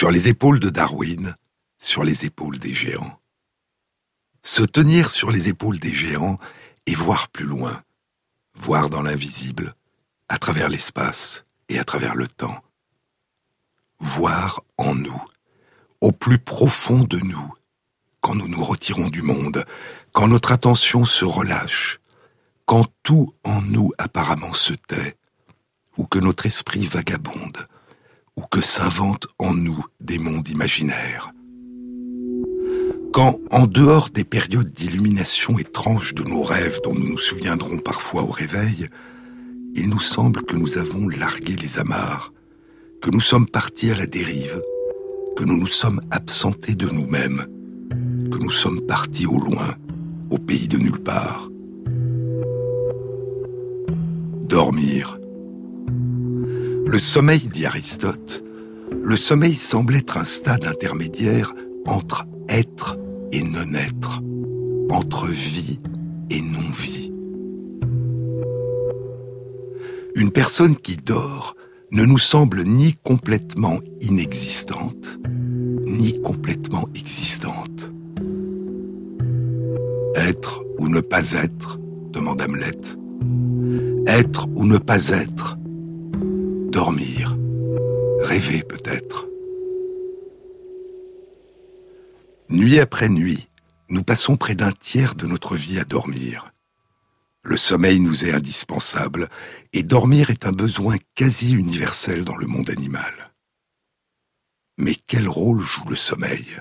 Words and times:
Sur 0.00 0.10
les 0.10 0.28
épaules 0.28 0.60
de 0.60 0.70
Darwin, 0.70 1.36
sur 1.78 2.04
les 2.04 2.24
épaules 2.24 2.58
des 2.58 2.72
géants. 2.72 3.20
Se 4.42 4.62
tenir 4.62 5.10
sur 5.10 5.30
les 5.30 5.50
épaules 5.50 5.78
des 5.78 5.92
géants 5.92 6.38
et 6.86 6.94
voir 6.94 7.28
plus 7.28 7.44
loin, 7.44 7.82
voir 8.54 8.88
dans 8.88 9.02
l'invisible, 9.02 9.74
à 10.30 10.38
travers 10.38 10.70
l'espace 10.70 11.44
et 11.68 11.78
à 11.78 11.84
travers 11.84 12.14
le 12.14 12.28
temps. 12.28 12.64
Voir 13.98 14.62
en 14.78 14.94
nous, 14.94 15.22
au 16.00 16.12
plus 16.12 16.38
profond 16.38 17.04
de 17.04 17.18
nous, 17.18 17.52
quand 18.22 18.34
nous 18.34 18.48
nous 18.48 18.64
retirons 18.64 19.10
du 19.10 19.20
monde, 19.20 19.66
quand 20.12 20.28
notre 20.28 20.52
attention 20.52 21.04
se 21.04 21.26
relâche, 21.26 22.00
quand 22.64 22.86
tout 23.02 23.34
en 23.44 23.60
nous 23.60 23.92
apparemment 23.98 24.54
se 24.54 24.72
tait, 24.72 25.18
ou 25.98 26.06
que 26.06 26.18
notre 26.18 26.46
esprit 26.46 26.86
vagabonde, 26.86 27.68
ou 28.40 28.46
que 28.50 28.62
s'inventent 28.62 29.26
en 29.38 29.52
nous 29.52 29.84
des 30.00 30.18
mondes 30.18 30.48
imaginaires. 30.48 31.30
Quand, 33.12 33.38
en 33.50 33.66
dehors 33.66 34.08
des 34.08 34.24
périodes 34.24 34.72
d'illumination 34.72 35.58
étranges 35.58 36.14
de 36.14 36.22
nos 36.22 36.42
rêves 36.42 36.80
dont 36.82 36.94
nous 36.94 37.08
nous 37.08 37.18
souviendrons 37.18 37.78
parfois 37.78 38.22
au 38.22 38.30
réveil, 38.30 38.88
il 39.74 39.90
nous 39.90 40.00
semble 40.00 40.42
que 40.42 40.56
nous 40.56 40.78
avons 40.78 41.08
largué 41.08 41.54
les 41.54 41.78
amarres, 41.78 42.32
que 43.02 43.10
nous 43.10 43.20
sommes 43.20 43.46
partis 43.46 43.90
à 43.90 43.96
la 43.96 44.06
dérive, 44.06 44.62
que 45.36 45.44
nous 45.44 45.58
nous 45.58 45.66
sommes 45.66 46.00
absentés 46.10 46.74
de 46.74 46.88
nous-mêmes, 46.88 47.44
que 48.30 48.38
nous 48.38 48.50
sommes 48.50 48.80
partis 48.86 49.26
au 49.26 49.38
loin, 49.38 49.74
au 50.30 50.38
pays 50.38 50.68
de 50.68 50.78
nulle 50.78 51.02
part. 51.02 51.50
Dormir, 54.48 55.19
le 56.86 56.98
sommeil, 56.98 57.40
dit 57.52 57.66
Aristote, 57.66 58.44
le 59.02 59.16
sommeil 59.16 59.56
semble 59.56 59.94
être 59.94 60.16
un 60.16 60.24
stade 60.24 60.66
intermédiaire 60.66 61.54
entre 61.86 62.26
être 62.48 62.98
et 63.32 63.42
non-être, 63.42 64.20
entre 64.90 65.28
vie 65.28 65.80
et 66.30 66.40
non-vie. 66.40 67.12
Une 70.16 70.32
personne 70.32 70.76
qui 70.76 70.96
dort 70.96 71.54
ne 71.92 72.04
nous 72.04 72.18
semble 72.18 72.64
ni 72.64 72.94
complètement 72.94 73.78
inexistante, 74.00 75.18
ni 75.86 76.20
complètement 76.20 76.88
existante. 76.94 77.90
Être 80.16 80.62
ou 80.78 80.88
ne 80.88 81.00
pas 81.00 81.32
être 81.32 81.78
demande 82.12 82.42
Hamlet. 82.42 82.78
Être 84.06 84.48
ou 84.54 84.64
ne 84.64 84.78
pas 84.78 85.10
être 85.10 85.56
dormir, 86.70 87.36
rêver 88.20 88.62
peut-être. 88.62 89.26
Nuit 92.48 92.78
après 92.78 93.08
nuit, 93.08 93.48
nous 93.88 94.04
passons 94.04 94.36
près 94.36 94.54
d'un 94.54 94.70
tiers 94.70 95.16
de 95.16 95.26
notre 95.26 95.56
vie 95.56 95.80
à 95.80 95.84
dormir. 95.84 96.46
Le 97.42 97.56
sommeil 97.56 97.98
nous 97.98 98.24
est 98.24 98.32
indispensable 98.32 99.28
et 99.72 99.82
dormir 99.82 100.30
est 100.30 100.46
un 100.46 100.52
besoin 100.52 100.96
quasi 101.16 101.54
universel 101.54 102.24
dans 102.24 102.36
le 102.36 102.46
monde 102.46 102.70
animal. 102.70 103.32
Mais 104.78 104.94
quel 104.94 105.28
rôle 105.28 105.60
joue 105.60 105.88
le 105.88 105.96
sommeil? 105.96 106.60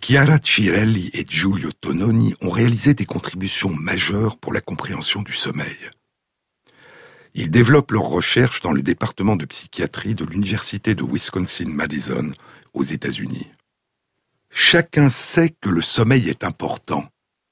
Chiara 0.00 0.38
Cirelli 0.40 1.10
et 1.12 1.24
Giulio 1.28 1.72
Tononi 1.72 2.36
ont 2.40 2.50
réalisé 2.50 2.94
des 2.94 3.06
contributions 3.06 3.74
majeures 3.74 4.38
pour 4.38 4.52
la 4.52 4.60
compréhension 4.60 5.22
du 5.22 5.32
sommeil. 5.32 5.76
Ils 7.40 7.52
développent 7.52 7.92
leurs 7.92 8.02
recherches 8.02 8.62
dans 8.62 8.72
le 8.72 8.82
département 8.82 9.36
de 9.36 9.44
psychiatrie 9.44 10.16
de 10.16 10.24
l'Université 10.24 10.96
de 10.96 11.04
Wisconsin-Madison 11.04 12.32
aux 12.74 12.82
États-Unis. 12.82 13.46
Chacun 14.50 15.08
sait 15.08 15.50
que 15.50 15.68
le 15.68 15.80
sommeil 15.80 16.28
est 16.30 16.42
important, 16.42 17.04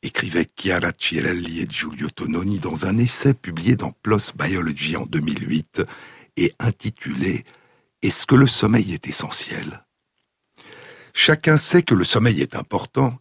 écrivait 0.03 0.49
Chiara 0.57 0.91
Cirelli 0.99 1.61
et 1.61 1.69
Giulio 1.71 2.11
Tononi 2.11 2.59
dans 2.59 2.87
un 2.87 2.99
essai 2.99 3.33
publié 3.33 3.77
dans 3.77 3.93
PLOS 4.03 4.33
Biology 4.37 4.97
en 4.97 5.07
2008 5.07 5.83
et 6.37 6.53
intitulé 6.59 7.45
Est-ce 8.03 8.27
que 8.27 8.35
le 8.35 8.49
sommeil 8.49 8.93
est 8.93 9.07
essentiel? 9.07 9.87
Chacun 11.15 11.57
sait 11.57 11.83
que 11.83 11.95
le 11.95 12.03
sommeil 12.03 12.43
est 12.43 12.57
important, 12.57 13.21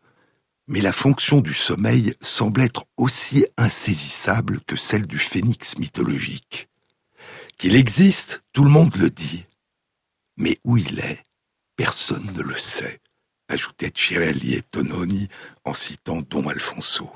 mais 0.67 0.81
la 0.81 0.91
fonction 0.91 1.41
du 1.41 1.53
sommeil 1.53 2.15
semble 2.21 2.61
être 2.61 2.85
aussi 2.97 3.45
insaisissable 3.57 4.61
que 4.61 4.75
celle 4.75 5.05
du 5.05 5.19
phénix 5.19 5.77
mythologique. 5.77 6.69
Qu'il 7.57 7.75
existe, 7.75 8.43
tout 8.51 8.63
le 8.63 8.69
monde 8.69 8.95
le 8.97 9.09
dit. 9.09 9.45
Mais 10.37 10.57
où 10.63 10.77
il 10.77 10.99
est, 10.99 11.23
personne 11.75 12.31
ne 12.33 12.41
le 12.41 12.57
sait, 12.57 12.99
ajoutait 13.47 13.91
Cirelli 13.95 14.55
et 14.55 14.61
Tononi 14.61 15.29
en 15.63 15.73
citant 15.73 16.21
Don 16.29 16.49
Alfonso. 16.49 17.11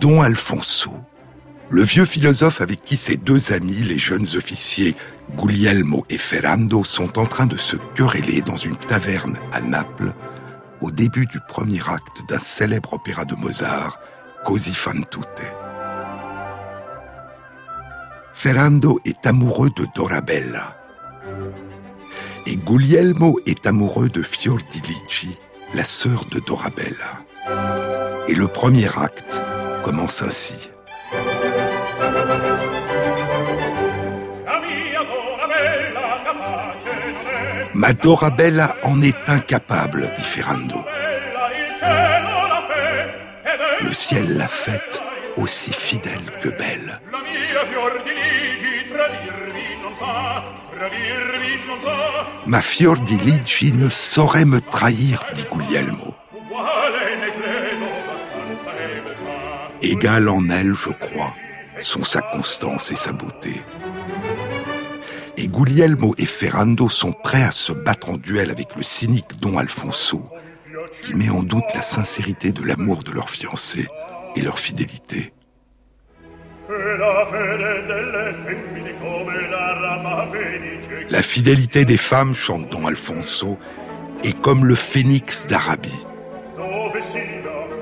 Don 0.00 0.22
Alfonso, 0.22 0.92
le 1.70 1.82
vieux 1.82 2.04
philosophe 2.04 2.60
avec 2.60 2.82
qui 2.82 2.96
ses 2.96 3.16
deux 3.16 3.52
amis, 3.52 3.74
les 3.74 3.98
jeunes 3.98 4.26
officiers 4.36 4.96
Guglielmo 5.30 6.04
et 6.10 6.18
Ferrando 6.18 6.84
sont 6.84 7.18
en 7.18 7.26
train 7.26 7.46
de 7.46 7.56
se 7.56 7.76
quereller 7.94 8.42
dans 8.42 8.56
une 8.56 8.76
taverne 8.76 9.38
à 9.52 9.60
Naples 9.60 10.14
au 10.80 10.90
début 10.90 11.26
du 11.26 11.40
premier 11.48 11.80
acte 11.80 12.28
d'un 12.28 12.38
célèbre 12.38 12.92
opéra 12.92 13.24
de 13.24 13.34
Mozart, 13.34 13.98
Così 14.44 14.74
fan 14.74 15.04
tutte. 15.10 15.52
Ferrando 18.32 19.00
est 19.04 19.26
amoureux 19.26 19.70
de 19.70 19.86
Dorabella 19.94 20.76
et 22.46 22.56
Guglielmo 22.56 23.38
est 23.46 23.66
amoureux 23.66 24.08
de 24.08 24.22
Fiordilici, 24.22 25.38
la 25.72 25.84
sœur 25.84 26.26
de 26.26 26.40
Dorabella. 26.40 27.24
Et 28.28 28.34
le 28.34 28.48
premier 28.48 28.88
acte 28.98 29.40
commence 29.82 30.22
ainsi. 30.22 30.70
Ma 37.86 37.92
Dorabella 37.92 38.76
en 38.82 39.02
est 39.02 39.28
incapable, 39.28 40.10
dit 40.16 40.22
Ferrando. 40.22 40.82
Le 43.82 43.92
ciel 43.92 44.38
l'a 44.38 44.48
faite 44.48 45.02
aussi 45.36 45.70
fidèle 45.70 46.24
que 46.40 46.48
belle. 46.48 46.98
Ma 52.46 52.62
Fiordiligi 52.62 53.74
ne 53.74 53.90
saurait 53.90 54.46
me 54.46 54.62
trahir, 54.62 55.22
dit 55.34 55.44
Guglielmo. 55.52 56.14
Égal 59.82 60.30
en 60.30 60.48
elle, 60.48 60.72
je 60.72 60.88
crois, 60.88 61.34
sont 61.80 62.02
sa 62.02 62.22
constance 62.22 62.90
et 62.92 62.96
sa 62.96 63.12
beauté 63.12 63.62
et 65.36 65.48
Guglielmo 65.48 66.14
et 66.18 66.26
Ferrando 66.26 66.88
sont 66.88 67.12
prêts 67.12 67.42
à 67.42 67.50
se 67.50 67.72
battre 67.72 68.10
en 68.10 68.16
duel 68.16 68.50
avec 68.50 68.76
le 68.76 68.82
cynique 68.82 69.40
Don 69.40 69.58
Alfonso, 69.58 70.28
qui 71.02 71.14
met 71.14 71.30
en 71.30 71.42
doute 71.42 71.64
la 71.74 71.82
sincérité 71.82 72.52
de 72.52 72.62
l'amour 72.62 73.02
de 73.02 73.12
leur 73.12 73.30
fiancé 73.30 73.86
et 74.36 74.42
leur 74.42 74.58
fidélité. 74.58 75.32
La 81.10 81.22
fidélité 81.22 81.84
des 81.84 81.96
femmes, 81.96 82.34
chante 82.34 82.68
Don 82.70 82.86
Alfonso, 82.86 83.58
est 84.22 84.40
comme 84.40 84.64
le 84.64 84.74
phénix 84.74 85.46
d'Arabie. 85.46 86.06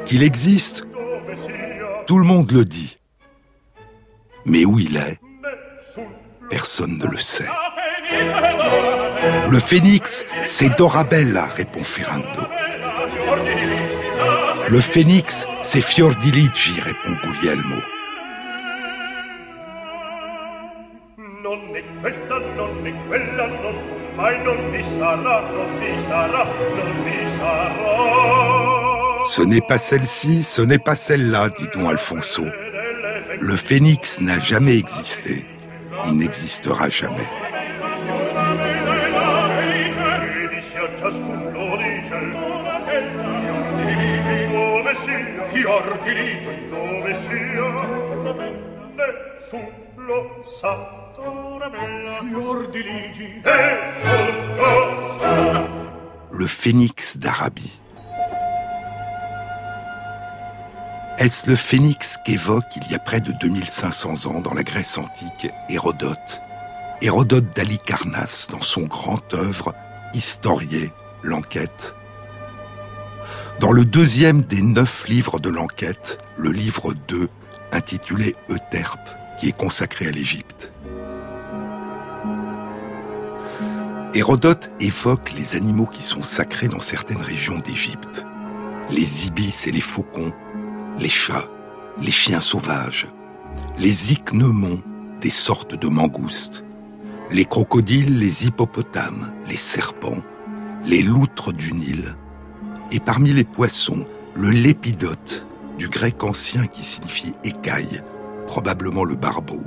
Qu'il 0.05 0.23
existe, 0.23 0.85
tout 2.07 2.19
le 2.19 2.25
monde 2.25 2.51
le 2.51 2.65
dit. 2.65 2.99
Mais 4.45 4.65
où 4.65 4.81
il 4.81 4.97
est, 4.97 5.21
Personne 6.53 6.99
ne 6.99 7.07
le 7.07 7.17
sait. 7.17 7.49
Le 9.49 9.59
phénix, 9.59 10.23
c'est 10.45 10.69
Dorabella, 10.77 11.47
répond 11.47 11.83
Ferrando. 11.83 12.43
Le 14.69 14.79
phénix, 14.79 15.47
c'est 15.63 15.81
Fiordiligi, 15.81 16.79
répond 16.83 17.17
Guglielmo. 17.25 17.77
Ce 29.25 29.43
n'est 29.43 29.61
pas 29.63 29.79
celle-ci, 29.79 30.43
ce 30.43 30.61
n'est 30.61 30.79
pas 30.79 30.97
celle-là, 30.97 31.49
dit 31.49 31.69
Don 31.73 31.89
Alfonso. 31.89 32.45
Le 33.41 33.57
phénix 33.57 34.21
n'a 34.21 34.39
jamais 34.39 34.77
existé 34.77 35.47
il 36.07 36.17
n'existera 36.17 36.89
jamais. 36.89 37.29
dove 44.63 44.95
sia 44.95 45.27
fior 45.51 45.85
Est-ce 61.23 61.49
le 61.49 61.55
phénix 61.55 62.19
qu'évoque 62.25 62.75
il 62.75 62.91
y 62.91 62.97
a 62.97 62.99
près 62.99 63.21
de 63.21 63.31
2500 63.31 64.27
ans 64.27 64.41
dans 64.41 64.55
la 64.55 64.65
Grèce 64.65 64.99
antique 64.99 65.47
Hérodote 65.69 66.43
Hérodote 67.01 67.55
d'Alicarnasse 67.55 68.49
dans 68.51 68.61
son 68.61 68.83
grand 68.87 69.33
œuvre 69.33 69.73
Historié, 70.15 70.93
l'enquête 71.23 71.95
dans 73.61 73.71
le 73.71 73.85
deuxième 73.85 74.43
des 74.43 74.63
neuf 74.63 75.07
livres 75.07 75.39
de 75.39 75.49
l'enquête, 75.49 76.19
le 76.37 76.51
livre 76.51 76.93
2, 77.07 77.29
intitulé 77.71 78.35
Euterpe, 78.51 79.17
qui 79.39 79.51
est 79.51 79.57
consacré 79.57 80.09
à 80.09 80.11
l'Égypte. 80.11 80.73
Hérodote 84.15 84.73
évoque 84.81 85.31
les 85.37 85.55
animaux 85.55 85.87
qui 85.87 86.03
sont 86.03 86.25
sacrés 86.25 86.67
dans 86.67 86.81
certaines 86.81 87.23
régions 87.23 87.61
d'Égypte. 87.61 88.27
Les 88.91 89.27
ibis 89.27 89.69
et 89.69 89.71
les 89.71 89.81
faucons, 89.81 90.33
les 90.99 91.09
chats, 91.09 91.49
les 92.01 92.11
chiens 92.11 92.41
sauvages, 92.41 93.07
les 93.79 94.13
ichneumons, 94.13 94.81
des 95.21 95.31
sortes 95.31 95.75
de 95.79 95.89
mangoustes, 95.89 96.65
les 97.31 97.45
crocodiles, 97.45 98.19
les 98.19 98.47
hippopotames, 98.47 99.33
les 99.49 99.57
serpents, 99.57 100.23
les 100.85 101.03
loutres 101.03 101.53
du 101.53 101.73
Nil, 101.73 102.17
et 102.91 103.01
parmi 103.01 103.33
les 103.33 103.45
poissons, 103.45 104.05
le 104.35 104.51
lépidote, 104.51 105.47
du 105.79 105.89
grec 105.89 106.23
ancien 106.23 106.67
qui 106.67 106.85
signifie 106.85 107.35
écaille, 107.45 108.03
probablement 108.47 109.05
le 109.05 109.15
barbeau, 109.15 109.63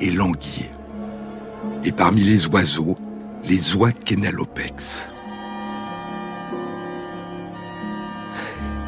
et 0.00 0.10
l'anguille. 0.10 0.70
Et 1.84 1.92
parmi 1.92 2.22
les 2.22 2.46
oiseaux, 2.46 2.96
les 3.44 3.74
oies 3.76 3.92
kénalopex. 3.92 5.08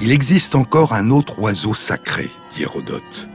Il 0.04 0.12
existe 0.12 0.54
encore 0.54 0.92
un 0.92 1.08
autre 1.08 1.38
oiseau 1.38 1.72
sacré, 1.72 2.30
dit 2.54 2.60
Hérodote. 2.60 3.30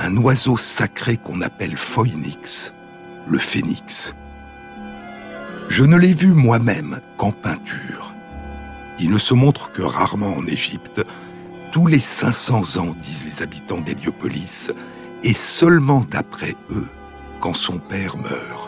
Un 0.00 0.16
oiseau 0.16 0.56
sacré 0.56 1.16
qu'on 1.16 1.42
appelle 1.42 1.76
phoenix, 1.76 2.72
le 3.28 3.38
phénix. 3.38 4.12
Je 5.68 5.84
ne 5.84 5.96
l'ai 5.96 6.12
vu 6.12 6.32
moi-même 6.32 6.98
qu'en 7.16 7.30
peinture. 7.30 8.12
Il 8.98 9.10
ne 9.10 9.18
se 9.18 9.32
montre 9.32 9.70
que 9.70 9.82
rarement 9.82 10.34
en 10.34 10.44
Égypte, 10.48 11.02
tous 11.70 11.86
les 11.86 12.00
500 12.00 12.78
ans, 12.78 12.96
disent 13.00 13.24
les 13.24 13.42
habitants 13.44 13.80
d'Héliopolis, 13.80 14.72
et 15.22 15.34
seulement 15.34 16.04
d'après 16.10 16.56
eux, 16.70 16.88
quand 17.38 17.54
son 17.54 17.78
père 17.78 18.16
meurt. 18.16 18.65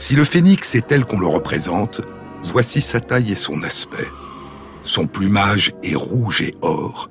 Si 0.00 0.16
le 0.16 0.24
phénix 0.24 0.74
est 0.76 0.86
tel 0.86 1.04
qu'on 1.04 1.20
le 1.20 1.26
représente, 1.26 2.00
voici 2.42 2.80
sa 2.80 3.00
taille 3.00 3.32
et 3.32 3.36
son 3.36 3.62
aspect. 3.62 4.08
Son 4.82 5.06
plumage 5.06 5.72
est 5.82 5.94
rouge 5.94 6.40
et 6.40 6.54
or, 6.62 7.10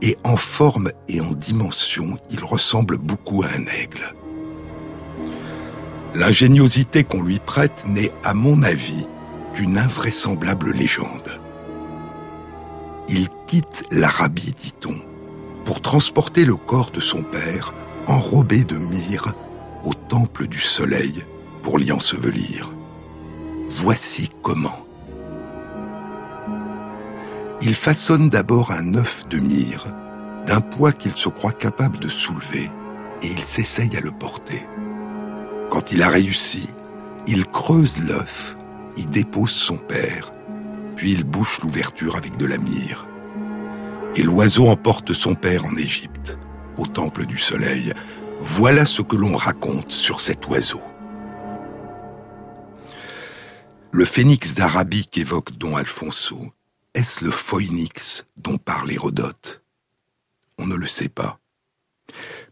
et 0.00 0.16
en 0.24 0.38
forme 0.38 0.90
et 1.06 1.20
en 1.20 1.32
dimension, 1.32 2.16
il 2.30 2.42
ressemble 2.42 2.96
beaucoup 2.96 3.42
à 3.42 3.48
un 3.48 3.66
aigle. 3.66 4.14
L'ingéniosité 6.14 7.04
qu'on 7.04 7.22
lui 7.22 7.40
prête 7.40 7.84
n'est, 7.86 8.10
à 8.24 8.32
mon 8.32 8.62
avis, 8.62 9.04
qu'une 9.52 9.76
invraisemblable 9.76 10.70
légende. 10.70 11.38
Il 13.10 13.28
quitte 13.48 13.84
l'Arabie, 13.90 14.54
dit-on, 14.58 14.98
pour 15.66 15.82
transporter 15.82 16.46
le 16.46 16.56
corps 16.56 16.90
de 16.90 17.00
son 17.00 17.22
père, 17.22 17.74
enrobé 18.06 18.64
de 18.64 18.78
myrrhe, 18.78 19.34
au 19.84 19.92
temple 19.92 20.46
du 20.46 20.60
soleil 20.60 21.22
pour 21.62 21.78
l'y 21.78 21.92
ensevelir. 21.92 22.72
Voici 23.68 24.30
comment. 24.42 24.86
Il 27.62 27.74
façonne 27.74 28.28
d'abord 28.28 28.70
un 28.70 28.94
œuf 28.94 29.28
de 29.28 29.38
myrrhe, 29.38 29.92
d'un 30.46 30.60
poids 30.60 30.92
qu'il 30.92 31.12
se 31.12 31.28
croit 31.28 31.52
capable 31.52 31.98
de 31.98 32.08
soulever, 32.08 32.70
et 33.22 33.26
il 33.26 33.44
s'essaye 33.44 33.96
à 33.96 34.00
le 34.00 34.10
porter. 34.10 34.66
Quand 35.70 35.92
il 35.92 36.02
a 36.02 36.08
réussi, 36.08 36.68
il 37.26 37.46
creuse 37.46 38.02
l'œuf, 38.02 38.56
y 38.96 39.06
dépose 39.06 39.50
son 39.50 39.76
père, 39.76 40.32
puis 40.96 41.12
il 41.12 41.24
bouche 41.24 41.60
l'ouverture 41.62 42.16
avec 42.16 42.36
de 42.36 42.46
la 42.46 42.58
myrrhe. 42.58 43.06
Et 44.16 44.22
l'oiseau 44.22 44.66
emporte 44.68 45.12
son 45.12 45.34
père 45.34 45.66
en 45.66 45.76
Égypte, 45.76 46.38
au 46.76 46.86
temple 46.86 47.26
du 47.26 47.38
soleil. 47.38 47.92
Voilà 48.40 48.84
ce 48.84 49.02
que 49.02 49.16
l'on 49.16 49.36
raconte 49.36 49.92
sur 49.92 50.20
cet 50.20 50.48
oiseau. 50.48 50.82
Le 53.92 54.04
phénix 54.04 54.54
d'Arabie 54.54 55.08
qu'évoque 55.08 55.50
Don 55.58 55.76
Alfonso, 55.76 56.52
est-ce 56.94 57.24
le 57.24 57.32
phoenix 57.32 58.24
dont 58.36 58.56
parle 58.56 58.92
Hérodote? 58.92 59.64
On 60.58 60.66
ne 60.66 60.76
le 60.76 60.86
sait 60.86 61.08
pas. 61.08 61.40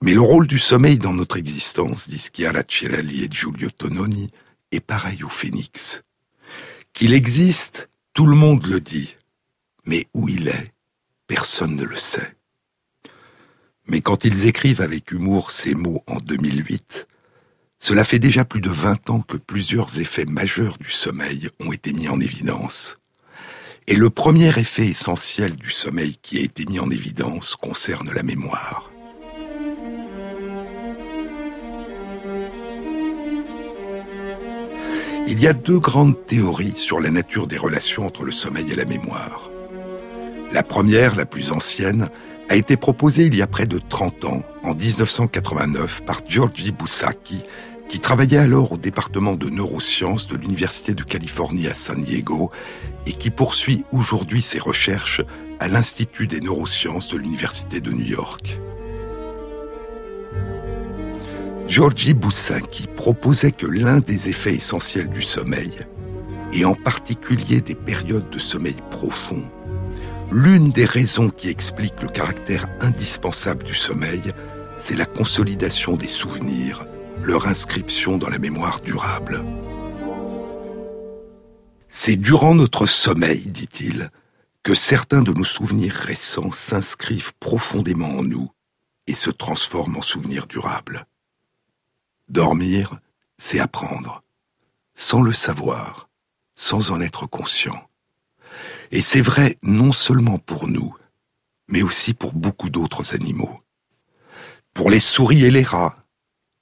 Mais 0.02 0.14
le 0.14 0.20
rôle 0.20 0.48
du 0.48 0.58
sommeil 0.58 0.98
dans 0.98 1.12
notre 1.12 1.36
existence, 1.36 2.08
disent 2.08 2.30
Chiara 2.34 2.62
Cirelli 2.66 3.22
et 3.24 3.28
Giulio 3.30 3.70
Tononi, 3.70 4.30
est 4.72 4.80
pareil 4.80 5.22
au 5.22 5.28
phénix. 5.28 6.02
Qu'il 6.92 7.12
existe, 7.12 7.88
tout 8.14 8.26
le 8.26 8.36
monde 8.36 8.66
le 8.66 8.80
dit. 8.80 9.16
Mais 9.86 10.08
où 10.14 10.28
il 10.28 10.48
est, 10.48 10.72
personne 11.28 11.76
ne 11.76 11.84
le 11.84 11.96
sait. 11.96 12.36
Mais 13.86 14.00
quand 14.00 14.24
ils 14.24 14.46
écrivent 14.46 14.80
avec 14.80 15.12
humour 15.12 15.52
ces 15.52 15.74
mots 15.74 16.02
en 16.08 16.16
2008, 16.16 17.06
cela 17.78 18.04
fait 18.04 18.18
déjà 18.18 18.44
plus 18.44 18.60
de 18.60 18.70
20 18.70 19.10
ans 19.10 19.20
que 19.20 19.36
plusieurs 19.36 20.00
effets 20.00 20.24
majeurs 20.24 20.76
du 20.78 20.90
sommeil 20.90 21.48
ont 21.60 21.72
été 21.72 21.92
mis 21.92 22.08
en 22.08 22.20
évidence. 22.20 22.98
Et 23.86 23.94
le 23.94 24.10
premier 24.10 24.48
effet 24.58 24.88
essentiel 24.88 25.56
du 25.56 25.70
sommeil 25.70 26.16
qui 26.20 26.38
a 26.38 26.42
été 26.42 26.66
mis 26.66 26.80
en 26.80 26.90
évidence 26.90 27.56
concerne 27.56 28.12
la 28.12 28.22
mémoire. 28.22 28.90
Il 35.28 35.40
y 35.40 35.46
a 35.46 35.52
deux 35.52 35.78
grandes 35.78 36.26
théories 36.26 36.76
sur 36.76 37.00
la 37.00 37.10
nature 37.10 37.46
des 37.46 37.58
relations 37.58 38.06
entre 38.06 38.24
le 38.24 38.32
sommeil 38.32 38.72
et 38.72 38.74
la 38.74 38.86
mémoire. 38.86 39.50
La 40.52 40.62
première, 40.62 41.14
la 41.14 41.26
plus 41.26 41.52
ancienne, 41.52 42.08
a 42.48 42.56
été 42.56 42.76
proposée 42.76 43.26
il 43.26 43.34
y 43.34 43.42
a 43.42 43.46
près 43.46 43.66
de 43.66 43.78
30 43.78 44.24
ans, 44.24 44.42
en 44.64 44.74
1989, 44.74 46.02
par 46.04 46.20
Giorgi 46.26 46.72
Boussaki, 46.72 47.42
qui 47.88 48.00
travaillait 48.00 48.38
alors 48.38 48.72
au 48.72 48.76
département 48.76 49.34
de 49.34 49.48
neurosciences 49.48 50.28
de 50.28 50.36
l'Université 50.36 50.94
de 50.94 51.02
Californie 51.02 51.66
à 51.66 51.74
San 51.74 52.02
Diego 52.02 52.50
et 53.06 53.12
qui 53.12 53.30
poursuit 53.30 53.84
aujourd'hui 53.92 54.42
ses 54.42 54.58
recherches 54.58 55.22
à 55.60 55.68
l'Institut 55.68 56.26
des 56.26 56.40
neurosciences 56.40 57.12
de 57.12 57.18
l'Université 57.18 57.80
de 57.80 57.90
New 57.90 58.04
York. 58.04 58.60
Giorgi 61.66 62.14
Boussaki 62.14 62.86
proposait 62.86 63.52
que 63.52 63.66
l'un 63.66 64.00
des 64.00 64.30
effets 64.30 64.54
essentiels 64.54 65.10
du 65.10 65.20
sommeil, 65.20 65.86
et 66.54 66.64
en 66.64 66.74
particulier 66.74 67.60
des 67.60 67.74
périodes 67.74 68.30
de 68.30 68.38
sommeil 68.38 68.76
profond, 68.90 69.44
l'une 70.30 70.70
des 70.70 70.84
raisons 70.84 71.30
qui 71.30 71.48
explique 71.48 72.02
le 72.02 72.08
caractère 72.08 72.66
indispensable 72.80 73.64
du 73.64 73.74
sommeil, 73.74 74.32
c'est 74.76 74.96
la 74.96 75.06
consolidation 75.06 75.96
des 75.96 76.08
souvenirs, 76.08 76.86
leur 77.22 77.46
inscription 77.46 78.18
dans 78.18 78.28
la 78.28 78.38
mémoire 78.38 78.80
durable. 78.80 79.44
C'est 81.88 82.16
durant 82.16 82.54
notre 82.54 82.86
sommeil, 82.86 83.46
dit-il, 83.46 84.10
que 84.62 84.74
certains 84.74 85.22
de 85.22 85.32
nos 85.32 85.44
souvenirs 85.44 85.94
récents 85.94 86.52
s'inscrivent 86.52 87.32
profondément 87.40 88.18
en 88.18 88.22
nous 88.22 88.50
et 89.06 89.14
se 89.14 89.30
transforment 89.30 89.96
en 89.96 90.02
souvenirs 90.02 90.46
durables. 90.46 91.06
Dormir, 92.28 93.00
c'est 93.38 93.60
apprendre, 93.60 94.22
sans 94.94 95.22
le 95.22 95.32
savoir, 95.32 96.10
sans 96.54 96.90
en 96.90 97.00
être 97.00 97.26
conscient. 97.26 97.87
Et 98.90 99.02
c'est 99.02 99.20
vrai 99.20 99.56
non 99.62 99.92
seulement 99.92 100.38
pour 100.38 100.68
nous, 100.68 100.94
mais 101.68 101.82
aussi 101.82 102.14
pour 102.14 102.34
beaucoup 102.34 102.70
d'autres 102.70 103.14
animaux. 103.14 103.60
Pour 104.72 104.90
les 104.90 105.00
souris 105.00 105.44
et 105.44 105.50
les 105.50 105.62
rats, 105.62 105.96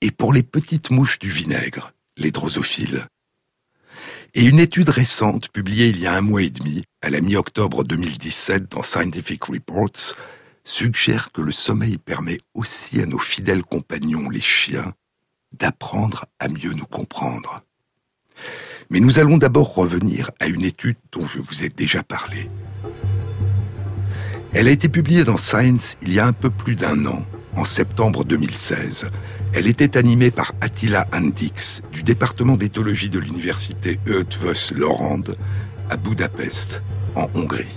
et 0.00 0.10
pour 0.10 0.32
les 0.32 0.42
petites 0.42 0.90
mouches 0.90 1.18
du 1.18 1.30
vinaigre, 1.30 1.92
les 2.16 2.30
drosophiles. 2.30 3.06
Et 4.34 4.44
une 4.44 4.58
étude 4.58 4.90
récente, 4.90 5.48
publiée 5.48 5.88
il 5.88 5.98
y 5.98 6.06
a 6.06 6.14
un 6.14 6.20
mois 6.20 6.42
et 6.42 6.50
demi, 6.50 6.82
à 7.00 7.10
la 7.10 7.20
mi-octobre 7.20 7.84
2017 7.84 8.70
dans 8.70 8.82
Scientific 8.82 9.44
Reports, 9.44 10.14
suggère 10.64 11.32
que 11.32 11.40
le 11.40 11.52
sommeil 11.52 11.96
permet 11.96 12.38
aussi 12.52 13.00
à 13.00 13.06
nos 13.06 13.18
fidèles 13.18 13.62
compagnons, 13.62 14.28
les 14.28 14.40
chiens, 14.40 14.92
d'apprendre 15.52 16.26
à 16.38 16.48
mieux 16.48 16.72
nous 16.72 16.86
comprendre. 16.86 17.62
Mais 18.90 19.00
nous 19.00 19.18
allons 19.18 19.36
d'abord 19.36 19.74
revenir 19.74 20.30
à 20.40 20.46
une 20.46 20.64
étude 20.64 20.96
dont 21.12 21.26
je 21.26 21.40
vous 21.40 21.64
ai 21.64 21.68
déjà 21.68 22.02
parlé. 22.02 22.48
Elle 24.52 24.68
a 24.68 24.70
été 24.70 24.88
publiée 24.88 25.24
dans 25.24 25.36
Science 25.36 25.96
il 26.02 26.12
y 26.12 26.20
a 26.20 26.26
un 26.26 26.32
peu 26.32 26.50
plus 26.50 26.76
d'un 26.76 27.04
an, 27.04 27.24
en 27.56 27.64
septembre 27.64 28.24
2016. 28.24 29.10
Elle 29.52 29.66
était 29.66 29.96
animée 29.96 30.30
par 30.30 30.54
Attila 30.60 31.06
Andix 31.12 31.82
du 31.92 32.02
département 32.02 32.56
d'éthologie 32.56 33.10
de 33.10 33.18
l'université 33.18 33.98
Eötvös-Lorand 34.06 35.22
à 35.90 35.96
Budapest, 35.96 36.82
en 37.14 37.28
Hongrie. 37.34 37.76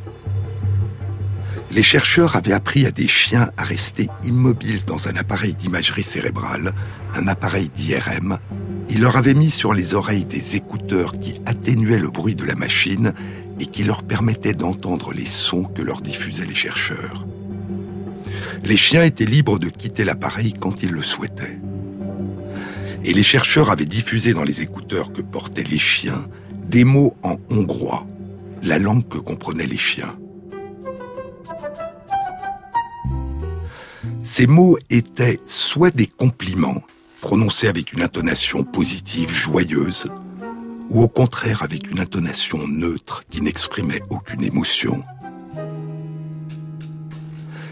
Les 1.71 1.83
chercheurs 1.83 2.35
avaient 2.35 2.53
appris 2.53 2.85
à 2.85 2.91
des 2.91 3.07
chiens 3.07 3.51
à 3.57 3.63
rester 3.63 4.09
immobiles 4.23 4.85
dans 4.85 5.07
un 5.07 5.15
appareil 5.15 5.53
d'imagerie 5.53 6.03
cérébrale, 6.03 6.73
un 7.15 7.27
appareil 7.27 7.69
d'IRM. 7.69 8.39
Ils 8.89 9.01
leur 9.01 9.17
avaient 9.17 9.33
mis 9.33 9.51
sur 9.51 9.73
les 9.73 9.93
oreilles 9.93 10.25
des 10.25 10.55
écouteurs 10.55 11.19
qui 11.19 11.39
atténuaient 11.45 11.99
le 11.99 12.09
bruit 12.09 12.35
de 12.35 12.45
la 12.45 12.55
machine 12.55 13.13
et 13.59 13.65
qui 13.65 13.83
leur 13.83 14.03
permettaient 14.03 14.53
d'entendre 14.53 15.13
les 15.13 15.27
sons 15.27 15.63
que 15.63 15.81
leur 15.81 16.01
diffusaient 16.01 16.45
les 16.45 16.55
chercheurs. 16.55 17.25
Les 18.63 18.77
chiens 18.77 19.03
étaient 19.03 19.25
libres 19.25 19.59
de 19.59 19.69
quitter 19.69 20.03
l'appareil 20.03 20.53
quand 20.53 20.81
ils 20.83 20.91
le 20.91 21.03
souhaitaient. 21.03 21.59
Et 23.03 23.13
les 23.13 23.23
chercheurs 23.23 23.69
avaient 23.69 23.85
diffusé 23.85 24.33
dans 24.33 24.43
les 24.43 24.61
écouteurs 24.61 25.13
que 25.13 25.21
portaient 25.21 25.63
les 25.63 25.79
chiens 25.79 26.25
des 26.67 26.83
mots 26.83 27.15
en 27.23 27.37
hongrois, 27.49 28.05
la 28.63 28.79
langue 28.79 29.07
que 29.07 29.17
comprenaient 29.17 29.65
les 29.65 29.77
chiens. 29.77 30.15
Ces 34.23 34.47
mots 34.47 34.77
étaient 34.89 35.39
soit 35.45 35.95
des 35.95 36.05
compliments, 36.05 36.83
prononcés 37.19 37.67
avec 37.67 37.93
une 37.93 38.01
intonation 38.01 38.63
positive, 38.63 39.29
joyeuse, 39.29 40.07
ou 40.89 41.03
au 41.03 41.07
contraire 41.07 41.61
avec 41.61 41.89
une 41.91 41.99
intonation 41.99 42.67
neutre 42.67 43.23
qui 43.29 43.41
n'exprimait 43.41 44.01
aucune 44.09 44.43
émotion, 44.43 45.03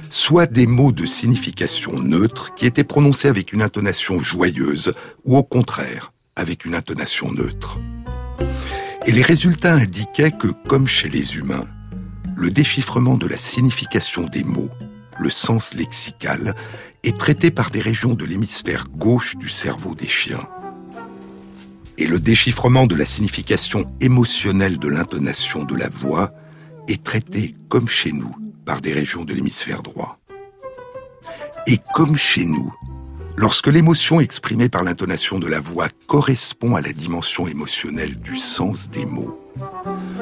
soit 0.09 0.45
des 0.45 0.67
mots 0.67 0.91
de 0.91 1.05
signification 1.05 1.99
neutre 1.99 2.53
qui 2.55 2.65
étaient 2.65 2.83
prononcés 2.83 3.27
avec 3.27 3.53
une 3.53 3.61
intonation 3.61 4.19
joyeuse, 4.19 4.93
ou 5.25 5.37
au 5.37 5.43
contraire 5.43 6.11
avec 6.35 6.65
une 6.65 6.75
intonation 6.75 7.31
neutre. 7.31 7.79
Et 9.05 9.11
les 9.11 9.23
résultats 9.23 9.73
indiquaient 9.73 10.31
que, 10.31 10.49
comme 10.67 10.87
chez 10.87 11.09
les 11.09 11.37
humains, 11.37 11.65
le 12.35 12.51
déchiffrement 12.51 13.15
de 13.15 13.25
la 13.25 13.37
signification 13.37 14.25
des 14.25 14.43
mots 14.43 14.69
le 15.19 15.29
sens 15.29 15.73
lexical, 15.73 16.55
est 17.03 17.17
traité 17.17 17.51
par 17.51 17.69
des 17.69 17.81
régions 17.81 18.13
de 18.13 18.25
l'hémisphère 18.25 18.87
gauche 18.87 19.35
du 19.37 19.49
cerveau 19.49 19.95
des 19.95 20.07
chiens. 20.07 20.47
Et 21.97 22.07
le 22.07 22.19
déchiffrement 22.19 22.85
de 22.85 22.95
la 22.95 23.05
signification 23.05 23.85
émotionnelle 24.01 24.77
de 24.77 24.87
l'intonation 24.87 25.63
de 25.63 25.75
la 25.75 25.89
voix 25.89 26.31
est 26.87 27.03
traité 27.03 27.55
comme 27.69 27.89
chez 27.89 28.11
nous 28.11 28.35
par 28.65 28.81
des 28.81 28.93
régions 28.93 29.23
de 29.23 29.33
l'hémisphère 29.33 29.81
droit. 29.81 30.19
Et 31.65 31.79
comme 31.93 32.17
chez 32.17 32.45
nous, 32.45 32.73
lorsque 33.35 33.67
l'émotion 33.67 34.19
exprimée 34.19 34.69
par 34.69 34.83
l'intonation 34.83 35.39
de 35.39 35.47
la 35.47 35.59
voix 35.59 35.87
correspond 36.07 36.75
à 36.75 36.81
la 36.81 36.93
dimension 36.93 37.47
émotionnelle 37.47 38.17
du 38.19 38.37
sens 38.37 38.89
des 38.89 39.05
mots, 39.05 39.39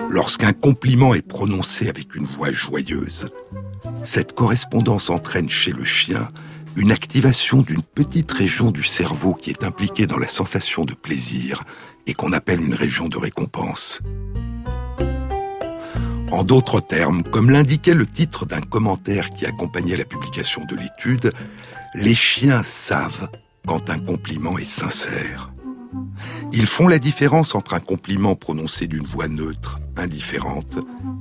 lorsqu'un 0.10 0.54
compliment 0.54 1.14
est 1.14 1.28
prononcé 1.28 1.90
avec 1.90 2.16
une 2.16 2.26
voix 2.26 2.52
joyeuse, 2.52 3.30
cette 4.04 4.34
correspondance 4.34 5.10
entraîne 5.10 5.50
chez 5.50 5.72
le 5.72 5.84
chien 5.84 6.28
une 6.76 6.92
activation 6.92 7.62
d'une 7.62 7.84
petite 7.84 8.32
région 8.32 8.72
du 8.72 8.84
cerveau 8.84 9.34
qui 9.34 9.50
est 9.50 9.64
impliquée 9.64 10.08
dans 10.08 10.18
la 10.18 10.28
sensation 10.28 10.86
de 10.86 10.94
plaisir 10.94 11.62
et 12.08 12.14
qu'on 12.14 12.34
appelle 12.34 12.62
une 12.62 12.74
région 12.74 13.08
de 13.08 13.18
récompense. 13.18 14.02
En 16.32 16.44
d'autres 16.44 16.82
termes, 16.82 17.24
comme 17.24 17.50
l'indiquait 17.50 17.94
le 17.94 18.06
titre 18.06 18.46
d'un 18.46 18.62
commentaire 18.62 19.30
qui 19.30 19.46
accompagnait 19.46 19.96
la 19.96 20.06
publication 20.06 20.66
de 20.66 20.76
l'étude, 20.76 21.32
les 21.94 22.16
chiens 22.16 22.62
savent 22.64 23.30
quand 23.66 23.90
un 23.90 24.00
compliment 24.00 24.58
est 24.58 24.70
sincère. 24.70 25.52
Ils 26.52 26.66
font 26.66 26.88
la 26.88 27.00
différence 27.00 27.56
entre 27.56 27.74
un 27.74 27.80
compliment 27.80 28.36
prononcé 28.36 28.88
d'une 28.88 29.06
voix 29.06 29.28
neutre, 29.28 29.80
indifférente, 29.96 30.78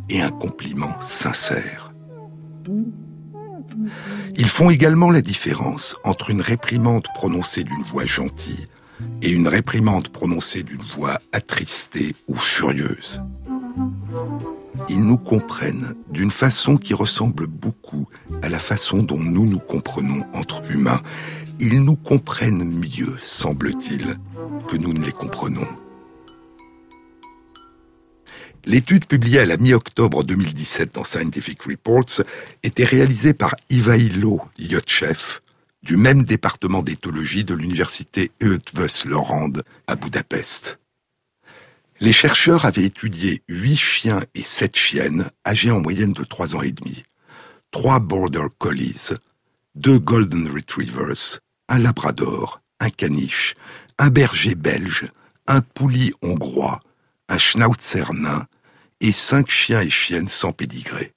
et 0.09 0.21
un 0.21 0.31
compliment 0.31 1.01
sincère. 1.01 1.93
Ils 4.37 4.49
font 4.49 4.71
également 4.71 5.11
la 5.11 5.21
différence 5.21 5.97
entre 6.05 6.31
une 6.31 6.41
réprimande 6.41 7.07
prononcée 7.14 7.62
d'une 7.62 7.83
voix 7.93 8.05
gentille 8.05 8.67
et 9.23 9.31
une 9.31 9.49
réprimande 9.49 10.09
prononcée 10.09 10.62
d'une 10.62 10.83
voix 10.97 11.19
attristée 11.33 12.14
ou 12.26 12.37
furieuse. 12.37 13.21
Ils 14.88 15.03
nous 15.03 15.19
comprennent 15.19 15.95
d'une 16.11 16.31
façon 16.31 16.76
qui 16.76 16.95
ressemble 16.95 17.47
beaucoup 17.47 18.09
à 18.43 18.49
la 18.49 18.59
façon 18.59 19.03
dont 19.03 19.19
nous 19.19 19.47
nous 19.47 19.59
comprenons 19.59 20.25
entre 20.35 20.69
humains. 20.71 21.00
Ils 21.61 21.85
nous 21.85 21.97
comprennent 21.97 22.64
mieux, 22.64 23.17
semble-t-il, 23.23 24.19
que 24.69 24.76
nous 24.76 24.93
ne 24.93 25.05
les 25.05 25.12
comprenons. 25.12 25.69
L'étude 28.66 29.04
publiée 29.04 29.40
à 29.40 29.44
la 29.44 29.59
mi-octobre 29.59 30.25
2017 30.25 30.94
dans 30.94 31.04
Scientific 31.04 31.62
Reports 31.64 32.23
était 32.62 32.85
réalisée 32.85 33.35
par 33.35 33.54
Ivailo 33.68 34.40
Yotchev, 34.59 35.40
du 35.83 35.99
même 35.99 36.23
département 36.23 36.80
d'éthologie 36.80 37.44
de 37.44 37.52
l'université 37.52 38.30
Eötvös-Lorand 38.42 39.50
à 39.87 39.97
Budapest. 39.97 40.78
Les 42.00 42.14
chercheurs 42.14 42.64
avaient 42.64 42.85
étudié 42.85 43.42
huit 43.49 43.76
chiens 43.76 44.23
et 44.35 44.42
sept 44.42 44.76
chiennes 44.76 45.28
âgés 45.47 45.71
en 45.71 45.80
moyenne 45.80 46.14
de 46.14 46.25
trois 46.25 46.56
ans 46.56 46.62
et 46.62 46.73
demi, 46.73 47.02
trois 47.71 47.99
border 48.00 48.47
collies, 48.59 49.11
deux 49.75 49.99
golden 49.99 50.49
retrievers, 50.49 51.40
un 51.68 51.78
labrador, 51.78 52.62
un 52.80 52.88
caniche, 52.88 53.56
un 53.99 54.09
berger 54.09 54.54
belge, 54.54 55.04
un 55.47 55.61
poulie 55.61 56.14
hongrois, 56.23 56.80
un 57.28 57.38
schnauzer 57.38 58.12
nain 58.14 58.47
et 59.01 59.13
cinq 59.13 59.51
chiens 59.51 59.81
et 59.81 59.91
chiennes 59.91 60.29
sans 60.29 60.53
pédigré. 60.53 61.13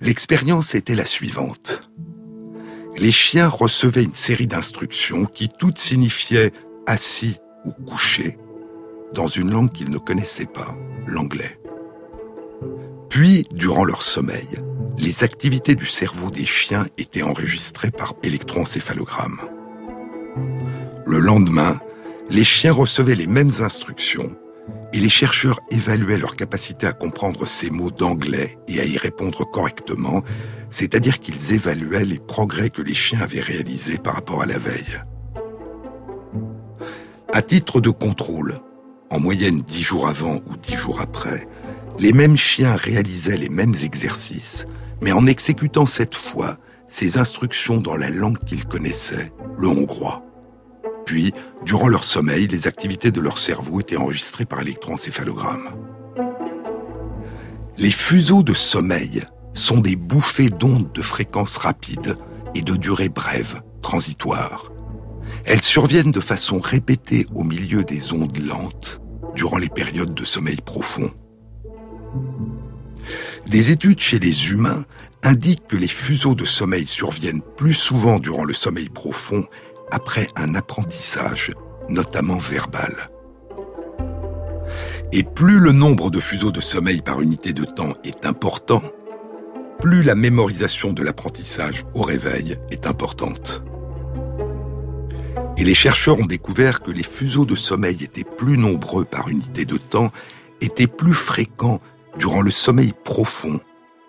L'expérience 0.00 0.74
était 0.74 0.94
la 0.94 1.04
suivante. 1.06 1.90
Les 2.96 3.12
chiens 3.12 3.48
recevaient 3.48 4.04
une 4.04 4.14
série 4.14 4.46
d'instructions 4.46 5.24
qui 5.24 5.48
toutes 5.48 5.78
signifiaient 5.78 6.52
assis 6.86 7.36
ou 7.64 7.72
couché 7.72 8.38
dans 9.14 9.26
une 9.28 9.50
langue 9.50 9.72
qu'ils 9.72 9.90
ne 9.90 9.98
connaissaient 9.98 10.46
pas, 10.46 10.76
l'anglais. 11.06 11.58
Puis, 13.08 13.46
durant 13.52 13.84
leur 13.84 14.02
sommeil, 14.02 14.48
les 14.98 15.24
activités 15.24 15.76
du 15.76 15.86
cerveau 15.86 16.30
des 16.30 16.44
chiens 16.44 16.86
étaient 16.98 17.22
enregistrées 17.22 17.90
par 17.90 18.14
électroencéphalogramme. 18.22 19.40
Le 21.06 21.18
lendemain, 21.18 21.80
les 22.28 22.44
chiens 22.44 22.72
recevaient 22.72 23.14
les 23.14 23.26
mêmes 23.26 23.52
instructions 23.60 24.36
et 24.94 25.00
les 25.00 25.08
chercheurs 25.08 25.58
évaluaient 25.72 26.18
leur 26.18 26.36
capacité 26.36 26.86
à 26.86 26.92
comprendre 26.92 27.48
ces 27.48 27.68
mots 27.68 27.90
d'anglais 27.90 28.56
et 28.68 28.80
à 28.80 28.84
y 28.84 28.96
répondre 28.96 29.44
correctement, 29.50 30.22
c'est-à-dire 30.70 31.18
qu'ils 31.18 31.52
évaluaient 31.52 32.04
les 32.04 32.20
progrès 32.20 32.70
que 32.70 32.80
les 32.80 32.94
chiens 32.94 33.20
avaient 33.20 33.40
réalisés 33.40 33.98
par 33.98 34.14
rapport 34.14 34.42
à 34.42 34.46
la 34.46 34.56
veille. 34.56 35.02
À 37.32 37.42
titre 37.42 37.80
de 37.80 37.90
contrôle, 37.90 38.60
en 39.10 39.18
moyenne 39.18 39.62
dix 39.62 39.82
jours 39.82 40.06
avant 40.06 40.36
ou 40.36 40.56
dix 40.62 40.76
jours 40.76 41.00
après, 41.00 41.48
les 41.98 42.12
mêmes 42.12 42.38
chiens 42.38 42.76
réalisaient 42.76 43.36
les 43.36 43.48
mêmes 43.48 43.74
exercices, 43.82 44.64
mais 45.00 45.10
en 45.10 45.26
exécutant 45.26 45.86
cette 45.86 46.14
fois 46.14 46.56
ces 46.86 47.18
instructions 47.18 47.80
dans 47.80 47.96
la 47.96 48.10
langue 48.10 48.38
qu'ils 48.44 48.64
connaissaient, 48.64 49.32
le 49.58 49.66
hongrois. 49.66 50.23
Puis, 51.04 51.32
durant 51.64 51.88
leur 51.88 52.04
sommeil, 52.04 52.46
les 52.46 52.66
activités 52.66 53.10
de 53.10 53.20
leur 53.20 53.38
cerveau 53.38 53.80
étaient 53.80 53.96
enregistrées 53.96 54.46
par 54.46 54.60
électroencéphalogramme. 54.60 55.70
Les 57.76 57.90
fuseaux 57.90 58.42
de 58.42 58.54
sommeil 58.54 59.24
sont 59.52 59.80
des 59.80 59.96
bouffées 59.96 60.48
d'ondes 60.48 60.92
de 60.92 61.02
fréquence 61.02 61.56
rapide 61.56 62.16
et 62.54 62.62
de 62.62 62.74
durée 62.74 63.08
brève, 63.08 63.62
transitoire. 63.82 64.70
Elles 65.44 65.62
surviennent 65.62 66.10
de 66.10 66.20
façon 66.20 66.58
répétée 66.58 67.26
au 67.34 67.44
milieu 67.44 67.84
des 67.84 68.12
ondes 68.12 68.38
lentes 68.38 69.00
durant 69.34 69.58
les 69.58 69.68
périodes 69.68 70.14
de 70.14 70.24
sommeil 70.24 70.56
profond. 70.64 71.10
Des 73.46 73.70
études 73.70 74.00
chez 74.00 74.18
les 74.18 74.50
humains 74.50 74.84
indiquent 75.22 75.66
que 75.66 75.76
les 75.76 75.88
fuseaux 75.88 76.34
de 76.34 76.44
sommeil 76.44 76.86
surviennent 76.86 77.42
plus 77.56 77.74
souvent 77.74 78.18
durant 78.18 78.44
le 78.44 78.54
sommeil 78.54 78.88
profond 78.88 79.44
après 79.90 80.28
un 80.36 80.54
apprentissage, 80.54 81.52
notamment 81.88 82.38
verbal. 82.38 83.10
Et 85.12 85.22
plus 85.22 85.58
le 85.58 85.72
nombre 85.72 86.10
de 86.10 86.20
fuseaux 86.20 86.50
de 86.50 86.60
sommeil 86.60 87.00
par 87.00 87.20
unité 87.20 87.52
de 87.52 87.64
temps 87.64 87.92
est 88.02 88.26
important, 88.26 88.82
plus 89.80 90.02
la 90.02 90.14
mémorisation 90.14 90.92
de 90.92 91.02
l'apprentissage 91.02 91.84
au 91.94 92.02
réveil 92.02 92.58
est 92.70 92.86
importante. 92.86 93.62
Et 95.56 95.62
les 95.62 95.74
chercheurs 95.74 96.18
ont 96.18 96.26
découvert 96.26 96.80
que 96.80 96.90
les 96.90 97.04
fuseaux 97.04 97.44
de 97.44 97.54
sommeil 97.54 98.02
étaient 98.02 98.24
plus 98.24 98.58
nombreux 98.58 99.04
par 99.04 99.28
unité 99.28 99.64
de 99.64 99.76
temps, 99.76 100.10
étaient 100.60 100.88
plus 100.88 101.14
fréquents 101.14 101.80
durant 102.18 102.42
le 102.42 102.50
sommeil 102.50 102.92
profond, 103.04 103.60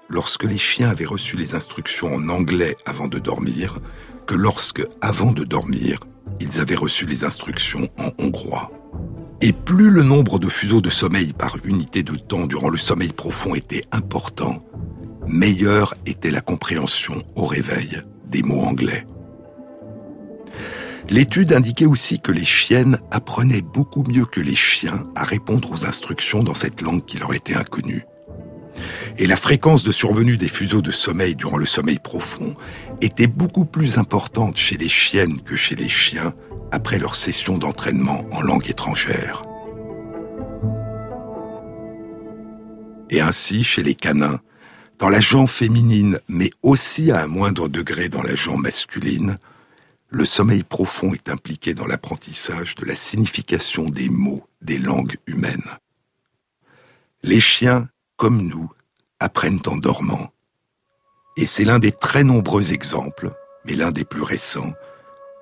lorsque 0.10 0.46
les 0.46 0.58
chiens 0.58 0.90
avaient 0.90 1.06
reçu 1.06 1.38
les 1.38 1.54
instructions 1.54 2.16
en 2.16 2.30
anglais 2.30 2.78
avant 2.86 3.08
de 3.08 3.20
dormir, 3.20 3.80
que 4.26 4.36
lorsque, 4.36 4.86
avant 5.02 5.32
de 5.32 5.44
dormir, 5.44 6.00
ils 6.40 6.60
avaient 6.60 6.76
reçu 6.76 7.06
les 7.06 7.24
instructions 7.24 7.90
en 7.98 8.12
hongrois. 8.20 8.72
Et 9.42 9.54
plus 9.54 9.90
le 9.90 10.04
nombre 10.04 10.40
de 10.40 10.50
fuseaux 10.50 10.82
de 10.82 10.90
sommeil 10.90 11.34
par 11.34 11.58
unité 11.64 12.04
de 12.04 12.16
temps 12.16 12.48
durant 12.48 12.70
le 12.70 12.78
sommeil 12.78 13.12
profond 13.12 13.54
était 13.54 13.84
important, 13.92 14.60
meilleure 15.28 15.94
était 16.06 16.32
la 16.32 16.42
compréhension 16.42 17.24
au 17.36 17.46
réveil 17.46 18.02
des 18.30 18.44
mots 18.44 18.62
anglais. 18.62 19.06
L'étude 21.10 21.54
indiquait 21.54 21.86
aussi 21.86 22.20
que 22.20 22.32
les 22.32 22.46
chiennes 22.46 22.98
apprenaient 23.12 23.62
beaucoup 23.62 24.04
mieux 24.04 24.26
que 24.26 24.42
les 24.42 24.56
chiens 24.56 25.08
à 25.16 25.24
répondre 25.24 25.72
aux 25.72 25.86
instructions 25.86 26.42
dans 26.42 26.56
cette 26.56 26.82
langue 26.82 27.06
qui 27.06 27.18
leur 27.18 27.34
était 27.34 27.56
inconnue. 27.56 28.06
Et 29.18 29.28
la 29.28 29.38
fréquence 29.38 29.84
de 29.84 29.92
survenue 29.92 30.38
des 30.38 30.48
fuseaux 30.48 30.82
de 30.82 30.92
sommeil 30.92 31.36
durant 31.36 31.58
le 31.58 31.66
sommeil 31.66 32.00
profond 32.00 32.56
était 33.02 33.28
beaucoup 33.28 33.66
plus 33.66 33.98
importante 33.98 34.58
chez 34.58 34.78
les 34.78 34.90
chiennes 34.90 35.42
que 35.42 35.56
chez 35.56 35.76
les 35.76 35.90
chiens 35.90 36.34
après 36.72 37.00
leur 37.00 37.16
session 37.16 37.58
d'entraînement 37.58 38.26
en 38.32 38.42
langue 38.42 38.70
étrangère. 38.70 39.44
Et 43.10 43.22
ainsi, 43.22 43.64
chez 43.64 43.84
les 43.84 43.96
canins, 43.96 44.40
dans 45.00 45.10
la 45.10 45.22
jambe 45.22 45.48
féminine, 45.48 46.20
mais 46.28 46.52
aussi 46.64 47.12
à 47.12 47.24
un 47.24 47.28
moindre 47.28 47.68
degré 47.68 48.10
dans 48.10 48.24
la 48.24 48.36
jambe 48.36 48.62
masculine, 48.62 49.38
le 50.10 50.26
sommeil 50.26 50.64
profond 50.64 51.14
est 51.14 51.30
impliqué 51.30 51.74
dans 51.74 51.86
l'apprentissage 51.86 52.76
de 52.76 52.86
la 52.86 52.96
signification 52.96 53.90
des 53.90 54.10
mots 54.10 54.48
des 54.62 54.78
langues 54.78 55.18
humaines. 55.28 55.78
Les 57.22 57.40
chiens, 57.40 57.90
comme 58.18 58.42
nous, 58.42 58.70
apprennent 59.20 59.62
en 59.68 59.78
dormant. 59.78 60.30
Et 61.38 61.46
c'est 61.46 61.66
l'un 61.66 61.80
des 61.80 61.92
très 61.92 62.24
nombreux 62.24 62.74
exemples, 62.74 63.32
mais 63.66 63.74
l'un 63.74 63.92
des 63.92 64.06
plus 64.06 64.22
récents, 64.22 64.74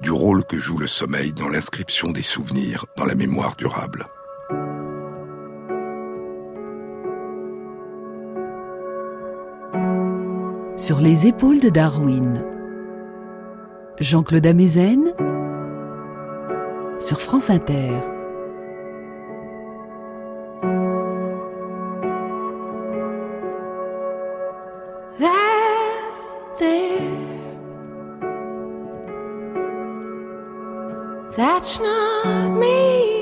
du 0.01 0.11
rôle 0.11 0.43
que 0.45 0.57
joue 0.57 0.77
le 0.77 0.87
sommeil 0.87 1.33
dans 1.33 1.49
l'inscription 1.49 2.11
des 2.11 2.23
souvenirs 2.23 2.85
dans 2.97 3.05
la 3.05 3.15
mémoire 3.15 3.55
durable. 3.55 4.07
Sur 10.75 10.99
les 10.99 11.27
épaules 11.27 11.59
de 11.59 11.69
Darwin, 11.69 12.43
Jean-Claude 13.99 14.45
Amezen 14.45 15.13
sur 16.99 17.21
France 17.21 17.49
Inter. 17.49 18.12
That's 31.35 31.79
not 31.79 32.59
me. 32.59 33.12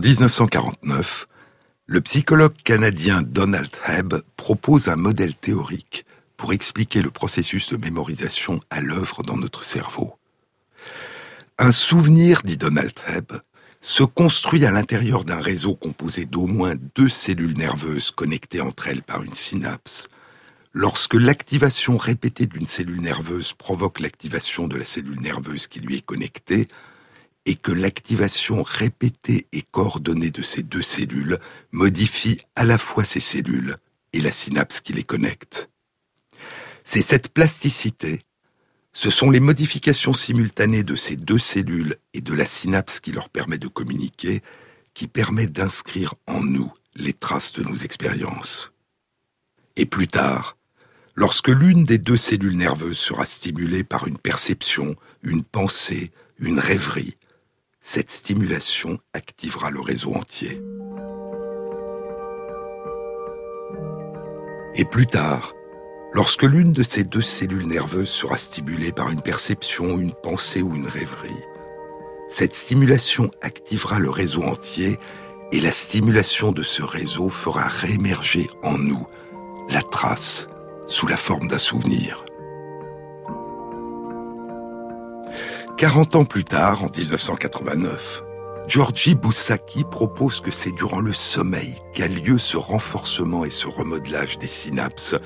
1949, 0.00 1.26
le 1.84 2.00
psychologue 2.00 2.54
canadien 2.64 3.20
Donald 3.20 3.70
Hebb 3.86 4.14
propose 4.36 4.88
un 4.88 4.96
modèle 4.96 5.34
théorique 5.34 6.06
pour 6.38 6.54
expliquer 6.54 7.02
le 7.02 7.10
processus 7.10 7.68
de 7.68 7.76
mémorisation 7.76 8.62
à 8.70 8.80
l'œuvre 8.80 9.22
dans 9.22 9.36
notre 9.36 9.62
cerveau. 9.62 10.14
Un 11.58 11.70
souvenir, 11.70 12.40
dit 12.42 12.56
Donald 12.56 12.94
Hebb, 13.06 13.32
se 13.82 14.02
construit 14.02 14.64
à 14.64 14.70
l'intérieur 14.70 15.24
d'un 15.24 15.40
réseau 15.40 15.74
composé 15.74 16.24
d'au 16.24 16.46
moins 16.46 16.76
deux 16.94 17.10
cellules 17.10 17.58
nerveuses 17.58 18.10
connectées 18.10 18.62
entre 18.62 18.88
elles 18.88 19.02
par 19.02 19.22
une 19.22 19.34
synapse, 19.34 20.08
lorsque 20.72 21.14
l'activation 21.14 21.98
répétée 21.98 22.46
d'une 22.46 22.66
cellule 22.66 23.02
nerveuse 23.02 23.52
provoque 23.52 24.00
l'activation 24.00 24.66
de 24.66 24.78
la 24.78 24.86
cellule 24.86 25.20
nerveuse 25.20 25.66
qui 25.66 25.80
lui 25.80 25.96
est 25.96 26.06
connectée, 26.06 26.68
et 27.46 27.54
que 27.54 27.72
l'activation 27.72 28.62
répétée 28.62 29.46
et 29.52 29.62
coordonnée 29.62 30.30
de 30.30 30.42
ces 30.42 30.62
deux 30.62 30.82
cellules 30.82 31.38
modifie 31.72 32.40
à 32.54 32.64
la 32.64 32.78
fois 32.78 33.04
ces 33.04 33.20
cellules 33.20 33.76
et 34.12 34.20
la 34.20 34.32
synapse 34.32 34.80
qui 34.80 34.92
les 34.92 35.04
connecte. 35.04 35.70
C'est 36.84 37.02
cette 37.02 37.28
plasticité, 37.28 38.24
ce 38.92 39.10
sont 39.10 39.30
les 39.30 39.40
modifications 39.40 40.12
simultanées 40.12 40.82
de 40.82 40.96
ces 40.96 41.16
deux 41.16 41.38
cellules 41.38 41.96
et 42.12 42.20
de 42.20 42.34
la 42.34 42.44
synapse 42.44 42.98
qui 43.00 43.12
leur 43.12 43.28
permet 43.28 43.58
de 43.58 43.68
communiquer, 43.68 44.42
qui 44.94 45.06
permet 45.06 45.46
d'inscrire 45.46 46.14
en 46.26 46.42
nous 46.42 46.72
les 46.96 47.12
traces 47.12 47.52
de 47.52 47.62
nos 47.62 47.76
expériences. 47.76 48.72
Et 49.76 49.86
plus 49.86 50.08
tard, 50.08 50.56
lorsque 51.14 51.48
l'une 51.48 51.84
des 51.84 51.98
deux 51.98 52.16
cellules 52.16 52.56
nerveuses 52.56 52.98
sera 52.98 53.24
stimulée 53.24 53.84
par 53.84 54.08
une 54.08 54.18
perception, 54.18 54.96
une 55.22 55.44
pensée, 55.44 56.10
une 56.40 56.58
rêverie, 56.58 57.16
cette 57.82 58.10
stimulation 58.10 58.98
activera 59.14 59.70
le 59.70 59.80
réseau 59.80 60.12
entier. 60.12 60.60
Et 64.74 64.84
plus 64.84 65.06
tard, 65.06 65.54
lorsque 66.12 66.42
l'une 66.42 66.72
de 66.72 66.82
ces 66.82 67.04
deux 67.04 67.22
cellules 67.22 67.66
nerveuses 67.66 68.10
sera 68.10 68.36
stimulée 68.36 68.92
par 68.92 69.10
une 69.10 69.22
perception, 69.22 69.98
une 69.98 70.12
pensée 70.12 70.60
ou 70.60 70.74
une 70.74 70.86
rêverie, 70.86 71.42
cette 72.28 72.54
stimulation 72.54 73.30
activera 73.40 73.98
le 73.98 74.10
réseau 74.10 74.42
entier 74.42 74.98
et 75.50 75.60
la 75.60 75.72
stimulation 75.72 76.52
de 76.52 76.62
ce 76.62 76.82
réseau 76.82 77.30
fera 77.30 77.66
réémerger 77.66 78.48
en 78.62 78.76
nous 78.76 79.06
la 79.70 79.82
trace 79.82 80.48
sous 80.86 81.06
la 81.06 81.16
forme 81.16 81.48
d'un 81.48 81.58
souvenir. 81.58 82.24
40 85.80 86.16
ans 86.16 86.24
plus 86.26 86.44
tard, 86.44 86.84
en 86.84 86.90
1989, 86.94 88.22
Georgi 88.68 89.14
Boussaki 89.14 89.82
propose 89.84 90.42
que 90.42 90.50
c'est 90.50 90.72
durant 90.72 91.00
le 91.00 91.14
sommeil 91.14 91.74
qu'a 91.94 92.06
lieu 92.06 92.36
ce 92.36 92.58
renforcement 92.58 93.46
et 93.46 93.50
ce 93.50 93.66
remodelage 93.66 94.38
des 94.38 94.46
synapses, 94.46 95.16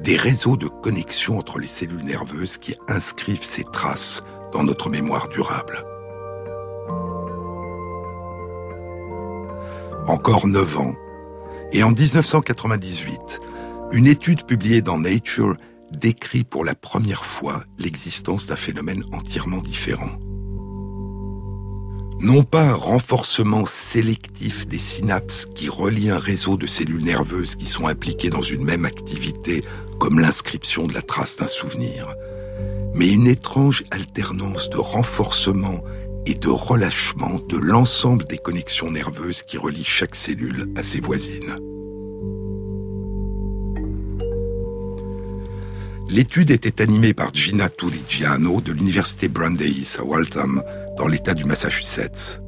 des 0.00 0.14
réseaux 0.14 0.56
de 0.56 0.68
connexion 0.68 1.38
entre 1.40 1.58
les 1.58 1.66
cellules 1.66 2.04
nerveuses 2.04 2.56
qui 2.56 2.76
inscrivent 2.86 3.42
ces 3.42 3.64
traces 3.64 4.22
dans 4.52 4.62
notre 4.62 4.90
mémoire 4.90 5.26
durable. 5.26 5.84
Encore 10.06 10.46
9 10.46 10.78
ans, 10.78 10.94
et 11.72 11.82
en 11.82 11.90
1998, 11.90 13.40
une 13.90 14.06
étude 14.06 14.46
publiée 14.46 14.82
dans 14.82 14.98
Nature 14.98 15.56
décrit 15.92 16.44
pour 16.44 16.64
la 16.64 16.74
première 16.74 17.24
fois 17.24 17.62
l'existence 17.78 18.46
d'un 18.46 18.56
phénomène 18.56 19.04
entièrement 19.12 19.58
différent. 19.58 20.18
Non 22.18 22.44
pas 22.44 22.62
un 22.62 22.74
renforcement 22.74 23.66
sélectif 23.66 24.66
des 24.66 24.78
synapses 24.78 25.44
qui 25.54 25.68
relient 25.68 26.10
un 26.10 26.18
réseau 26.18 26.56
de 26.56 26.66
cellules 26.66 27.04
nerveuses 27.04 27.56
qui 27.56 27.66
sont 27.66 27.88
impliquées 27.88 28.30
dans 28.30 28.42
une 28.42 28.64
même 28.64 28.86
activité, 28.86 29.62
comme 29.98 30.18
l'inscription 30.18 30.86
de 30.86 30.94
la 30.94 31.02
trace 31.02 31.36
d'un 31.36 31.46
souvenir, 31.46 32.14
mais 32.94 33.10
une 33.12 33.26
étrange 33.26 33.84
alternance 33.90 34.70
de 34.70 34.78
renforcement 34.78 35.82
et 36.24 36.34
de 36.34 36.48
relâchement 36.48 37.38
de 37.48 37.58
l'ensemble 37.58 38.24
des 38.24 38.38
connexions 38.38 38.90
nerveuses 38.90 39.42
qui 39.42 39.58
relient 39.58 39.84
chaque 39.84 40.16
cellule 40.16 40.72
à 40.74 40.82
ses 40.82 41.00
voisines. 41.00 41.58
L'étude 46.08 46.50
était 46.50 46.82
animée 46.82 47.14
par 47.14 47.34
Gina 47.34 47.68
Turigiano 47.68 48.60
de 48.60 48.72
l'université 48.72 49.28
Brandeis 49.28 49.96
à 49.98 50.04
Waltham, 50.04 50.62
dans 50.96 51.08
l'État 51.08 51.34
du 51.34 51.44
Massachusetts. 51.44 52.40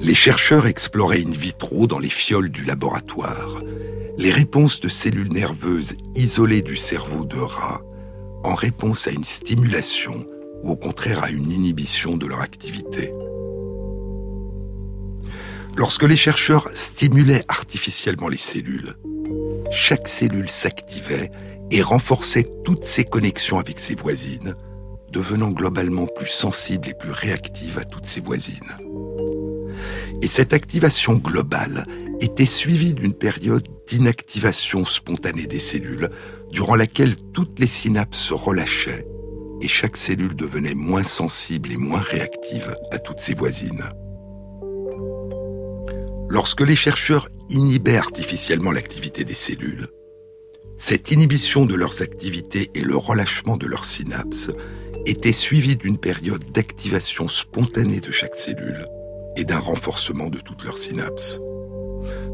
Les 0.00 0.14
chercheurs 0.14 0.66
exploraient 0.66 1.24
in 1.24 1.30
vitro 1.30 1.86
dans 1.86 1.98
les 1.98 2.10
fioles 2.10 2.50
du 2.50 2.64
laboratoire 2.64 3.62
les 4.18 4.30
réponses 4.30 4.80
de 4.80 4.88
cellules 4.88 5.32
nerveuses 5.32 5.96
isolées 6.14 6.62
du 6.62 6.76
cerveau 6.76 7.24
de 7.24 7.38
rats 7.38 7.82
en 8.44 8.54
réponse 8.54 9.06
à 9.06 9.10
une 9.10 9.24
stimulation 9.24 10.24
ou 10.62 10.70
au 10.70 10.76
contraire 10.76 11.22
à 11.22 11.30
une 11.30 11.50
inhibition 11.50 12.16
de 12.16 12.26
leur 12.26 12.40
activité. 12.40 13.12
Lorsque 15.76 16.04
les 16.04 16.16
chercheurs 16.16 16.68
stimulaient 16.72 17.44
artificiellement 17.48 18.28
les 18.28 18.38
cellules, 18.38 18.94
chaque 19.70 20.08
cellule 20.08 20.48
s'activait 20.48 21.30
et 21.70 21.82
renforçait 21.82 22.48
toutes 22.64 22.84
ses 22.84 23.04
connexions 23.04 23.58
avec 23.58 23.80
ses 23.80 23.94
voisines, 23.94 24.54
devenant 25.10 25.50
globalement 25.50 26.06
plus 26.06 26.26
sensible 26.26 26.88
et 26.88 26.94
plus 26.94 27.10
réactive 27.10 27.78
à 27.78 27.84
toutes 27.84 28.06
ses 28.06 28.20
voisines. 28.20 28.76
Et 30.22 30.28
cette 30.28 30.52
activation 30.52 31.14
globale 31.14 31.84
était 32.20 32.46
suivie 32.46 32.94
d'une 32.94 33.14
période 33.14 33.66
d'inactivation 33.86 34.84
spontanée 34.84 35.46
des 35.46 35.58
cellules, 35.58 36.10
durant 36.50 36.74
laquelle 36.74 37.16
toutes 37.32 37.58
les 37.58 37.66
synapses 37.66 38.18
se 38.18 38.34
relâchaient 38.34 39.06
et 39.60 39.68
chaque 39.68 39.96
cellule 39.96 40.34
devenait 40.34 40.74
moins 40.74 41.02
sensible 41.02 41.72
et 41.72 41.76
moins 41.76 42.00
réactive 42.00 42.74
à 42.90 42.98
toutes 42.98 43.20
ses 43.20 43.34
voisines. 43.34 43.84
Lorsque 46.28 46.60
les 46.60 46.76
chercheurs 46.76 47.28
inhibaient 47.48 47.96
artificiellement 47.96 48.72
l'activité 48.72 49.24
des 49.24 49.34
cellules, 49.34 49.88
cette 50.78 51.10
inhibition 51.10 51.64
de 51.64 51.74
leurs 51.74 52.02
activités 52.02 52.70
et 52.74 52.82
le 52.82 52.96
relâchement 52.96 53.56
de 53.56 53.66
leurs 53.66 53.84
synapses 53.84 54.50
étaient 55.06 55.32
suivis 55.32 55.76
d'une 55.76 55.98
période 55.98 56.44
d'activation 56.52 57.28
spontanée 57.28 58.00
de 58.00 58.10
chaque 58.10 58.34
cellule 58.34 58.86
et 59.36 59.44
d'un 59.44 59.58
renforcement 59.58 60.28
de 60.28 60.38
toutes 60.38 60.64
leurs 60.64 60.78
synapses. 60.78 61.38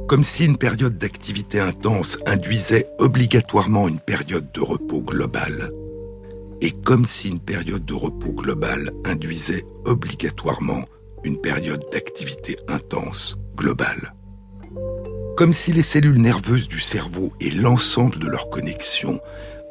Comme 0.09 0.25
si 0.25 0.45
une 0.45 0.59
période 0.59 0.99
d'activité 0.99 1.61
intense 1.61 2.19
induisait 2.27 2.89
obligatoirement 2.99 3.89
une 3.89 4.01
période 4.01 4.51
de 4.53 4.61
repos 4.61 5.03
globale, 5.03 5.71
et 6.61 6.73
comme 6.73 7.05
si 7.05 7.29
une 7.29 7.41
période 7.41 7.85
de 7.85 7.95
repos 7.95 8.33
globale 8.33 8.91
induisait 9.05 9.65
obligatoirement 9.85 10.85
une 11.25 11.41
période 11.41 11.85
d'activité 11.93 12.57
intense 12.69 13.37
globale 13.57 14.15
comme 15.37 15.53
si 15.53 15.73
les 15.73 15.83
cellules 15.83 16.21
nerveuses 16.21 16.69
du 16.69 16.81
cerveau 16.81 17.33
et 17.41 17.51
l'ensemble 17.51 18.19
de 18.19 18.29
leurs 18.29 18.51
connexions 18.51 19.21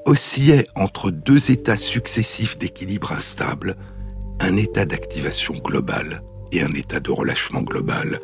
oscillaient 0.05 0.67
entre 0.75 1.11
deux 1.11 1.51
états 1.51 1.77
successifs 1.77 2.57
d'équilibre 2.57 3.11
instable, 3.11 3.75
un 4.39 4.57
état 4.57 4.85
d'activation 4.85 5.53
globale 5.53 6.23
et 6.51 6.61
un 6.63 6.73
état 6.73 6.99
de 6.99 7.11
relâchement 7.11 7.61
global, 7.61 8.19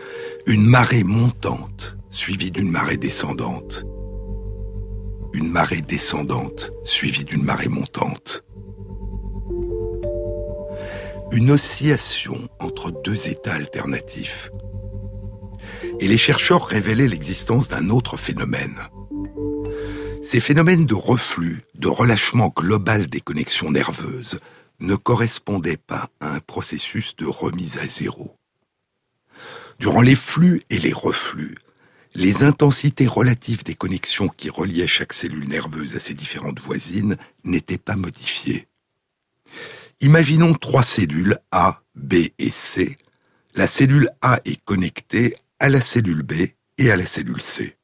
une 0.47 0.65
marée 0.65 1.03
montante 1.03 1.97
suivie 2.09 2.51
d'une 2.51 2.71
marée 2.71 2.97
descendante, 2.97 3.85
une 5.33 5.49
marée 5.49 5.81
descendante 5.81 6.71
suivie 6.83 7.25
d'une 7.25 7.43
marée 7.43 7.69
montante. 7.69 8.43
Une 11.31 11.51
oscillation 11.51 12.47
entre 12.59 12.91
deux 13.03 13.27
états 13.27 13.53
alternatifs 13.53 14.49
et 15.99 16.07
les 16.07 16.17
chercheurs 16.17 16.65
révélaient 16.65 17.07
l'existence 17.07 17.67
d'un 17.67 17.89
autre 17.89 18.17
phénomène. 18.17 18.79
Ces 20.21 20.39
phénomènes 20.39 20.85
de 20.85 20.93
reflux, 20.93 21.61
de 21.75 21.87
relâchement 21.87 22.51
global 22.55 23.07
des 23.07 23.21
connexions 23.21 23.71
nerveuses, 23.71 24.39
ne 24.79 24.95
correspondaient 24.95 25.77
pas 25.77 26.09
à 26.19 26.35
un 26.35 26.39
processus 26.39 27.15
de 27.15 27.25
remise 27.25 27.77
à 27.77 27.85
zéro. 27.85 28.35
Durant 29.79 30.01
les 30.01 30.15
flux 30.15 30.61
et 30.69 30.79
les 30.79 30.93
reflux, 30.93 31.55
les 32.13 32.43
intensités 32.43 33.07
relatives 33.07 33.63
des 33.63 33.75
connexions 33.75 34.27
qui 34.27 34.49
reliaient 34.49 34.87
chaque 34.87 35.13
cellule 35.13 35.47
nerveuse 35.47 35.95
à 35.95 35.99
ses 35.99 36.13
différentes 36.13 36.59
voisines 36.59 37.17
n'étaient 37.43 37.77
pas 37.77 37.95
modifiées. 37.95 38.67
Imaginons 40.01 40.53
trois 40.53 40.83
cellules 40.83 41.37
A, 41.51 41.81
B 41.95 42.15
et 42.37 42.51
C. 42.51 42.97
La 43.55 43.65
cellule 43.65 44.09
A 44.21 44.39
est 44.45 44.63
connectée 44.63 45.35
à 45.59 45.69
la 45.69 45.81
cellule 45.81 46.21
B 46.21 46.33
et 46.77 46.91
à 46.91 46.95
la 46.95 47.05
cellule 47.05 47.41
C. 47.41 47.75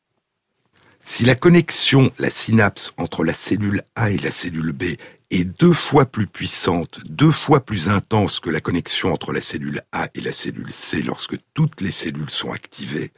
Si 1.02 1.26
la 1.26 1.36
connexion, 1.36 2.12
la 2.20 2.30
synapse 2.30 2.94
entre 2.98 3.24
la 3.24 3.34
cellule 3.34 3.82
A 3.96 4.12
et 4.12 4.18
la 4.18 4.32
cellule 4.32 4.72
B 4.72 4.84
est 5.32 5.44
deux 5.44 5.74
fois 5.74 6.06
plus 6.06 6.28
puissante, 6.28 7.02
deux 7.06 7.32
fois 7.32 7.66
plus 7.66 7.90
intense 7.90 8.40
que 8.40 8.52
la 8.52 8.62
connexion 8.62 9.12
entre 9.12 9.34
la 9.34 9.42
cellule 9.42 9.82
A 9.92 10.08
et 10.14 10.22
la 10.22 10.32
cellule 10.32 10.72
C 10.72 11.02
lorsque 11.02 11.36
toutes 11.54 11.82
les 11.82 11.92
cellules 11.92 12.30
sont 12.30 12.52
activées, 12.52 13.12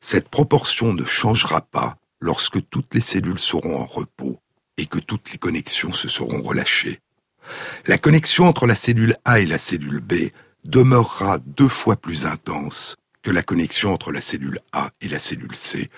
cette 0.00 0.28
proportion 0.28 0.92
ne 0.92 1.04
changera 1.04 1.62
pas 1.62 1.96
lorsque 2.20 2.68
toutes 2.68 2.94
les 2.94 3.00
cellules 3.00 3.38
seront 3.38 3.80
en 3.80 3.86
repos 3.86 4.38
et 4.76 4.86
que 4.86 4.98
toutes 4.98 5.32
les 5.32 5.38
connexions 5.38 5.92
se 5.92 6.08
seront 6.08 6.42
relâchées. 6.42 7.00
La 7.86 7.98
connexion 7.98 8.44
entre 8.44 8.66
la 8.66 8.74
cellule 8.74 9.16
A 9.24 9.40
et 9.40 9.46
la 9.46 9.58
cellule 9.58 10.00
B 10.00 10.30
demeurera 10.64 11.38
deux 11.38 11.68
fois 11.68 11.96
plus 11.96 12.26
intense 12.26 12.96
que 13.22 13.30
la 13.30 13.42
connexion 13.42 13.92
entre 13.92 14.12
la 14.12 14.20
cellule 14.20 14.60
A 14.72 14.90
et 15.00 15.08
la 15.08 15.18
cellule 15.18 15.54
C, 15.54 15.90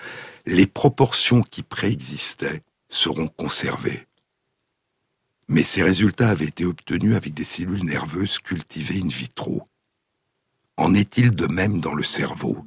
les 0.45 0.67
proportions 0.67 1.41
qui 1.41 1.63
préexistaient 1.63 2.61
seront 2.89 3.27
conservées. 3.27 4.07
Mais 5.47 5.63
ces 5.63 5.83
résultats 5.83 6.29
avaient 6.29 6.45
été 6.45 6.65
obtenus 6.65 7.15
avec 7.15 7.33
des 7.33 7.43
cellules 7.43 7.83
nerveuses 7.83 8.39
cultivées 8.39 9.01
in 9.03 9.07
vitro. 9.07 9.63
En 10.77 10.93
est-il 10.93 11.31
de 11.31 11.47
même 11.47 11.79
dans 11.79 11.93
le 11.93 12.03
cerveau? 12.03 12.57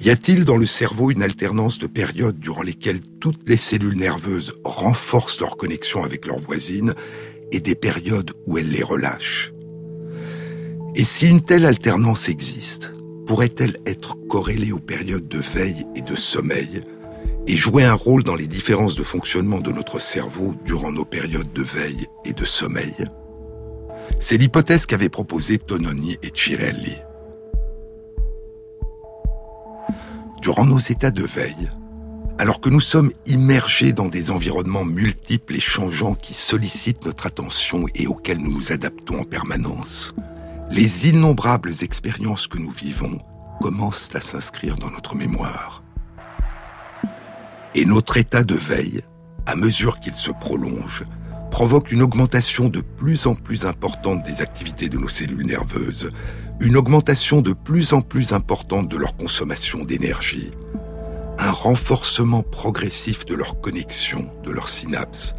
Y 0.00 0.10
a-t-il 0.10 0.44
dans 0.44 0.56
le 0.56 0.66
cerveau 0.66 1.10
une 1.10 1.22
alternance 1.22 1.78
de 1.78 1.86
périodes 1.86 2.38
durant 2.38 2.62
lesquelles 2.62 3.00
toutes 3.20 3.48
les 3.48 3.56
cellules 3.56 3.96
nerveuses 3.96 4.56
renforcent 4.64 5.40
leur 5.40 5.56
connexion 5.56 6.04
avec 6.04 6.26
leurs 6.26 6.38
voisines 6.38 6.94
et 7.52 7.60
des 7.60 7.74
périodes 7.74 8.32
où 8.46 8.58
elles 8.58 8.70
les 8.70 8.82
relâchent? 8.82 9.52
Et 10.94 11.04
si 11.04 11.28
une 11.28 11.40
telle 11.40 11.66
alternance 11.66 12.28
existe, 12.28 12.92
pourrait-elle 13.30 13.76
être 13.86 14.16
corrélée 14.26 14.72
aux 14.72 14.80
périodes 14.80 15.28
de 15.28 15.38
veille 15.38 15.86
et 15.94 16.02
de 16.02 16.16
sommeil 16.16 16.80
et 17.46 17.56
jouer 17.56 17.84
un 17.84 17.94
rôle 17.94 18.24
dans 18.24 18.34
les 18.34 18.48
différences 18.48 18.96
de 18.96 19.04
fonctionnement 19.04 19.60
de 19.60 19.70
notre 19.70 20.00
cerveau 20.00 20.56
durant 20.64 20.90
nos 20.90 21.04
périodes 21.04 21.52
de 21.52 21.62
veille 21.62 22.08
et 22.24 22.32
de 22.32 22.44
sommeil? 22.44 22.92
C'est 24.18 24.36
l'hypothèse 24.36 24.84
qu'avaient 24.84 25.08
proposée 25.08 25.58
Tononi 25.58 26.18
et 26.24 26.32
Cirelli. 26.34 26.96
Durant 30.42 30.66
nos 30.66 30.80
états 30.80 31.12
de 31.12 31.22
veille, 31.22 31.70
alors 32.36 32.60
que 32.60 32.68
nous 32.68 32.80
sommes 32.80 33.12
immergés 33.26 33.92
dans 33.92 34.08
des 34.08 34.32
environnements 34.32 34.84
multiples 34.84 35.54
et 35.54 35.60
changeants 35.60 36.16
qui 36.16 36.34
sollicitent 36.34 37.06
notre 37.06 37.28
attention 37.28 37.86
et 37.94 38.08
auxquels 38.08 38.38
nous 38.38 38.50
nous 38.50 38.72
adaptons 38.72 39.20
en 39.20 39.24
permanence, 39.24 40.16
les 40.70 41.08
innombrables 41.08 41.72
expériences 41.82 42.46
que 42.46 42.58
nous 42.58 42.70
vivons 42.70 43.18
commencent 43.60 44.14
à 44.14 44.20
s'inscrire 44.20 44.76
dans 44.76 44.90
notre 44.90 45.16
mémoire. 45.16 45.82
Et 47.74 47.84
notre 47.84 48.16
état 48.16 48.44
de 48.44 48.54
veille, 48.54 49.02
à 49.46 49.56
mesure 49.56 49.98
qu'il 49.98 50.14
se 50.14 50.30
prolonge, 50.30 51.04
provoque 51.50 51.90
une 51.90 52.02
augmentation 52.02 52.68
de 52.68 52.80
plus 52.80 53.26
en 53.26 53.34
plus 53.34 53.64
importante 53.66 54.22
des 54.22 54.42
activités 54.42 54.88
de 54.88 54.96
nos 54.96 55.08
cellules 55.08 55.44
nerveuses, 55.44 56.12
une 56.60 56.76
augmentation 56.76 57.42
de 57.42 57.52
plus 57.52 57.92
en 57.92 58.00
plus 58.00 58.32
importante 58.32 58.88
de 58.88 58.96
leur 58.96 59.16
consommation 59.16 59.84
d'énergie, 59.84 60.52
un 61.38 61.50
renforcement 61.50 62.44
progressif 62.44 63.26
de 63.26 63.34
leur 63.34 63.60
connexion, 63.60 64.30
de 64.44 64.52
leurs 64.52 64.68
synapses, 64.68 65.34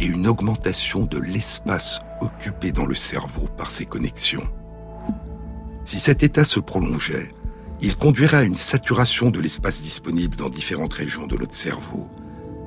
et 0.00 0.04
une 0.04 0.26
augmentation 0.26 1.04
de 1.04 1.18
l'espace 1.18 2.00
occupé 2.20 2.72
dans 2.72 2.84
le 2.84 2.94
cerveau 2.94 3.48
par 3.56 3.70
ces 3.70 3.86
connexions. 3.86 4.46
Si 5.86 6.00
cet 6.00 6.24
état 6.24 6.42
se 6.42 6.58
prolongeait, 6.58 7.32
il 7.80 7.94
conduirait 7.94 8.38
à 8.38 8.42
une 8.42 8.56
saturation 8.56 9.30
de 9.30 9.38
l'espace 9.38 9.82
disponible 9.82 10.34
dans 10.34 10.48
différentes 10.48 10.94
régions 10.94 11.28
de 11.28 11.36
notre 11.36 11.54
cerveau, 11.54 12.10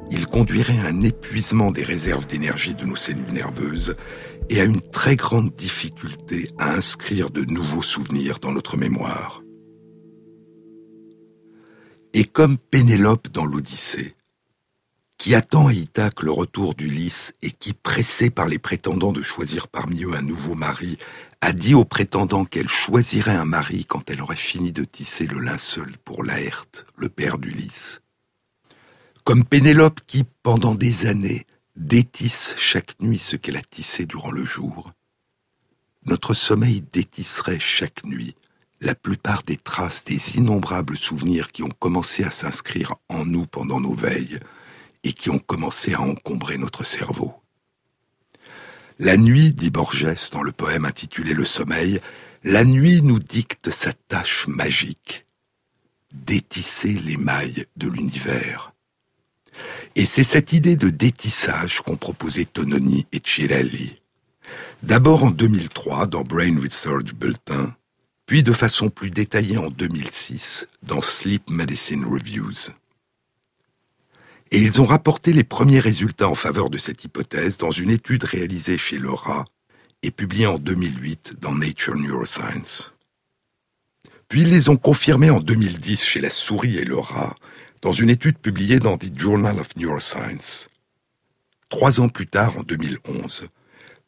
il 0.09 0.25
conduirait 0.25 0.79
à 0.79 0.85
un 0.85 1.01
épuisement 1.01 1.69
des 1.69 1.83
réserves 1.83 2.27
d'énergie 2.27 2.75
de 2.75 2.85
nos 2.85 2.95
cellules 2.95 3.33
nerveuses 3.33 3.97
et 4.49 4.61
à 4.61 4.63
une 4.63 4.79
très 4.79 5.17
grande 5.17 5.53
difficulté 5.53 6.49
à 6.57 6.73
inscrire 6.75 7.29
de 7.29 7.43
nouveaux 7.43 7.83
souvenirs 7.83 8.39
dans 8.39 8.53
notre 8.53 8.77
mémoire. 8.77 9.43
Et 12.13 12.23
comme 12.23 12.57
Pénélope 12.57 13.27
dans 13.33 13.45
l'Odyssée, 13.45 14.15
qui 15.17 15.35
attend 15.35 15.67
à 15.67 15.73
Ithaque 15.73 16.23
le 16.23 16.31
retour 16.31 16.73
d'Ulysse 16.73 17.33
et 17.41 17.51
qui, 17.51 17.73
pressée 17.73 18.29
par 18.29 18.47
les 18.47 18.57
prétendants 18.57 19.11
de 19.11 19.21
choisir 19.21 19.67
parmi 19.67 20.03
eux 20.05 20.13
un 20.15 20.21
nouveau 20.21 20.55
mari, 20.55 20.97
a 21.41 21.53
dit 21.53 21.73
aux 21.73 21.85
prétendants 21.85 22.45
qu'elle 22.45 22.67
choisirait 22.67 23.35
un 23.35 23.45
mari 23.45 23.85
quand 23.85 24.09
elle 24.09 24.21
aurait 24.21 24.35
fini 24.35 24.71
de 24.71 24.83
tisser 24.83 25.25
le 25.25 25.39
linceul 25.39 25.97
pour 26.03 26.23
Laerte, 26.23 26.85
le 26.95 27.09
père 27.09 27.37
d'Ulysse 27.37 28.01
comme 29.29 29.45
Pénélope 29.45 29.99
qui, 30.07 30.25
pendant 30.41 30.73
des 30.73 31.05
années, 31.05 31.45
détisse 31.75 32.55
chaque 32.57 32.99
nuit 32.99 33.19
ce 33.19 33.35
qu'elle 33.35 33.57
a 33.57 33.61
tissé 33.61 34.07
durant 34.07 34.31
le 34.31 34.43
jour. 34.43 34.91
Notre 36.07 36.33
sommeil 36.33 36.81
détisserait 36.81 37.59
chaque 37.59 38.03
nuit 38.05 38.33
la 38.81 38.95
plupart 38.95 39.43
des 39.43 39.55
traces 39.55 40.03
des 40.03 40.37
innombrables 40.37 40.97
souvenirs 40.97 41.51
qui 41.51 41.61
ont 41.61 41.69
commencé 41.69 42.23
à 42.23 42.31
s'inscrire 42.31 42.95
en 43.07 43.23
nous 43.23 43.45
pendant 43.45 43.79
nos 43.79 43.93
veilles 43.93 44.39
et 45.03 45.13
qui 45.13 45.29
ont 45.29 45.37
commencé 45.37 45.93
à 45.93 46.01
encombrer 46.01 46.57
notre 46.57 46.83
cerveau. 46.83 47.35
La 49.01 49.15
nuit, 49.15 49.53
dit 49.53 49.69
Borges 49.69 50.29
dans 50.33 50.43
le 50.43 50.51
poème 50.51 50.83
intitulé 50.83 51.33
Le 51.33 51.45
sommeil, 51.45 52.01
la 52.43 52.65
nuit 52.65 53.01
nous 53.01 53.19
dicte 53.19 53.69
sa 53.69 53.93
tâche 53.93 54.45
magique, 54.47 55.25
détisser 56.11 56.91
les 56.91 57.15
mailles 57.15 57.65
de 57.77 57.87
l'univers. 57.87 58.73
Et 59.95 60.05
c'est 60.05 60.25
cette 60.25 60.51
idée 60.51 60.75
de 60.75 60.89
détissage 60.89 61.79
qu'ont 61.79 61.95
proposé 61.95 62.43
Tononi 62.43 63.07
et 63.13 63.21
Cirelli. 63.23 64.01
D'abord 64.83 65.23
en 65.23 65.31
2003 65.31 66.07
dans 66.07 66.23
Brain 66.23 66.59
Research 66.61 67.13
Bulletin, 67.13 67.73
puis 68.25 68.43
de 68.43 68.51
façon 68.51 68.89
plus 68.89 69.11
détaillée 69.11 69.57
en 69.57 69.69
2006 69.69 70.67
dans 70.83 71.01
Sleep 71.01 71.49
Medicine 71.49 72.03
Reviews. 72.03 72.71
Et 74.51 74.59
ils 74.59 74.81
ont 74.81 74.85
rapporté 74.85 75.31
les 75.31 75.43
premiers 75.43 75.79
résultats 75.79 76.27
en 76.27 76.35
faveur 76.35 76.69
de 76.69 76.77
cette 76.77 77.03
hypothèse 77.03 77.57
dans 77.57 77.71
une 77.71 77.91
étude 77.91 78.23
réalisée 78.23 78.77
chez 78.77 78.99
rat 79.03 79.45
et 80.01 80.11
publiée 80.11 80.47
en 80.47 80.57
2008 80.57 81.35
dans 81.39 81.53
Nature 81.53 81.95
Neuroscience. 81.95 82.93
Puis 84.27 84.41
ils 84.41 84.49
les 84.49 84.69
ont 84.69 84.77
confirmés 84.77 85.29
en 85.29 85.39
2010 85.39 86.03
chez 86.03 86.21
la 86.21 86.31
souris 86.31 86.77
et 86.77 86.85
le 86.85 86.97
rat 86.97 87.35
dans 87.81 87.93
une 87.93 88.09
étude 88.09 88.37
publiée 88.37 88.79
dans 88.79 88.97
The 88.97 89.17
Journal 89.17 89.59
of 89.59 89.75
Neuroscience. 89.75 90.69
Trois 91.69 92.01
ans 92.01 92.09
plus 92.09 92.27
tard, 92.27 92.57
en 92.57 92.63
2011, 92.63 93.45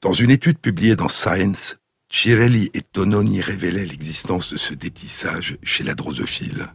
dans 0.02 0.14
une 0.14 0.32
étude 0.32 0.58
publiée 0.58 0.96
dans 0.96 1.08
Science, 1.08 1.78
Chirelli 2.10 2.72
et 2.74 2.82
Tononi 2.82 3.42
révélaient 3.42 3.86
l'existence 3.86 4.52
de 4.52 4.58
ce 4.58 4.74
détissage 4.74 5.58
chez 5.64 5.84
la 5.84 5.94
drosophile. 5.94 6.74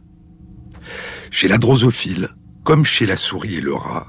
Chez 1.29 1.47
la 1.47 1.57
drosophile, 1.57 2.29
comme 2.67 2.83
chez 2.83 3.05
la 3.05 3.15
souris 3.15 3.55
et 3.55 3.61
le 3.61 3.73
rat, 3.73 4.07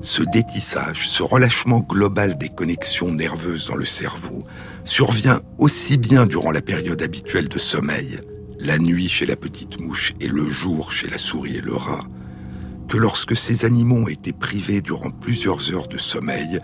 ce 0.00 0.24
détissage, 0.24 1.08
ce 1.08 1.22
relâchement 1.22 1.78
global 1.78 2.36
des 2.36 2.48
connexions 2.48 3.12
nerveuses 3.12 3.68
dans 3.68 3.76
le 3.76 3.84
cerveau, 3.84 4.44
survient 4.82 5.42
aussi 5.58 5.96
bien 5.96 6.26
durant 6.26 6.50
la 6.50 6.60
période 6.60 7.00
habituelle 7.02 7.48
de 7.48 7.60
sommeil 7.60 8.18
la 8.58 8.78
nuit 8.78 9.08
chez 9.08 9.26
la 9.26 9.36
petite 9.36 9.78
mouche 9.78 10.12
et 10.18 10.26
le 10.26 10.50
jour 10.50 10.90
chez 10.90 11.08
la 11.08 11.18
souris 11.18 11.58
et 11.58 11.60
le 11.60 11.76
rat, 11.76 12.04
que 12.88 12.96
lorsque 12.96 13.36
ces 13.36 13.64
animaux 13.64 13.98
ont 13.98 14.08
été 14.08 14.32
privés 14.32 14.80
durant 14.80 15.10
plusieurs 15.10 15.72
heures 15.72 15.86
de 15.86 15.98
sommeil 15.98 16.58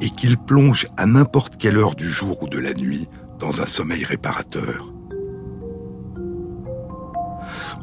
et 0.00 0.10
qu'ils 0.10 0.36
plongent 0.36 0.88
à 0.96 1.06
n'importe 1.06 1.58
quelle 1.58 1.76
heure 1.76 1.94
du 1.94 2.10
jour 2.10 2.42
ou 2.42 2.48
de 2.48 2.58
la 2.58 2.74
nuit 2.74 3.06
dans 3.38 3.60
un 3.60 3.66
sommeil 3.66 4.04
réparateur. 4.04 4.95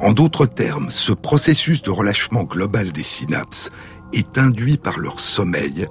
En 0.03 0.11
d'autres 0.11 0.45
termes, 0.45 0.91
ce 0.91 1.13
processus 1.13 1.81
de 1.81 1.89
relâchement 1.89 2.43
global 2.43 2.91
des 2.91 3.03
synapses 3.03 3.69
est 4.11 4.37
induit 4.37 4.77
par 4.77 4.99
leur 4.99 5.21
sommeil 5.21 5.87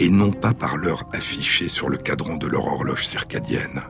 et 0.00 0.08
non 0.08 0.32
pas 0.32 0.52
par 0.52 0.76
l'heure 0.76 1.04
affichée 1.12 1.68
sur 1.68 1.88
le 1.88 1.96
cadran 1.96 2.34
de 2.34 2.48
leur 2.48 2.66
horloge 2.66 3.06
circadienne. 3.06 3.82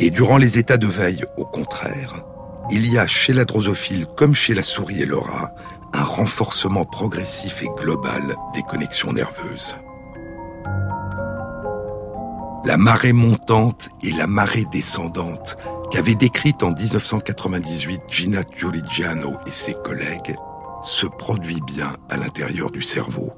Et 0.00 0.10
durant 0.10 0.38
les 0.38 0.58
états 0.58 0.76
de 0.76 0.88
veille, 0.88 1.24
au 1.36 1.44
contraire, 1.44 2.24
il 2.72 2.92
y 2.92 2.98
a 2.98 3.06
chez 3.06 3.32
la 3.32 3.44
drosophile 3.44 4.06
comme 4.16 4.34
chez 4.34 4.54
la 4.54 4.64
souris 4.64 5.02
et 5.02 5.06
le 5.06 5.18
rat 5.18 5.54
un 5.92 6.02
renforcement 6.02 6.84
progressif 6.84 7.62
et 7.62 7.70
global 7.80 8.34
des 8.54 8.62
connexions 8.62 9.12
nerveuses. 9.12 9.76
La 12.64 12.76
marée 12.76 13.12
montante 13.12 13.88
et 14.02 14.10
la 14.10 14.26
marée 14.26 14.66
descendante 14.72 15.56
qu'avaient 15.90 16.14
décrite 16.14 16.62
en 16.62 16.72
1998 16.72 18.00
Gina 18.08 18.42
Giuligiano 18.56 19.36
et 19.46 19.52
ses 19.52 19.74
collègues 19.74 20.36
se 20.84 21.06
produit 21.06 21.60
bien 21.66 21.96
à 22.08 22.16
l'intérieur 22.16 22.70
du 22.70 22.82
cerveau. 22.82 23.32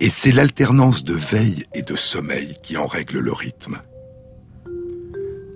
Et 0.00 0.10
c'est 0.10 0.32
l'alternance 0.32 1.04
de 1.04 1.14
veille 1.14 1.64
et 1.74 1.82
de 1.82 1.96
sommeil 1.96 2.56
qui 2.62 2.76
en 2.76 2.86
règle 2.86 3.18
le 3.18 3.32
rythme. 3.32 3.80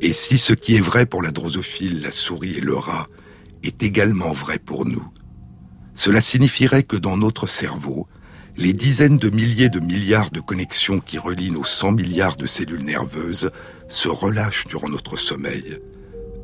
Et 0.00 0.12
si 0.12 0.38
ce 0.38 0.52
qui 0.52 0.76
est 0.76 0.80
vrai 0.80 1.06
pour 1.06 1.22
la 1.22 1.30
drosophile, 1.30 2.02
la 2.02 2.12
souris 2.12 2.58
et 2.58 2.60
le 2.60 2.76
rat 2.76 3.06
est 3.62 3.82
également 3.82 4.30
vrai 4.30 4.58
pour 4.58 4.86
nous, 4.86 5.04
cela 5.94 6.20
signifierait 6.20 6.84
que 6.84 6.96
dans 6.96 7.16
notre 7.16 7.48
cerveau, 7.48 8.06
les 8.56 8.72
dizaines 8.72 9.16
de 9.16 9.30
milliers 9.30 9.68
de 9.68 9.80
milliards 9.80 10.30
de 10.30 10.40
connexions 10.40 11.00
qui 11.00 11.18
relient 11.18 11.50
nos 11.50 11.64
100 11.64 11.92
milliards 11.92 12.36
de 12.36 12.46
cellules 12.46 12.84
nerveuses 12.84 13.50
se 13.88 14.08
relâchent 14.08 14.66
durant 14.66 14.88
notre 14.88 15.16
sommeil, 15.16 15.78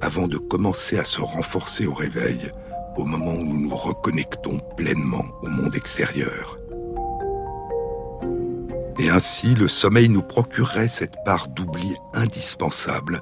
avant 0.00 0.28
de 0.28 0.38
commencer 0.38 0.98
à 0.98 1.04
se 1.04 1.20
renforcer 1.20 1.86
au 1.86 1.94
réveil, 1.94 2.50
au 2.96 3.04
moment 3.04 3.34
où 3.34 3.44
nous 3.44 3.68
nous 3.68 3.76
reconnectons 3.76 4.60
pleinement 4.76 5.24
au 5.42 5.48
monde 5.48 5.74
extérieur. 5.74 6.58
Et 8.98 9.10
ainsi, 9.10 9.54
le 9.54 9.68
sommeil 9.68 10.08
nous 10.08 10.22
procurerait 10.22 10.88
cette 10.88 11.16
part 11.24 11.48
d'oubli 11.48 11.94
indispensable 12.14 13.20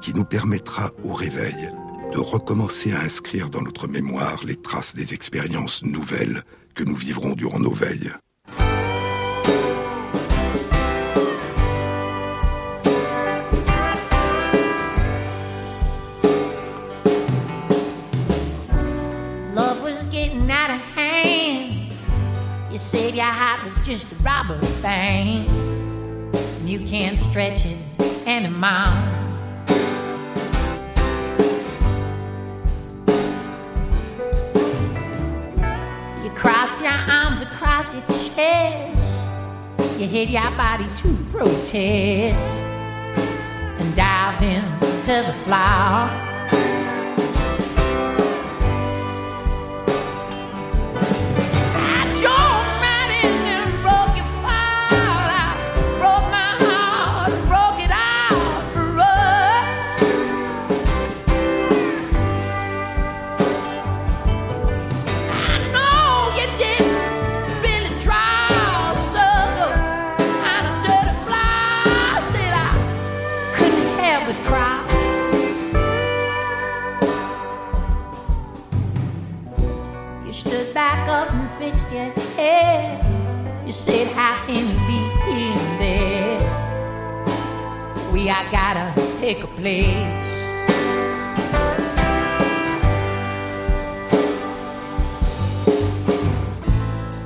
qui 0.00 0.14
nous 0.14 0.24
permettra 0.24 0.90
au 1.02 1.12
réveil 1.12 1.70
de 2.12 2.18
recommencer 2.18 2.92
à 2.92 3.00
inscrire 3.00 3.50
dans 3.50 3.62
notre 3.62 3.88
mémoire 3.88 4.44
les 4.44 4.54
traces 4.54 4.94
des 4.94 5.14
expériences 5.14 5.82
nouvelles 5.82 6.42
que 6.74 6.84
nous 6.84 6.94
vivrons 6.94 7.32
durant 7.32 7.58
nos 7.58 7.72
veilles. 7.72 8.12
Said 22.94 23.16
your 23.16 23.24
heart 23.24 23.60
was 23.64 23.84
just 23.84 24.06
a 24.12 24.14
rubber 24.22 24.60
band. 24.80 25.48
And 26.36 26.70
You 26.70 26.78
can't 26.86 27.18
stretch 27.18 27.66
it 27.66 27.76
anymore. 28.24 28.94
You 36.22 36.30
crossed 36.36 36.80
your 36.80 37.00
arms 37.18 37.42
across 37.42 37.92
your 37.94 38.04
chest. 38.32 38.96
You 39.98 40.06
hid 40.06 40.30
your 40.30 40.50
body 40.52 40.86
to 41.02 41.16
protest 41.32 42.36
and 43.80 43.96
dived 43.96 44.44
into 44.44 45.26
the 45.26 45.34
flower. 45.44 46.23
Can 84.46 84.66
be 84.86 85.00
in 85.32 85.58
there? 85.78 86.40
We 88.12 88.28
I 88.28 88.44
gotta 88.50 88.92
pick 89.20 89.42
a 89.42 89.46
place. 89.46 89.94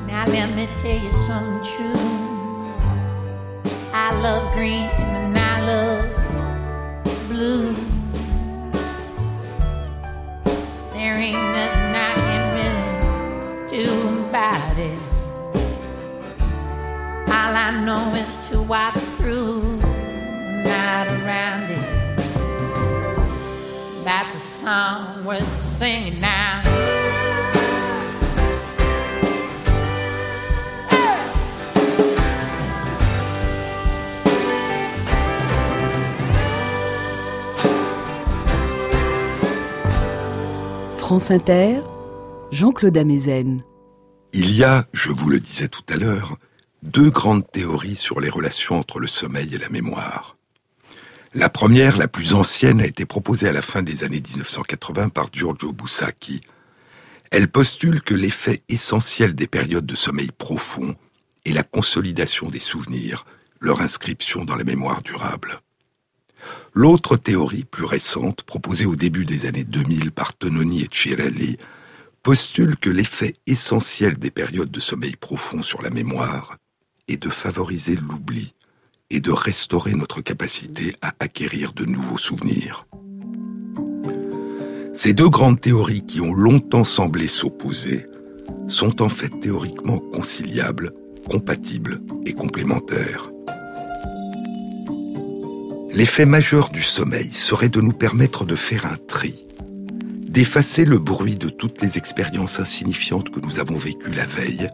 Now 0.07 0.26
let 0.26 0.54
me 0.54 0.68
tell 0.76 0.98
you 0.98 1.12
something 1.26 1.62
true. 1.72 1.98
I 3.92 4.12
love 4.20 4.52
green 4.54 5.08
song 24.68 25.24
worth 25.24 25.48
singing 25.48 26.20
now. 26.20 26.61
France 40.98 41.31
Inter, 41.31 41.81
Jean-Claude 42.50 42.98
Amezen. 42.98 43.62
Il 44.35 44.50
y 44.50 44.64
a, 44.64 44.85
je 44.92 45.11
vous 45.11 45.31
le 45.31 45.40
disais 45.40 45.68
tout 45.68 45.81
à 45.88 45.96
l'heure, 45.96 46.37
deux 46.83 47.09
grandes 47.09 47.50
théories 47.50 47.96
sur 47.96 48.20
les 48.20 48.28
relations 48.28 48.76
entre 48.76 49.00
le 49.00 49.07
sommeil 49.07 49.54
et 49.54 49.59
la 49.59 49.70
mémoire. 49.70 50.38
La 51.35 51.51
première, 51.51 51.99
la 51.99 52.09
plus 52.09 52.33
ancienne, 52.35 52.81
a 52.81 52.87
été 52.87 53.05
proposée 53.05 53.49
à 53.49 53.53
la 53.53 53.61
fin 53.61 53.83
des 53.83 54.03
années 54.03 54.23
1980 54.23 55.11
par 55.11 55.29
Giorgio 55.31 55.73
Busacchi. 55.73 56.41
Elle 57.31 57.49
postule 57.49 58.01
que 58.01 58.14
l'effet 58.14 58.62
essentiel 58.71 59.35
des 59.35 59.47
périodes 59.47 59.85
de 59.85 59.95
sommeil 59.95 60.31
profond 60.31 60.97
est 61.45 61.53
la 61.53 61.64
consolidation 61.64 62.49
des 62.49 62.61
souvenirs, 62.61 63.27
leur 63.61 63.83
inscription 63.83 64.47
dans 64.47 64.57
la 64.57 64.64
mémoire 64.64 65.03
durable. 65.03 65.61
L'autre 66.73 67.19
théorie 67.19 67.64
plus 67.64 67.85
récente, 67.85 68.43
proposée 68.43 68.87
au 68.87 68.97
début 68.97 69.27
des 69.27 69.45
années 69.45 69.64
2000 69.64 70.12
par 70.12 70.33
Tononi 70.35 70.81
et 70.81 70.88
Cirelli, 70.91 71.59
postule 72.23 72.79
que 72.79 72.88
l'effet 72.88 73.37
essentiel 73.47 74.19
des 74.19 74.31
périodes 74.31 74.71
de 74.71 74.81
sommeil 74.81 75.17
profond 75.17 75.62
sur 75.62 75.83
la 75.83 75.91
mémoire 75.91 76.57
est 77.07 77.23
de 77.23 77.29
favoriser 77.29 77.97
l'oubli 77.97 78.55
et 79.11 79.21
de 79.21 79.31
restaurer 79.31 79.94
notre 79.94 80.21
capacité 80.21 80.94
à 81.03 81.12
acquérir 81.21 81.73
de 81.73 81.85
nouveaux 81.85 82.18
souvenirs. 82.18 82.87
Ces 84.92 85.14
deux 85.14 85.29
grandes 85.29 85.61
théories 85.61 86.05
qui 86.05 86.21
ont 86.21 86.35
longtemps 86.35 86.85
semblé 86.85 87.29
s'opposer 87.29 88.07
sont 88.66 89.01
en 89.01 89.09
fait 89.09 89.31
théoriquement 89.40 89.99
conciliables, 89.99 90.92
compatibles 91.29 92.01
et 92.27 92.33
complémentaires. 92.33 93.31
L'effet 95.92 96.27
majeur 96.27 96.68
du 96.68 96.83
sommeil 96.83 97.33
serait 97.33 97.68
de 97.68 97.81
nous 97.81 97.92
permettre 97.92 98.44
de 98.44 98.57
faire 98.57 98.87
un 98.87 98.97
tri, 99.09 99.47
d'effacer 100.29 100.85
le 100.85 100.99
bruit 100.99 101.37
de 101.37 101.49
toutes 101.49 101.81
les 101.81 101.97
expériences 101.97 102.61
insignifiantes 102.61 103.31
que 103.31 103.40
nous 103.40 103.59
avons 103.59 103.77
vécues 103.77 104.12
la 104.12 104.27
veille 104.27 104.68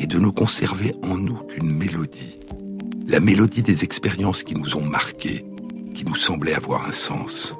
et 0.00 0.06
de 0.06 0.18
ne 0.18 0.28
conserver 0.28 0.92
en 1.02 1.16
nous 1.16 1.36
qu'une 1.48 1.70
mélodie, 1.70 2.38
la 3.08 3.20
mélodie 3.20 3.62
des 3.62 3.84
expériences 3.84 4.42
qui 4.42 4.54
nous 4.54 4.76
ont 4.76 4.84
marqués, 4.84 5.44
qui 5.94 6.04
nous 6.04 6.16
semblaient 6.16 6.54
avoir 6.54 6.88
un 6.88 6.92
sens. 6.92 7.54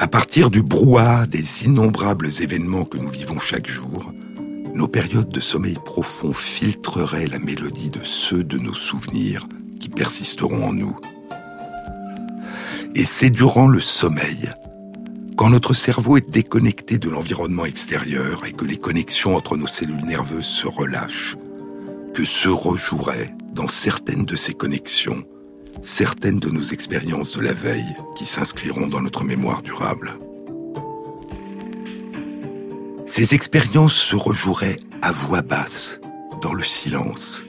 À 0.00 0.08
partir 0.08 0.50
du 0.50 0.62
brouhaha 0.62 1.26
des 1.26 1.64
innombrables 1.64 2.28
événements 2.40 2.84
que 2.84 2.98
nous 2.98 3.08
vivons 3.08 3.38
chaque 3.38 3.68
jour, 3.68 4.12
nos 4.74 4.88
périodes 4.88 5.28
de 5.28 5.40
sommeil 5.40 5.76
profond 5.84 6.32
filtreraient 6.32 7.26
la 7.26 7.38
mélodie 7.38 7.90
de 7.90 8.00
ceux 8.04 8.44
de 8.44 8.58
nos 8.58 8.74
souvenirs 8.74 9.46
qui 9.80 9.88
persisteront 9.88 10.68
en 10.68 10.72
nous. 10.72 10.96
Et 12.94 13.06
c'est 13.06 13.30
durant 13.30 13.68
le 13.68 13.80
sommeil, 13.80 14.52
quand 15.36 15.50
notre 15.50 15.72
cerveau 15.72 16.16
est 16.16 16.30
déconnecté 16.30 16.98
de 16.98 17.08
l'environnement 17.08 17.64
extérieur 17.64 18.44
et 18.46 18.52
que 18.52 18.64
les 18.64 18.76
connexions 18.76 19.36
entre 19.36 19.56
nos 19.56 19.68
cellules 19.68 20.04
nerveuses 20.04 20.46
se 20.46 20.66
relâchent, 20.66 21.36
que 22.18 22.24
se 22.24 22.48
rejoueraient 22.48 23.32
dans 23.52 23.68
certaines 23.68 24.24
de 24.24 24.34
ces 24.34 24.52
connexions 24.52 25.22
certaines 25.82 26.40
de 26.40 26.50
nos 26.50 26.64
expériences 26.64 27.36
de 27.36 27.40
la 27.40 27.52
veille 27.52 27.94
qui 28.16 28.26
s'inscriront 28.26 28.88
dans 28.88 29.00
notre 29.00 29.22
mémoire 29.22 29.62
durable. 29.62 30.18
Ces 33.06 33.36
expériences 33.36 33.94
se 33.94 34.16
rejoueraient 34.16 34.78
à 35.00 35.12
voix 35.12 35.42
basse, 35.42 36.00
dans 36.42 36.54
le 36.54 36.64
silence, 36.64 37.44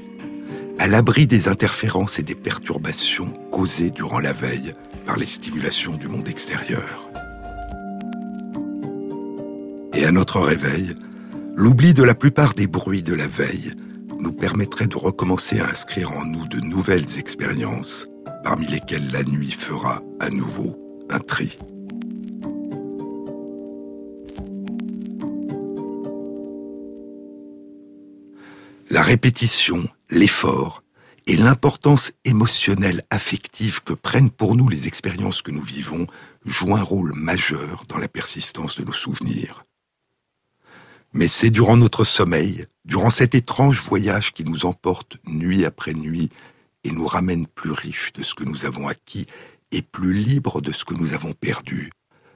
à 0.78 0.86
l'abri 0.86 1.26
des 1.26 1.48
interférences 1.48 2.20
et 2.20 2.24
des 2.24 2.36
perturbations 2.36 3.34
causées 3.52 3.90
durant 3.90 4.20
la 4.20 4.34
veille 4.34 4.74
par 5.08 5.18
les 5.18 5.26
stimulations 5.26 5.96
du 5.96 6.08
monde 6.08 6.28
extérieur. 6.28 7.10
Et 9.96 10.06
à 10.06 10.12
notre 10.12 10.40
réveil, 10.40 10.94
l'oubli 11.56 11.96
de 11.96 12.04
la 12.04 12.14
plupart 12.14 12.54
des 12.54 12.68
bruits 12.68 13.02
de 13.02 13.16
la 13.16 13.28
veille 13.28 13.74
nous 14.20 14.34
permettrait 14.34 14.88
de 14.88 14.98
recommencer 14.98 15.60
à 15.60 15.70
inscrire 15.70 16.12
en 16.12 16.26
nous 16.26 16.48
de 16.48 16.60
nouvelles 16.60 17.18
expériences, 17.18 18.08
parmi 18.44 18.68
lesquelles 18.68 19.12
la 19.12 19.24
nuit 19.24 19.52
fera 19.52 20.02
à 20.20 20.30
nouveau 20.30 20.78
un 21.10 21.20
tri. 21.20 21.58
La 28.90 29.04
répétition, 29.04 29.88
l'effort 30.10 30.84
et 31.28 31.36
l'importance 31.36 32.12
émotionnelle 32.26 33.04
affective 33.12 33.84
que 33.84 33.94
prennent 33.94 34.32
pour 34.32 34.56
nous 34.56 34.68
les 34.68 34.88
expériences 34.88 35.44
que 35.44 35.52
nous 35.52 35.62
vivons 35.62 36.08
jouent 36.44 36.76
un 36.76 36.82
rôle 36.82 37.14
majeur 37.14 37.84
dans 37.88 38.00
la 38.00 38.08
persistance 38.08 38.80
de 38.80 38.86
nos 38.86 38.94
souvenirs. 38.94 39.64
Mais 41.14 41.28
c'est 41.28 41.50
durant 41.52 41.78
notre 41.78 42.04
sommeil, 42.04 42.66
durant 42.90 43.12
cet 43.12 43.36
étrange 43.36 43.84
voyage 43.84 44.34
qui 44.34 44.44
nous 44.44 44.66
emporte 44.66 45.18
nuit 45.28 45.64
après 45.64 45.94
nuit 45.94 46.30
et 46.84 46.92
nous 46.92 47.06
ramène 47.06 47.46
plus 47.46 47.72
riches 47.72 48.12
de 48.14 48.24
ce 48.24 48.34
que 48.34 48.44
nous 48.44 48.66
avons 48.66 48.88
acquis 48.88 49.28
et 49.72 49.84
plus 49.84 50.12
libres 50.12 50.60
de 50.60 50.72
ce 50.72 50.86
que 50.86 50.96
nous 50.96 51.14
avons 51.14 51.34
perdu, 51.34 51.92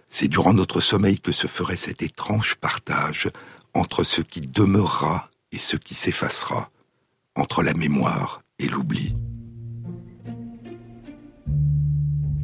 c'est 0.07 0.27
durant 0.27 0.53
notre 0.53 0.79
sommeil 0.79 1.19
que 1.19 1.31
se 1.31 1.47
ferait 1.47 1.75
cet 1.75 2.03
étrange 2.03 2.53
partage 2.55 3.29
entre 3.73 4.03
ce 4.03 4.21
qui 4.21 4.41
demeurera 4.41 5.31
et 5.51 5.57
ce 5.57 5.75
qui 5.75 5.95
s'effacera, 5.95 6.69
entre 7.35 7.63
la 7.63 7.73
mémoire 7.73 8.43
et 8.59 8.67
l'oubli. 8.67 9.15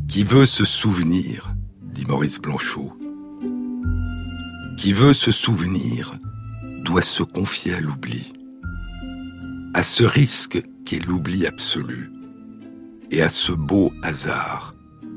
Qui 0.08 0.24
veut 0.24 0.48
se 0.48 0.66
souvenir, 0.66 1.54
dit 1.84 2.06
Maurice 2.08 2.40
Blanchot, 2.40 2.92
qui 4.80 4.94
veut 4.94 5.14
se 5.14 5.32
souvenir 5.32 6.20
doit 6.84 7.02
se 7.02 7.24
confier 7.24 7.74
à 7.74 7.80
l'oubli, 7.80 8.34
à 9.74 9.84
ce 9.84 10.04
risque 10.04 10.62
qu'est 10.86 11.06
l'oubli 11.06 11.46
absolu, 11.46 12.12
et 13.12 13.22
à 13.22 13.30
ce 13.30 13.52
beau 13.52 13.92
hasard 14.04 14.74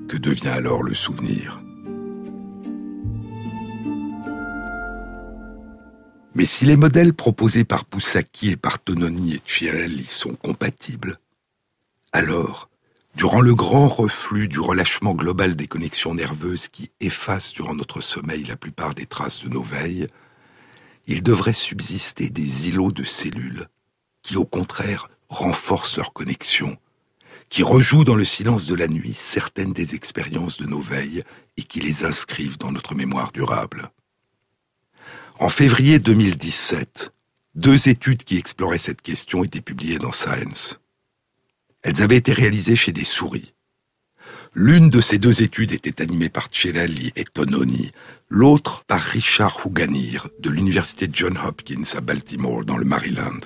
que 0.08 0.16
devient 0.16 0.48
alors 0.48 0.82
le 0.82 0.94
souvenir. 0.94 1.60
Mais 6.34 6.46
si 6.46 6.64
les 6.64 6.76
modèles 6.76 7.12
proposés 7.12 7.64
par 7.64 7.84
Poussaki 7.84 8.50
et 8.50 8.56
par 8.56 8.78
Tononi 8.78 9.34
et 9.34 9.42
Cirelli 9.46 10.06
sont 10.08 10.34
compatibles, 10.34 11.18
alors, 12.12 12.70
durant 13.14 13.40
le 13.40 13.54
grand 13.54 13.88
reflux 13.88 14.48
du 14.48 14.58
relâchement 14.58 15.14
global 15.14 15.56
des 15.56 15.66
connexions 15.66 16.14
nerveuses 16.14 16.68
qui 16.68 16.90
effacent 17.00 17.52
durant 17.52 17.74
notre 17.74 18.00
sommeil 18.00 18.44
la 18.44 18.56
plupart 18.56 18.94
des 18.94 19.06
traces 19.06 19.44
de 19.44 19.50
nos 19.50 19.62
veilles, 19.62 20.08
il 21.06 21.22
devrait 21.22 21.52
subsister 21.52 22.30
des 22.30 22.68
îlots 22.68 22.92
de 22.92 23.04
cellules 23.04 23.66
qui, 24.22 24.36
au 24.36 24.44
contraire, 24.44 25.08
renforcent 25.28 25.96
leurs 25.96 26.12
connexions, 26.12 26.76
qui 27.48 27.62
rejouent 27.62 28.04
dans 28.04 28.14
le 28.14 28.24
silence 28.24 28.66
de 28.66 28.74
la 28.74 28.88
nuit 28.88 29.14
certaines 29.16 29.72
des 29.72 29.94
expériences 29.94 30.58
de 30.58 30.66
nos 30.66 30.80
veilles 30.80 31.24
et 31.56 31.62
qui 31.62 31.80
les 31.80 32.04
inscrivent 32.04 32.58
dans 32.58 32.72
notre 32.72 32.94
mémoire 32.94 33.32
durable. 33.32 33.90
En 35.38 35.48
février 35.48 35.98
2017, 35.98 37.12
deux 37.54 37.88
études 37.88 38.24
qui 38.24 38.38
exploraient 38.38 38.78
cette 38.78 39.02
question 39.02 39.44
étaient 39.44 39.60
publiées 39.60 39.98
dans 39.98 40.12
Science. 40.12 40.80
Elles 41.82 42.00
avaient 42.00 42.16
été 42.16 42.32
réalisées 42.32 42.76
chez 42.76 42.92
des 42.92 43.04
souris. 43.04 43.52
L'une 44.54 44.88
de 44.88 45.00
ces 45.00 45.18
deux 45.18 45.42
études 45.42 45.72
était 45.72 46.02
animée 46.02 46.28
par 46.28 46.48
Cirelli 46.52 47.12
et 47.16 47.24
Tononi, 47.24 47.90
l'autre 48.34 48.82
par 48.86 49.00
Richard 49.00 49.66
Houganir 49.66 50.26
de 50.40 50.48
l'université 50.48 51.06
John 51.12 51.36
Hopkins 51.36 51.82
à 51.94 52.00
Baltimore 52.00 52.64
dans 52.64 52.78
le 52.78 52.86
Maryland. 52.86 53.40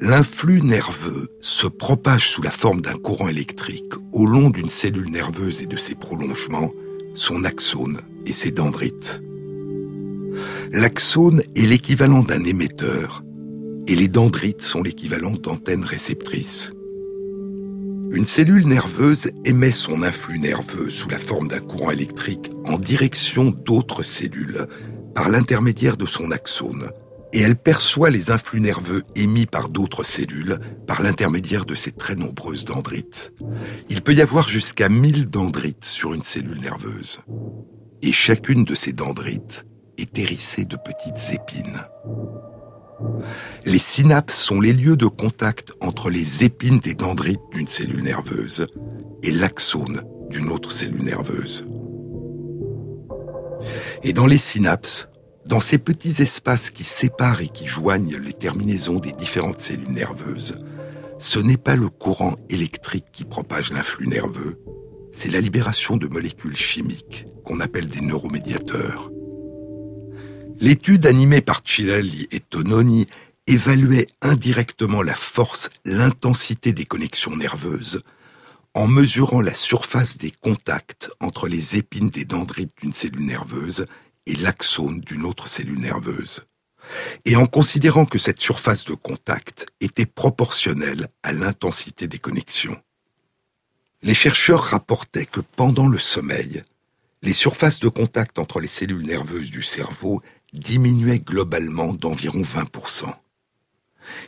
L'influx 0.00 0.60
nerveux 0.60 1.28
se 1.40 1.68
propage 1.68 2.28
sous 2.28 2.42
la 2.42 2.50
forme 2.50 2.80
d'un 2.80 2.98
courant 2.98 3.28
électrique 3.28 3.92
au 4.10 4.26
long 4.26 4.50
d'une 4.50 4.68
cellule 4.68 5.08
nerveuse 5.08 5.62
et 5.62 5.66
de 5.66 5.76
ses 5.76 5.94
prolongements, 5.94 6.72
son 7.14 7.44
axone 7.44 7.98
et 8.26 8.32
ses 8.32 8.50
dendrites. 8.50 9.22
L'axone 10.72 11.44
est 11.54 11.66
l'équivalent 11.66 12.24
d'un 12.24 12.42
émetteur 12.42 13.22
et 13.86 13.94
les 13.94 14.08
dendrites 14.08 14.62
sont 14.62 14.82
l'équivalent 14.82 15.34
d'antennes 15.40 15.84
réceptrices. 15.84 16.72
Une 18.12 18.26
cellule 18.26 18.66
nerveuse 18.66 19.30
émet 19.46 19.72
son 19.72 20.02
influx 20.02 20.38
nerveux 20.38 20.90
sous 20.90 21.08
la 21.08 21.18
forme 21.18 21.48
d'un 21.48 21.60
courant 21.60 21.90
électrique 21.90 22.50
en 22.66 22.76
direction 22.76 23.50
d'autres 23.50 24.02
cellules 24.02 24.66
par 25.14 25.30
l'intermédiaire 25.30 25.96
de 25.96 26.04
son 26.04 26.30
axone, 26.30 26.90
et 27.32 27.40
elle 27.40 27.56
perçoit 27.56 28.10
les 28.10 28.30
influx 28.30 28.60
nerveux 28.60 29.02
émis 29.16 29.46
par 29.46 29.70
d'autres 29.70 30.04
cellules 30.04 30.58
par 30.86 31.00
l'intermédiaire 31.00 31.64
de 31.64 31.74
ces 31.74 31.90
très 31.90 32.14
nombreuses 32.14 32.66
dendrites. 32.66 33.32
Il 33.88 34.02
peut 34.02 34.14
y 34.14 34.20
avoir 34.20 34.46
jusqu'à 34.46 34.90
1000 34.90 35.30
dendrites 35.30 35.86
sur 35.86 36.12
une 36.12 36.20
cellule 36.20 36.60
nerveuse. 36.60 37.20
Et 38.02 38.12
chacune 38.12 38.64
de 38.64 38.74
ces 38.74 38.92
dendrites 38.92 39.64
est 39.96 40.18
hérissée 40.18 40.66
de 40.66 40.76
petites 40.76 41.32
épines. 41.32 41.80
Les 43.64 43.78
synapses 43.78 44.38
sont 44.38 44.60
les 44.60 44.72
lieux 44.72 44.96
de 44.96 45.06
contact 45.06 45.72
entre 45.80 46.10
les 46.10 46.44
épines 46.44 46.78
des 46.78 46.94
dendrites 46.94 47.40
d'une 47.52 47.68
cellule 47.68 48.02
nerveuse 48.02 48.66
et 49.22 49.30
l'axone 49.30 50.02
d'une 50.30 50.48
autre 50.48 50.72
cellule 50.72 51.04
nerveuse. 51.04 51.66
Et 54.02 54.12
dans 54.12 54.26
les 54.26 54.38
synapses, 54.38 55.08
dans 55.46 55.60
ces 55.60 55.78
petits 55.78 56.22
espaces 56.22 56.70
qui 56.70 56.84
séparent 56.84 57.40
et 57.40 57.48
qui 57.48 57.66
joignent 57.66 58.16
les 58.16 58.32
terminaisons 58.32 58.98
des 58.98 59.12
différentes 59.12 59.60
cellules 59.60 59.92
nerveuses, 59.92 60.56
ce 61.18 61.38
n'est 61.38 61.56
pas 61.56 61.76
le 61.76 61.88
courant 61.88 62.34
électrique 62.48 63.06
qui 63.12 63.24
propage 63.24 63.72
l'influx 63.72 64.08
nerveux, 64.08 64.58
c'est 65.12 65.30
la 65.30 65.40
libération 65.40 65.96
de 65.96 66.08
molécules 66.08 66.56
chimiques 66.56 67.26
qu'on 67.44 67.60
appelle 67.60 67.86
des 67.86 68.00
neuromédiateurs. 68.00 69.11
L'étude 70.62 71.06
animée 71.06 71.40
par 71.40 71.62
Cirelli 71.64 72.28
et 72.30 72.38
Tononi 72.38 73.08
évaluait 73.48 74.06
indirectement 74.20 75.02
la 75.02 75.16
force, 75.16 75.70
l'intensité 75.84 76.72
des 76.72 76.84
connexions 76.84 77.34
nerveuses 77.34 78.04
en 78.72 78.86
mesurant 78.86 79.40
la 79.40 79.54
surface 79.54 80.18
des 80.18 80.30
contacts 80.30 81.10
entre 81.18 81.48
les 81.48 81.76
épines 81.76 82.10
des 82.10 82.24
dendrites 82.24 82.70
d'une 82.80 82.92
cellule 82.92 83.26
nerveuse 83.26 83.86
et 84.26 84.36
l'axone 84.36 85.00
d'une 85.00 85.24
autre 85.24 85.48
cellule 85.48 85.80
nerveuse, 85.80 86.44
et 87.24 87.34
en 87.34 87.46
considérant 87.46 88.04
que 88.04 88.18
cette 88.18 88.38
surface 88.38 88.84
de 88.84 88.94
contact 88.94 89.66
était 89.80 90.06
proportionnelle 90.06 91.08
à 91.24 91.32
l'intensité 91.32 92.06
des 92.06 92.20
connexions. 92.20 92.80
Les 94.02 94.14
chercheurs 94.14 94.62
rapportaient 94.62 95.26
que 95.26 95.40
pendant 95.40 95.88
le 95.88 95.98
sommeil, 95.98 96.62
les 97.22 97.32
surfaces 97.32 97.80
de 97.80 97.88
contact 97.88 98.38
entre 98.38 98.60
les 98.60 98.68
cellules 98.68 99.06
nerveuses 99.06 99.50
du 99.50 99.62
cerveau 99.62 100.22
diminuaient 100.52 101.18
globalement 101.18 101.94
d'environ 101.94 102.42
20%. 102.42 103.12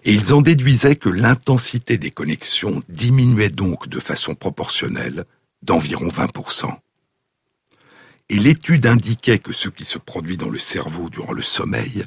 Et 0.05 0.15
ils 0.15 0.33
en 0.33 0.41
déduisaient 0.41 0.97
que 0.97 1.09
l'intensité 1.09 1.99
des 1.99 2.11
connexions 2.11 2.83
diminuait 2.89 3.51
donc 3.51 3.89
de 3.89 4.01
façon 4.01 4.35
proportionnelle 4.35 5.25
d'environ 5.63 6.09
20% 6.09 6.77
et 8.31 8.37
l'étude 8.37 8.87
indiquait 8.87 9.39
que 9.39 9.53
ce 9.53 9.69
qui 9.69 9.85
se 9.85 9.99
produit 9.99 10.37
dans 10.37 10.49
le 10.49 10.59
cerveau 10.59 11.11
durant 11.11 11.33
le 11.33 11.43
sommeil 11.43 12.05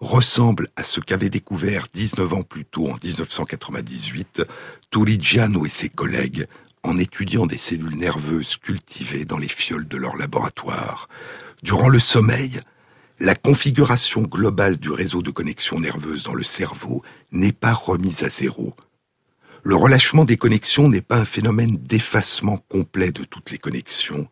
ressemble 0.00 0.68
à 0.76 0.82
ce 0.82 1.00
qu'avait 1.00 1.30
découvert 1.30 1.86
19 1.94 2.34
ans 2.34 2.42
plus 2.42 2.64
tôt, 2.64 2.88
en 2.88 2.96
1998, 3.02 4.42
Turigiano 4.90 5.64
et 5.64 5.70
ses 5.70 5.88
collègues 5.88 6.46
en 6.82 6.98
étudiant 6.98 7.46
des 7.46 7.56
cellules 7.56 7.96
nerveuses 7.96 8.56
cultivées 8.56 9.24
dans 9.24 9.38
les 9.38 9.48
fioles 9.48 9.88
de 9.88 9.96
leur 9.96 10.16
laboratoire. 10.16 11.08
Durant 11.62 11.88
le 11.88 12.00
sommeil, 12.00 12.60
la 13.20 13.34
configuration 13.34 14.22
globale 14.22 14.78
du 14.78 14.90
réseau 14.90 15.22
de 15.22 15.30
connexions 15.30 15.78
nerveuses 15.78 16.24
dans 16.24 16.34
le 16.34 16.42
cerveau 16.42 17.02
n'est 17.30 17.52
pas 17.52 17.72
remise 17.72 18.24
à 18.24 18.28
zéro. 18.28 18.74
Le 19.62 19.76
relâchement 19.76 20.24
des 20.24 20.36
connexions 20.36 20.88
n'est 20.88 21.00
pas 21.00 21.18
un 21.18 21.24
phénomène 21.24 21.76
d'effacement 21.76 22.58
complet 22.68 23.12
de 23.12 23.24
toutes 23.24 23.50
les 23.50 23.58
connexions, 23.58 24.28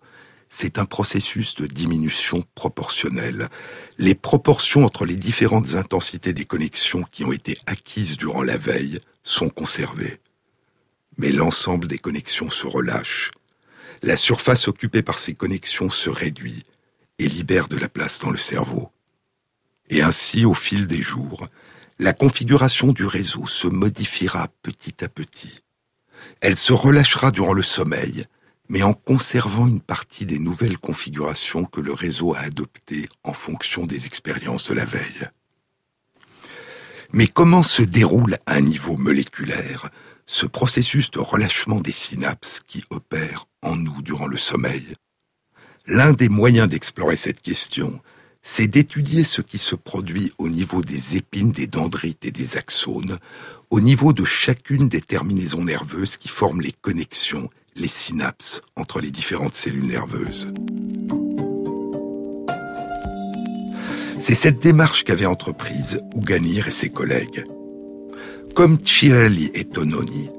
c'est 0.54 0.78
un 0.78 0.84
processus 0.84 1.54
de 1.54 1.66
diminution 1.66 2.44
proportionnelle. 2.54 3.48
Les 3.96 4.14
proportions 4.14 4.84
entre 4.84 5.06
les 5.06 5.16
différentes 5.16 5.76
intensités 5.76 6.34
des 6.34 6.44
connexions 6.44 7.04
qui 7.10 7.24
ont 7.24 7.32
été 7.32 7.56
acquises 7.64 8.18
durant 8.18 8.42
la 8.42 8.58
veille 8.58 9.00
sont 9.24 9.48
conservées. 9.48 10.18
Mais 11.16 11.32
l'ensemble 11.32 11.88
des 11.88 11.98
connexions 11.98 12.50
se 12.50 12.66
relâche. 12.66 13.30
La 14.02 14.16
surface 14.16 14.68
occupée 14.68 15.02
par 15.02 15.18
ces 15.18 15.32
connexions 15.32 15.88
se 15.88 16.10
réduit 16.10 16.64
et 17.22 17.28
libère 17.28 17.68
de 17.68 17.76
la 17.76 17.88
place 17.88 18.18
dans 18.18 18.30
le 18.30 18.36
cerveau. 18.36 18.90
Et 19.88 20.02
ainsi, 20.02 20.44
au 20.44 20.54
fil 20.54 20.86
des 20.86 21.02
jours, 21.02 21.46
la 21.98 22.12
configuration 22.12 22.92
du 22.92 23.04
réseau 23.04 23.46
se 23.46 23.68
modifiera 23.68 24.48
petit 24.62 25.04
à 25.04 25.08
petit. 25.08 25.60
Elle 26.40 26.56
se 26.56 26.72
relâchera 26.72 27.30
durant 27.30 27.52
le 27.52 27.62
sommeil, 27.62 28.26
mais 28.68 28.82
en 28.82 28.94
conservant 28.94 29.66
une 29.66 29.80
partie 29.80 30.26
des 30.26 30.38
nouvelles 30.38 30.78
configurations 30.78 31.64
que 31.64 31.80
le 31.80 31.92
réseau 31.92 32.34
a 32.34 32.40
adoptées 32.40 33.08
en 33.22 33.32
fonction 33.32 33.86
des 33.86 34.06
expériences 34.06 34.68
de 34.70 34.74
la 34.74 34.84
veille. 34.84 35.28
Mais 37.12 37.26
comment 37.26 37.62
se 37.62 37.82
déroule 37.82 38.38
à 38.46 38.54
un 38.54 38.62
niveau 38.62 38.96
moléculaire 38.96 39.90
ce 40.26 40.46
processus 40.46 41.10
de 41.10 41.18
relâchement 41.18 41.80
des 41.80 41.92
synapses 41.92 42.60
qui 42.66 42.82
opère 42.90 43.44
en 43.60 43.76
nous 43.76 44.00
durant 44.00 44.26
le 44.26 44.38
sommeil? 44.38 44.94
L'un 45.86 46.12
des 46.12 46.28
moyens 46.28 46.68
d'explorer 46.68 47.16
cette 47.16 47.42
question, 47.42 48.00
c'est 48.42 48.68
d'étudier 48.68 49.24
ce 49.24 49.42
qui 49.42 49.58
se 49.58 49.74
produit 49.74 50.32
au 50.38 50.48
niveau 50.48 50.82
des 50.82 51.16
épines 51.16 51.52
des 51.52 51.66
dendrites 51.66 52.24
et 52.24 52.30
des 52.30 52.56
axones, 52.56 53.18
au 53.70 53.80
niveau 53.80 54.12
de 54.12 54.24
chacune 54.24 54.88
des 54.88 55.00
terminaisons 55.00 55.64
nerveuses 55.64 56.16
qui 56.16 56.28
forment 56.28 56.60
les 56.60 56.72
connexions 56.72 57.50
les 57.74 57.88
synapses 57.88 58.60
entre 58.76 59.00
les 59.00 59.10
différentes 59.10 59.54
cellules 59.54 59.86
nerveuses. 59.86 60.52
C'est 64.18 64.34
cette 64.34 64.60
démarche 64.60 65.04
qu'avaient 65.04 65.26
entreprise 65.26 66.00
Ouganir 66.14 66.68
et 66.68 66.72
ses 66.72 66.90
collègues. 66.90 67.44
Comme 68.54 68.78
Cirelli 68.84 69.50
et 69.54 69.64
Tononi, 69.64 70.30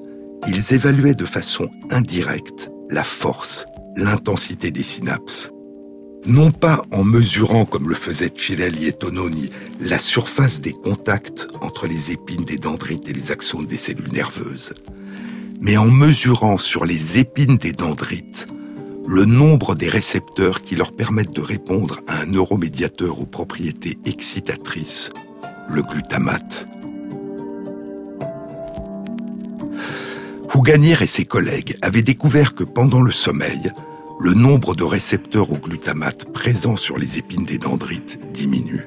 ils 0.48 0.74
évaluaient 0.74 1.16
de 1.16 1.26
façon 1.26 1.70
indirecte 1.90 2.70
la 2.90 3.04
force, 3.04 3.66
l'intensité 3.96 4.72
des 4.72 4.84
synapses. 4.84 5.50
Non 6.26 6.52
pas 6.52 6.84
en 6.92 7.04
mesurant, 7.04 7.66
comme 7.66 7.90
le 7.90 7.96
faisaient 7.96 8.32
Cirelli 8.36 8.88
et 8.88 8.94
Tononi, 8.94 9.50
la 9.82 10.00
surface 10.00 10.62
des 10.62 10.72
contacts 10.72 11.48
entre 11.62 11.86
les 11.86 12.12
épines 12.12 12.46
des 12.46 12.58
dendrites 12.58 13.10
et 13.10 13.14
les 13.14 13.32
axones 13.32 13.66
des 13.66 13.78
cellules 13.78 14.14
nerveuses, 14.14 14.74
mais 15.60 15.78
en 15.78 15.90
mesurant 15.90 16.58
sur 16.58 16.86
les 16.86 17.20
épines 17.20 17.58
des 17.58 17.74
dendrites 17.74 18.48
le 19.06 19.26
nombre 19.26 19.76
des 19.76 19.90
récepteurs 19.90 20.62
qui 20.62 20.76
leur 20.76 20.94
permettent 20.94 21.36
de 21.36 21.42
répondre 21.42 22.00
à 22.08 22.22
un 22.22 22.26
neuromédiateur 22.26 23.20
aux 23.20 23.26
propriétés 23.26 23.98
excitatrices, 24.06 25.10
le 25.68 25.82
glutamate. 25.82 26.68
Houganier 30.56 30.96
et 31.02 31.08
ses 31.08 31.26
collègues 31.26 31.78
avaient 31.82 32.04
découvert 32.04 32.54
que 32.54 32.64
pendant 32.64 33.02
le 33.02 33.12
sommeil, 33.12 33.72
le 34.20 34.34
nombre 34.34 34.76
de 34.76 34.84
récepteurs 34.84 35.52
au 35.52 35.58
glutamate 35.58 36.32
présents 36.32 36.78
sur 36.78 37.00
les 37.00 37.18
épines 37.18 37.44
des 37.44 37.58
dendrites 37.58 38.20
diminue. 38.32 38.86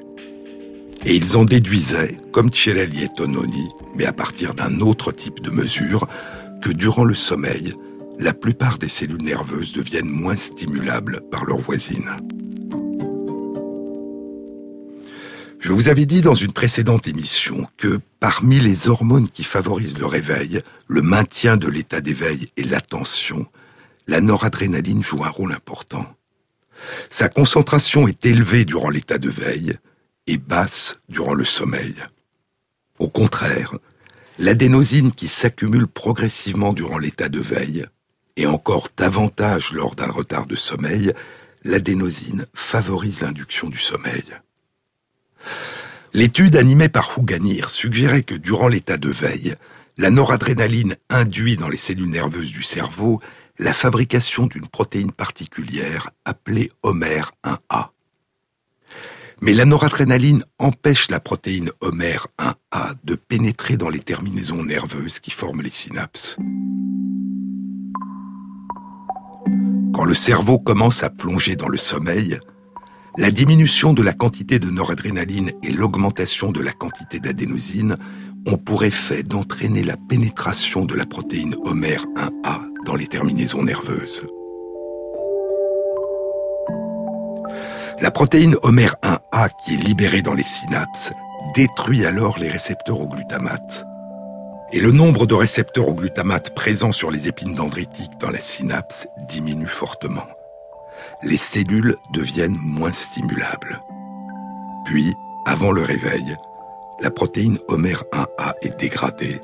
Et 1.05 1.13
ils 1.15 1.35
en 1.35 1.43
déduisaient, 1.43 2.17
comme 2.31 2.49
Tcherelli 2.49 3.03
et 3.03 3.09
Tononi, 3.09 3.67
mais 3.95 4.05
à 4.05 4.13
partir 4.13 4.53
d'un 4.53 4.79
autre 4.79 5.11
type 5.11 5.41
de 5.41 5.51
mesure, 5.51 6.07
que 6.61 6.69
durant 6.69 7.03
le 7.03 7.15
sommeil, 7.15 7.73
la 8.17 8.33
plupart 8.33 8.77
des 8.77 8.89
cellules 8.89 9.21
nerveuses 9.21 9.73
deviennent 9.73 10.09
moins 10.09 10.37
stimulables 10.37 11.21
par 11.31 11.43
leurs 11.43 11.59
voisines. 11.59 12.15
Je 15.59 15.71
vous 15.71 15.89
avais 15.89 16.05
dit 16.05 16.21
dans 16.21 16.35
une 16.35 16.53
précédente 16.53 17.07
émission 17.07 17.67
que 17.77 17.99
parmi 18.19 18.59
les 18.59 18.87
hormones 18.87 19.29
qui 19.29 19.43
favorisent 19.43 19.97
le 19.97 20.05
réveil, 20.05 20.61
le 20.87 21.01
maintien 21.01 21.57
de 21.57 21.67
l'état 21.67 21.99
d'éveil 21.99 22.49
et 22.57 22.63
l'attention, 22.63 23.47
la 24.07 24.21
noradrénaline 24.21 25.03
joue 25.03 25.23
un 25.23 25.29
rôle 25.29 25.53
important. 25.53 26.05
Sa 27.09 27.27
concentration 27.27 28.07
est 28.07 28.25
élevée 28.25 28.65
durant 28.65 28.89
l'état 28.89 29.17
de 29.17 29.29
veille 29.29 29.73
et 30.27 30.37
basse 30.37 30.99
durant 31.09 31.33
le 31.33 31.45
sommeil. 31.45 31.95
Au 32.99 33.09
contraire, 33.09 33.75
l'adénosine 34.37 35.11
qui 35.11 35.27
s'accumule 35.27 35.87
progressivement 35.87 36.73
durant 36.73 36.99
l'état 36.99 37.29
de 37.29 37.39
veille 37.39 37.85
et 38.35 38.45
encore 38.45 38.89
davantage 38.95 39.73
lors 39.73 39.95
d'un 39.95 40.11
retard 40.11 40.45
de 40.45 40.55
sommeil, 40.55 41.13
l'adénosine 41.63 42.45
favorise 42.53 43.21
l'induction 43.21 43.69
du 43.69 43.79
sommeil. 43.79 44.23
L'étude 46.13 46.55
animée 46.55 46.89
par 46.89 47.17
Houganir 47.17 47.69
suggérait 47.69 48.23
que 48.23 48.35
durant 48.35 48.67
l'état 48.67 48.97
de 48.97 49.09
veille, 49.09 49.55
la 49.97 50.09
noradrénaline 50.09 50.95
induit 51.09 51.57
dans 51.57 51.69
les 51.69 51.77
cellules 51.77 52.09
nerveuses 52.09 52.51
du 52.51 52.63
cerveau 52.63 53.19
la 53.59 53.73
fabrication 53.73 54.45
d'une 54.45 54.67
protéine 54.67 55.11
particulière 55.11 56.11
appelée 56.25 56.71
Homer 56.83 57.21
1A. 57.43 57.89
Mais 59.41 59.53
la 59.53 59.65
noradrénaline 59.65 60.43
empêche 60.57 61.09
la 61.09 61.19
protéine 61.19 61.71
Homer 61.81 62.17
1A 62.39 62.93
de 63.03 63.15
pénétrer 63.15 63.77
dans 63.77 63.89
les 63.89 63.99
terminaisons 63.99 64.63
nerveuses 64.63 65.19
qui 65.19 65.31
forment 65.31 65.61
les 65.61 65.69
synapses. 65.69 66.37
Quand 69.93 70.05
le 70.05 70.15
cerveau 70.15 70.59
commence 70.59 71.03
à 71.03 71.09
plonger 71.09 71.55
dans 71.55 71.69
le 71.69 71.77
sommeil, 71.77 72.39
la 73.17 73.31
diminution 73.31 73.93
de 73.93 74.03
la 74.03 74.13
quantité 74.13 74.59
de 74.59 74.69
noradrénaline 74.69 75.51
et 75.63 75.71
l'augmentation 75.71 76.51
de 76.51 76.61
la 76.61 76.71
quantité 76.71 77.19
d'adénosine 77.19 77.97
ont 78.45 78.57
pour 78.57 78.83
effet 78.83 79.23
d'entraîner 79.23 79.83
la 79.83 79.97
pénétration 79.97 80.85
de 80.85 80.93
la 80.93 81.05
protéine 81.05 81.55
Homer 81.65 81.97
1A 82.15 82.61
dans 82.85 82.95
les 82.95 83.07
terminaisons 83.07 83.63
nerveuses. 83.63 84.23
La 87.99 88.11
protéine 88.11 88.55
Homer 88.61 88.89
1A 89.01 89.49
qui 89.65 89.73
est 89.73 89.83
libérée 89.83 90.21
dans 90.21 90.35
les 90.35 90.43
synapses 90.43 91.11
détruit 91.55 92.05
alors 92.05 92.37
les 92.37 92.49
récepteurs 92.49 93.01
au 93.01 93.07
glutamate. 93.07 93.83
Et 94.71 94.79
le 94.79 94.91
nombre 94.91 95.25
de 95.25 95.33
récepteurs 95.33 95.87
au 95.87 95.95
glutamate 95.95 96.53
présents 96.53 96.91
sur 96.91 97.09
les 97.09 97.27
épines 97.27 97.55
dendritiques 97.55 98.19
dans 98.19 98.29
la 98.29 98.41
synapse 98.41 99.07
diminue 99.27 99.65
fortement. 99.65 100.27
Les 101.23 101.37
cellules 101.37 101.95
deviennent 102.11 102.57
moins 102.59 102.91
stimulables. 102.91 103.81
Puis, 104.85 105.15
avant 105.45 105.71
le 105.71 105.81
réveil, 105.81 106.35
la 106.99 107.09
protéine 107.09 107.57
Homer 107.67 107.95
1A 108.13 108.53
est 108.61 108.79
dégradée. 108.79 109.41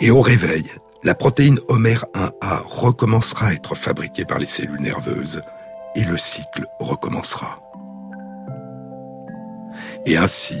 Et 0.00 0.10
au 0.10 0.20
réveil, 0.20 0.64
la 1.02 1.14
protéine 1.14 1.58
Homer 1.68 1.96
1A 2.14 2.62
recommencera 2.64 3.48
à 3.48 3.52
être 3.54 3.74
fabriquée 3.74 4.24
par 4.24 4.38
les 4.38 4.46
cellules 4.46 4.82
nerveuses 4.82 5.42
et 5.94 6.04
le 6.04 6.18
cycle 6.18 6.66
recommencera. 6.78 7.58
Et 10.04 10.16
ainsi, 10.16 10.58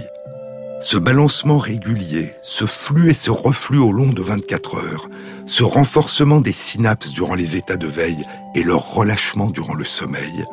ce 0.80 0.96
balancement 0.96 1.58
régulier, 1.58 2.34
ce 2.42 2.64
flux 2.64 3.10
et 3.10 3.14
ce 3.14 3.30
reflux 3.30 3.78
au 3.78 3.92
long 3.92 4.12
de 4.12 4.22
24 4.22 4.76
heures, 4.76 5.08
ce 5.46 5.62
renforcement 5.64 6.40
des 6.40 6.52
synapses 6.52 7.12
durant 7.12 7.34
les 7.34 7.56
états 7.56 7.76
de 7.76 7.86
veille 7.86 8.24
et 8.54 8.62
leur 8.62 8.94
relâchement 8.94 9.50
durant 9.50 9.74
le 9.74 9.84
sommeil, 9.84 10.44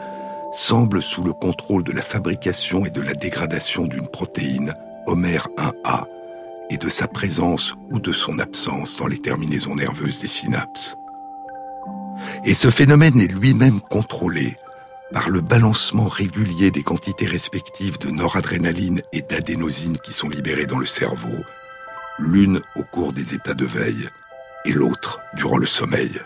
semble 0.51 1.01
sous 1.01 1.23
le 1.23 1.33
contrôle 1.33 1.83
de 1.83 1.91
la 1.91 2.01
fabrication 2.01 2.85
et 2.85 2.89
de 2.89 3.01
la 3.01 3.13
dégradation 3.13 3.85
d'une 3.85 4.07
protéine, 4.07 4.73
Homer 5.05 5.39
1A, 5.57 6.05
et 6.69 6.77
de 6.77 6.89
sa 6.89 7.07
présence 7.07 7.75
ou 7.91 7.99
de 7.99 8.13
son 8.13 8.39
absence 8.39 8.97
dans 8.97 9.07
les 9.07 9.19
terminaisons 9.19 9.75
nerveuses 9.75 10.19
des 10.19 10.27
synapses. 10.27 10.95
Et 12.45 12.53
ce 12.53 12.69
phénomène 12.69 13.19
est 13.19 13.31
lui-même 13.31 13.81
contrôlé 13.81 14.55
par 15.11 15.29
le 15.29 15.41
balancement 15.41 16.07
régulier 16.07 16.69
des 16.69 16.83
quantités 16.83 17.25
respectives 17.25 17.97
de 17.97 18.11
noradrénaline 18.11 19.01
et 19.11 19.21
d'adénosine 19.21 19.97
qui 19.97 20.13
sont 20.13 20.29
libérées 20.29 20.67
dans 20.67 20.77
le 20.77 20.85
cerveau, 20.85 21.43
l'une 22.19 22.61
au 22.75 22.83
cours 22.83 23.13
des 23.13 23.33
états 23.33 23.55
de 23.55 23.65
veille 23.65 24.07
et 24.65 24.71
l'autre 24.71 25.21
durant 25.33 25.57
le 25.57 25.65
sommeil. 25.65 26.21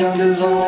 Tiens 0.00 0.16
devant 0.16 0.59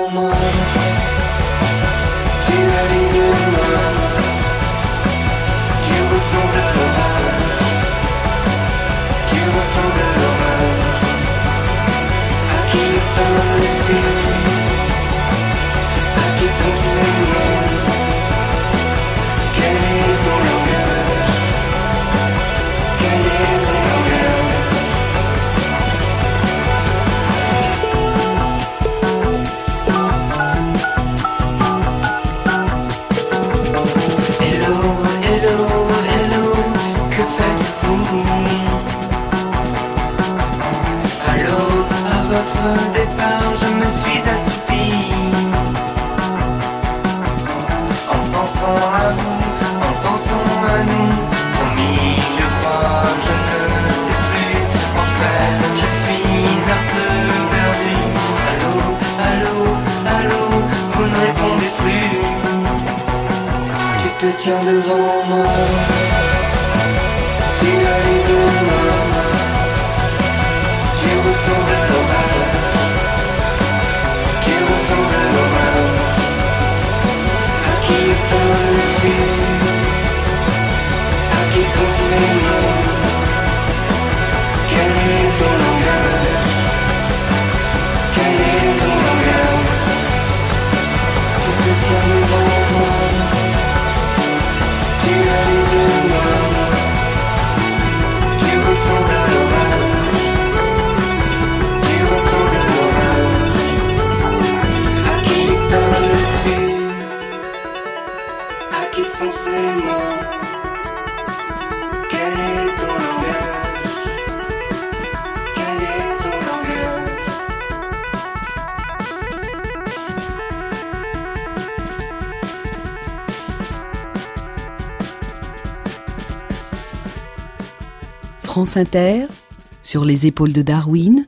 Sur 129.82 130.06
les 130.06 130.26
épaules 130.26 130.54
de 130.54 130.62
Darwin, 130.62 131.26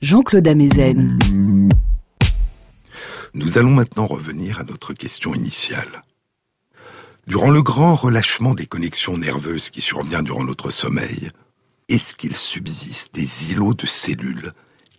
Jean-Claude 0.00 0.46
Amezen. 0.46 1.18
Nous 3.34 3.58
allons 3.58 3.72
maintenant 3.72 4.06
revenir 4.06 4.60
à 4.60 4.62
notre 4.62 4.92
question 4.92 5.34
initiale. 5.34 6.04
Durant 7.26 7.50
le 7.50 7.62
grand 7.62 7.96
relâchement 7.96 8.54
des 8.54 8.66
connexions 8.66 9.16
nerveuses 9.16 9.70
qui 9.70 9.80
survient 9.80 10.22
durant 10.22 10.44
notre 10.44 10.70
sommeil, 10.70 11.30
est-ce 11.88 12.14
qu'il 12.14 12.36
subsiste 12.36 13.12
des 13.12 13.50
îlots 13.50 13.74
de 13.74 13.86
cellules 13.86 14.52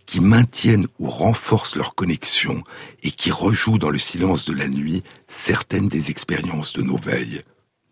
qui 0.05 0.19
maintiennent 0.19 0.88
ou 0.99 1.09
renforcent 1.09 1.77
leurs 1.77 1.95
connexions 1.95 2.61
et 3.03 3.11
qui 3.11 3.32
rejouent 3.32 3.77
dans 3.77 3.89
le 3.89 3.99
silence 3.99 4.45
de 4.45 4.53
la 4.53 4.67
nuit 4.67 5.01
certaines 5.27 5.88
des 5.88 6.09
expériences 6.09 6.73
de 6.73 6.82
nos 6.82 6.97
veilles 6.97 7.41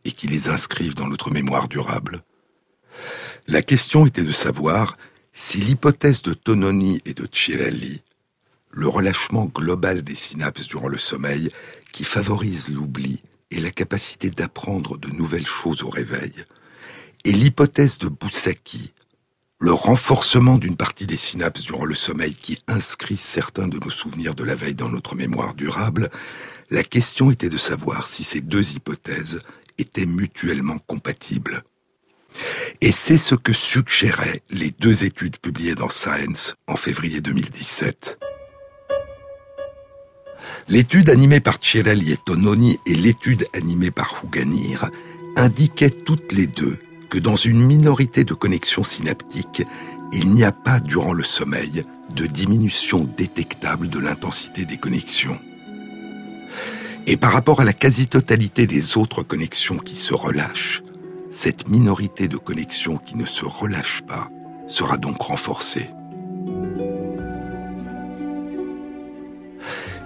et 0.04 0.12
qui 0.12 0.28
les 0.28 0.50
inscrivent 0.50 0.96
dans 0.96 1.08
notre 1.08 1.32
mémoire 1.32 1.70
durable? 1.70 2.22
La 3.50 3.62
question 3.62 4.06
était 4.06 4.26
de 4.26 4.34
savoir 4.34 4.98
si 5.32 5.60
l'hypothèse 5.60 6.22
de 6.22 6.34
Tononi 6.34 7.00
et 7.06 7.14
de 7.14 7.26
Cirelli, 7.32 8.02
le 8.72 8.90
relâchement 8.90 9.46
global 9.46 10.02
des 10.04 10.16
synapses 10.16 10.68
durant 10.68 10.90
le 10.90 10.98
sommeil 10.98 11.50
qui 11.94 12.04
favorise 12.04 12.68
l'oubli 12.68 13.22
et 13.50 13.62
la 13.62 13.72
capacité 13.72 14.30
d'apprendre 14.30 14.98
de 14.98 15.08
nouvelles 15.12 15.48
choses 15.48 15.84
au 15.84 15.90
réveil, 15.90 16.34
et 17.24 17.32
l'hypothèse 17.32 18.00
de 18.00 18.10
Boussaki, 18.10 18.92
le 19.62 19.72
renforcement 19.72 20.58
d'une 20.58 20.76
partie 20.76 21.08
des 21.08 21.16
synapses 21.16 21.64
durant 21.64 21.86
le 21.86 21.96
sommeil 21.96 22.36
qui 22.36 22.62
inscrit 22.68 23.16
certains 23.16 23.70
de 23.70 23.80
nos 23.80 23.90
souvenirs 23.90 24.36
de 24.36 24.44
la 24.44 24.56
veille 24.56 24.76
dans 24.76 24.90
notre 24.90 25.16
mémoire 25.16 25.56
durable, 25.56 26.10
la 26.70 26.84
question 26.84 27.32
était 27.32 27.48
de 27.48 27.58
savoir 27.58 28.08
si 28.08 28.26
ces 28.26 28.42
deux 28.42 28.74
hypothèses 28.74 29.42
étaient 29.78 30.06
mutuellement 30.06 30.80
compatibles. 30.80 31.64
Et 32.82 32.92
c'est 32.92 33.18
ce 33.18 33.36
que 33.36 33.54
suggéraient 33.54 34.42
les 34.50 34.72
deux 34.72 35.04
études 35.04 35.38
publiées 35.38 35.76
dans 35.76 35.90
Science 35.90 36.56
en 36.68 36.76
février 36.76 37.22
2017. 37.22 38.20
L'étude 40.70 41.10
animée 41.10 41.40
par 41.40 41.58
Cirelli 41.62 42.12
et 42.12 42.18
Tononi 42.26 42.80
et 42.86 42.94
l'étude 42.94 43.48
animée 43.54 43.92
par 43.92 44.22
Huganir 44.24 44.90
indiquaient 45.36 45.90
toutes 45.90 46.34
les 46.34 46.48
deux 46.48 46.78
que 47.10 47.20
dans 47.20 47.36
une 47.36 47.66
minorité 47.66 48.26
de 48.26 48.34
connexions 48.34 48.84
synaptiques, 48.84 49.64
il 50.12 50.34
n'y 50.34 50.44
a 50.44 50.52
pas 50.52 50.80
durant 50.80 51.14
le 51.14 51.24
sommeil 51.24 51.86
de 52.14 52.26
diminution 52.26 53.00
détectable 53.18 53.90
de 53.90 54.00
l'intensité 54.00 54.66
des 54.66 54.78
connexions. 54.78 55.40
Et 57.06 57.16
par 57.16 57.32
rapport 57.32 57.62
à 57.62 57.66
la 57.66 57.74
quasi-totalité 57.74 58.68
des 58.68 58.98
autres 58.98 59.24
connexions 59.24 59.78
qui 59.78 59.96
se 59.96 60.14
relâchent, 60.14 60.84
cette 61.30 61.68
minorité 61.68 62.28
de 62.28 62.38
connexions 62.38 62.98
qui 62.98 63.18
ne 63.18 63.26
se 63.26 63.46
relâchent 63.46 64.04
pas 64.04 64.30
sera 64.68 64.98
donc 64.98 65.22
renforcée. 65.22 65.90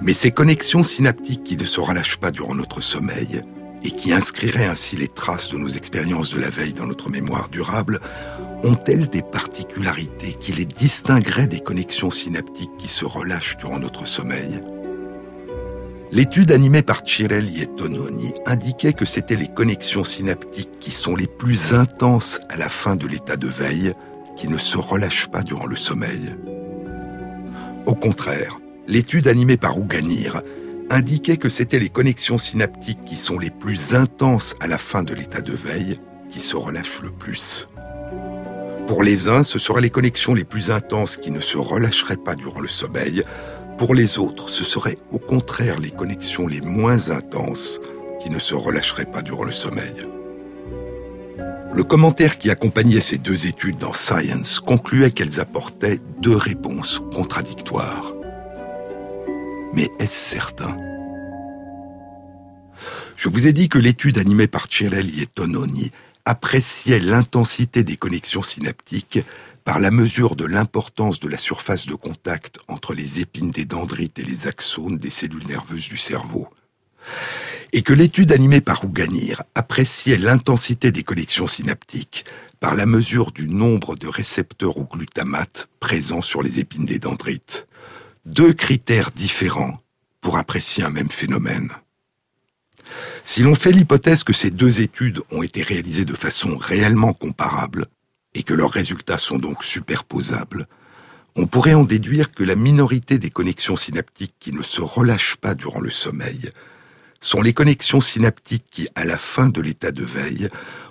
Mais 0.02 0.14
ces 0.14 0.32
connexions 0.32 0.84
synaptiques 0.84 1.44
qui 1.44 1.58
ne 1.58 1.66
se 1.66 1.80
relâchent 1.80 2.18
pas 2.18 2.32
durant 2.32 2.56
notre 2.56 2.82
sommeil 2.82 3.44
et 3.84 3.92
qui 3.92 4.14
inscriraient 4.14 4.66
ainsi 4.66 4.96
les 4.96 5.08
traces 5.08 5.52
de 5.52 5.58
nos 5.58 5.70
expériences 5.70 6.34
de 6.34 6.40
la 6.40 6.50
veille 6.50 6.74
dans 6.74 6.88
notre 6.88 7.10
mémoire 7.10 7.50
durable, 7.50 8.00
ont-elles 8.64 9.08
des 9.10 9.22
particularités 9.22 10.34
qui 10.40 10.54
les 10.54 10.66
distingueraient 10.66 11.48
des 11.48 11.60
connexions 11.60 12.12
synaptiques 12.12 12.78
qui 12.78 12.88
se 12.88 13.06
relâchent 13.06 13.58
durant 13.58 13.80
notre 13.80 14.08
sommeil? 14.08 14.62
L'étude 16.14 16.52
animée 16.52 16.82
par 16.82 17.04
Cirelli 17.06 17.62
et 17.62 17.68
Tononi 17.68 18.34
indiquait 18.46 18.92
que 18.92 19.06
c'étaient 19.06 19.38
les 19.38 19.48
connexions 19.48 20.04
synaptiques 20.04 20.78
qui 20.82 20.92
sont 20.92 21.16
les 21.16 21.28
plus 21.28 21.74
intenses 21.74 22.42
à 22.50 22.58
la 22.58 22.68
fin 22.68 22.98
de 22.98 23.08
l'état 23.08 23.38
de 23.38 23.48
veille, 23.48 23.94
qui 24.36 24.50
ne 24.50 24.58
se 24.58 24.78
relâchent 24.78 25.30
pas 25.30 25.42
durant 25.42 25.66
le 25.66 25.78
sommeil. 25.78 26.36
Au 27.86 27.96
contraire, 27.96 28.60
l'étude 28.88 29.30
animée 29.30 29.56
par 29.56 29.78
Ouganir 29.78 30.42
indiquait 30.90 31.38
que 31.38 31.48
c'étaient 31.48 31.80
les 31.80 31.90
connexions 31.90 32.38
synaptiques 32.38 33.06
qui 33.06 33.16
sont 33.16 33.40
les 33.40 33.50
plus 33.50 33.96
intenses 33.96 34.56
à 34.60 34.68
la 34.68 34.78
fin 34.78 35.04
de 35.04 35.14
l'état 35.14 35.42
de 35.42 35.54
veille 35.54 35.98
qui 36.30 36.42
se 36.42 36.58
relâchent 36.58 37.02
le 37.02 37.12
plus. 37.12 37.70
Pour 38.88 39.04
les 39.04 39.30
uns, 39.30 39.44
ce 39.44 39.60
seraient 39.60 39.80
les 39.80 39.90
connexions 39.90 40.34
les 40.34 40.44
plus 40.44 40.72
intenses 40.72 41.16
qui 41.16 41.32
ne 41.32 41.40
se 41.40 41.58
relâcheraient 41.58 42.18
pas 42.18 42.36
durant 42.36 42.60
le 42.60 42.68
sommeil. 42.68 43.24
Pour 43.82 43.96
les 43.96 44.20
autres, 44.20 44.52
ce 44.52 44.64
seraient 44.64 45.00
au 45.10 45.18
contraire 45.18 45.80
les 45.80 45.90
connexions 45.90 46.46
les 46.46 46.62
moins 46.62 47.10
intenses 47.10 47.80
qui 48.22 48.30
ne 48.30 48.38
se 48.38 48.54
relâcheraient 48.54 49.12
pas 49.12 49.24
durant 49.24 49.44
le 49.44 49.52
sommeil. 49.52 50.06
Le 51.74 51.84
commentaire 51.84 52.38
qui 52.38 52.52
accompagnait 52.52 53.02
ces 53.02 53.18
deux 53.18 53.48
études 53.48 53.80
dans 53.80 53.94
Science 53.94 54.60
concluait 54.60 55.10
qu'elles 55.10 55.40
apportaient 55.40 56.00
deux 56.20 56.36
réponses 56.36 57.02
contradictoires. 57.12 58.14
Mais 59.74 59.90
est-ce 59.98 60.36
certain? 60.36 60.78
Je 63.16 63.30
vous 63.30 63.48
ai 63.48 63.52
dit 63.52 63.68
que 63.68 63.80
l'étude 63.80 64.20
animée 64.20 64.46
par 64.46 64.68
Cirelli 64.70 65.24
et 65.24 65.26
Tononi 65.26 65.92
appréciait 66.26 67.00
l'intensité 67.00 67.84
des 67.84 67.98
connexions 67.98 68.44
synaptiques 68.44 69.22
par 69.64 69.80
la 69.80 69.92
mesure 69.92 70.36
de 70.36 70.46
l'importance 70.46 71.20
de 71.20 71.30
la 71.30 71.38
surface 71.38 71.86
de 71.86 71.96
contact 71.96 72.60
entre 72.68 72.94
les 72.94 73.20
épines 73.20 73.52
des 73.52 73.66
dendrites 73.66 74.20
et 74.20 74.24
les 74.24 74.48
axones 74.48 74.98
des 74.98 75.10
cellules 75.10 75.48
nerveuses 75.48 75.90
du 75.90 75.98
cerveau. 75.98 76.48
Et 77.74 77.82
que 77.82 77.94
l'étude 77.94 78.32
animée 78.32 78.62
par 78.62 78.84
Ouganir 78.84 79.44
appréciait 79.56 80.18
l'intensité 80.18 80.92
des 80.92 81.04
connexions 81.04 81.48
synaptiques 81.48 82.26
par 82.60 82.76
la 82.76 82.86
mesure 82.86 83.32
du 83.32 83.48
nombre 83.48 83.96
de 83.96 84.08
récepteurs 84.08 84.78
au 84.78 84.84
glutamate 84.84 85.70
présents 85.80 86.22
sur 86.22 86.44
les 86.44 86.60
épines 86.60 86.86
des 86.86 87.00
dendrites 87.00 87.68
deux 88.26 88.54
critères 88.54 89.12
différents 89.12 89.80
pour 90.22 90.38
apprécier 90.38 90.84
un 90.84 90.90
même 90.90 91.10
phénomène. 91.10 91.72
Si 93.24 93.42
l'on 93.44 93.56
fait 93.56 93.72
l'hypothèse 93.72 94.24
que 94.24 94.34
ces 94.34 94.52
deux 94.52 94.82
études 94.82 95.22
ont 95.32 95.44
été 95.44 95.64
réalisées 95.64 96.06
de 96.06 96.14
façon 96.14 96.58
réellement 96.58 97.14
comparable, 97.14 97.86
et 98.34 98.44
que 98.44 98.54
leurs 98.54 98.72
résultats 98.72 99.18
sont 99.18 99.38
donc 99.38 99.64
superposables, 99.64 100.68
on 101.36 101.48
pourrait 101.48 101.74
en 101.74 101.84
déduire 101.84 102.32
que 102.32 102.44
la 102.44 102.56
minorité 102.56 103.18
des 103.18 103.30
connexions 103.30 103.78
synaptiques 103.78 104.36
qui 104.40 104.52
ne 104.52 104.64
se 104.64 104.82
relâchent 104.82 105.38
pas 105.38 105.56
durant 105.56 105.80
le 105.80 105.90
sommeil 105.90 106.52
sont 107.22 107.42
les 107.42 107.54
connexions 107.54 108.02
synaptiques 108.02 108.66
qui, 108.70 108.88
à 108.96 109.06
la 109.06 109.18
fin 109.18 109.48
de 109.48 109.62
l'état 109.62 109.92
de 109.92 110.04
veille, 110.04 110.50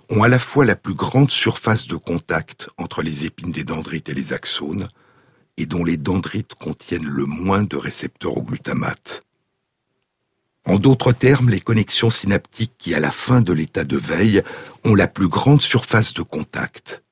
ont 0.08 0.22
à 0.22 0.28
la 0.28 0.38
fois 0.38 0.64
la 0.64 0.76
plus 0.76 0.94
grande 0.94 1.30
surface 1.30 1.88
de 1.88 1.96
contact 1.96 2.70
entre 2.78 3.02
les 3.02 3.26
épines 3.26 3.50
des 3.50 3.64
dendrites 3.64 4.08
et 4.08 4.14
les 4.14 4.32
axones, 4.32 4.88
et 5.56 5.66
dont 5.66 5.84
les 5.84 5.96
dendrites 5.96 6.54
contiennent 6.54 7.06
le 7.06 7.26
moins 7.26 7.64
de 7.64 7.76
récepteurs 7.76 8.36
au 8.36 8.42
glutamate. 8.42 9.22
En 10.64 10.78
d'autres 10.78 11.12
termes, 11.12 11.50
les 11.50 11.60
connexions 11.60 12.10
synaptiques 12.10 12.74
qui, 12.78 12.94
à 12.94 13.00
la 13.00 13.10
fin 13.10 13.40
de 13.40 13.52
l'état 13.52 13.84
de 13.84 13.96
veille, 13.96 14.42
ont 14.84 14.94
la 14.94 15.08
plus 15.08 15.28
grande 15.28 15.60
surface 15.60 16.14
de 16.14 16.22
contact 16.22 17.02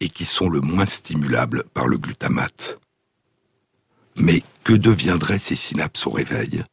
et 0.00 0.08
qui 0.08 0.24
sont 0.24 0.48
le 0.48 0.60
moins 0.60 0.86
stimulables 0.86 1.64
par 1.74 1.86
le 1.86 1.98
glutamate. 1.98 2.78
Mais 4.16 4.42
que 4.64 4.72
deviendraient 4.72 5.38
ces 5.38 5.56
synapses 5.56 6.06
au 6.06 6.10
réveil? 6.10 6.64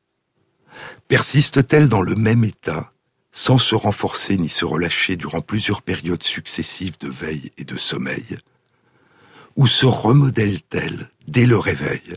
Persistent-elles 1.07 1.89
dans 1.89 2.01
le 2.01 2.15
même 2.15 2.43
état, 2.43 2.91
sans 3.31 3.57
se 3.57 3.75
renforcer 3.75 4.37
ni 4.37 4.49
se 4.49 4.65
relâcher 4.65 5.15
durant 5.15 5.41
plusieurs 5.41 5.81
périodes 5.81 6.23
successives 6.23 6.97
de 6.99 7.09
veille 7.09 7.51
et 7.57 7.63
de 7.63 7.77
sommeil? 7.77 8.37
Ou 9.55 9.67
se 9.67 9.85
remodèle-t-elle 9.85 11.09
dès 11.27 11.45
le 11.45 11.57
réveil, 11.57 12.15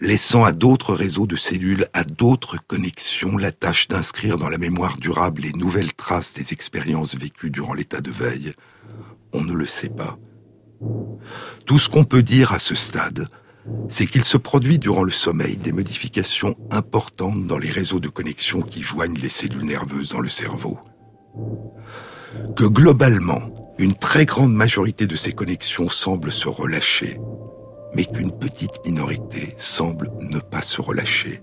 laissant 0.00 0.44
à 0.44 0.52
d'autres 0.52 0.94
réseaux 0.94 1.26
de 1.26 1.36
cellules, 1.36 1.88
à 1.92 2.04
d'autres 2.04 2.58
connexions, 2.66 3.36
la 3.36 3.52
tâche 3.52 3.88
d'inscrire 3.88 4.36
dans 4.36 4.48
la 4.48 4.58
mémoire 4.58 4.96
durable 4.96 5.42
les 5.42 5.52
nouvelles 5.52 5.92
traces 5.92 6.34
des 6.34 6.52
expériences 6.52 7.14
vécues 7.14 7.50
durant 7.50 7.74
l'état 7.74 8.00
de 8.00 8.10
veille? 8.10 8.52
On 9.32 9.42
ne 9.42 9.54
le 9.54 9.66
sait 9.66 9.88
pas. 9.88 10.18
Tout 11.64 11.78
ce 11.78 11.88
qu'on 11.88 12.04
peut 12.04 12.22
dire 12.22 12.52
à 12.52 12.58
ce 12.58 12.74
stade, 12.74 13.28
c'est 13.88 14.06
qu'il 14.06 14.24
se 14.24 14.36
produit 14.36 14.78
durant 14.78 15.04
le 15.04 15.12
sommeil 15.12 15.56
des 15.56 15.72
modifications 15.72 16.56
importantes 16.70 17.46
dans 17.46 17.58
les 17.58 17.70
réseaux 17.70 18.00
de 18.00 18.08
connexion 18.08 18.60
qui 18.60 18.82
joignent 18.82 19.18
les 19.20 19.28
cellules 19.28 19.64
nerveuses 19.64 20.10
dans 20.10 20.20
le 20.20 20.28
cerveau. 20.28 20.78
Que 22.56 22.64
globalement, 22.64 23.74
une 23.78 23.94
très 23.94 24.26
grande 24.26 24.54
majorité 24.54 25.06
de 25.06 25.16
ces 25.16 25.32
connexions 25.32 25.88
semble 25.88 26.32
se 26.32 26.48
relâcher, 26.48 27.18
mais 27.94 28.04
qu'une 28.04 28.32
petite 28.32 28.84
minorité 28.84 29.54
semble 29.58 30.10
ne 30.20 30.38
pas 30.38 30.62
se 30.62 30.80
relâcher. 30.80 31.42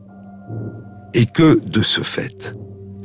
Et 1.13 1.25
que, 1.25 1.59
de 1.59 1.81
ce 1.81 2.01
fait, 2.01 2.55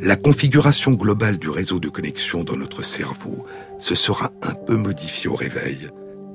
la 0.01 0.17
configuration 0.17 0.93
globale 0.93 1.39
du 1.39 1.49
réseau 1.49 1.79
de 1.79 1.89
connexion 1.89 2.45
dans 2.45 2.57
notre 2.57 2.83
cerveau 2.83 3.47
se 3.79 3.95
sera 3.95 4.31
un 4.43 4.55
peu 4.55 4.77
modifiée 4.77 5.31
au 5.31 5.35
réveil. 5.35 5.89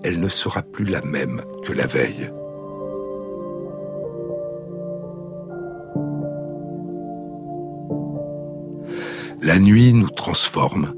Elle 0.03 0.19
ne 0.19 0.29
sera 0.29 0.61
plus 0.61 0.85
la 0.85 1.01
même 1.01 1.41
que 1.63 1.73
la 1.73 1.87
veille. 1.87 2.29
La 9.41 9.57
nuit 9.57 9.93
nous 9.93 10.09
transforme 10.09 10.93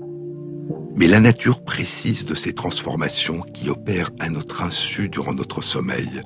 Mais 0.95 1.07
la 1.07 1.19
nature 1.19 1.63
précise 1.63 2.25
de 2.25 2.35
ces 2.35 2.53
transformations 2.53 3.41
qui 3.41 3.69
opèrent 3.69 4.11
à 4.19 4.29
notre 4.29 4.63
insu 4.63 5.09
durant 5.09 5.33
notre 5.33 5.61
sommeil 5.61 6.21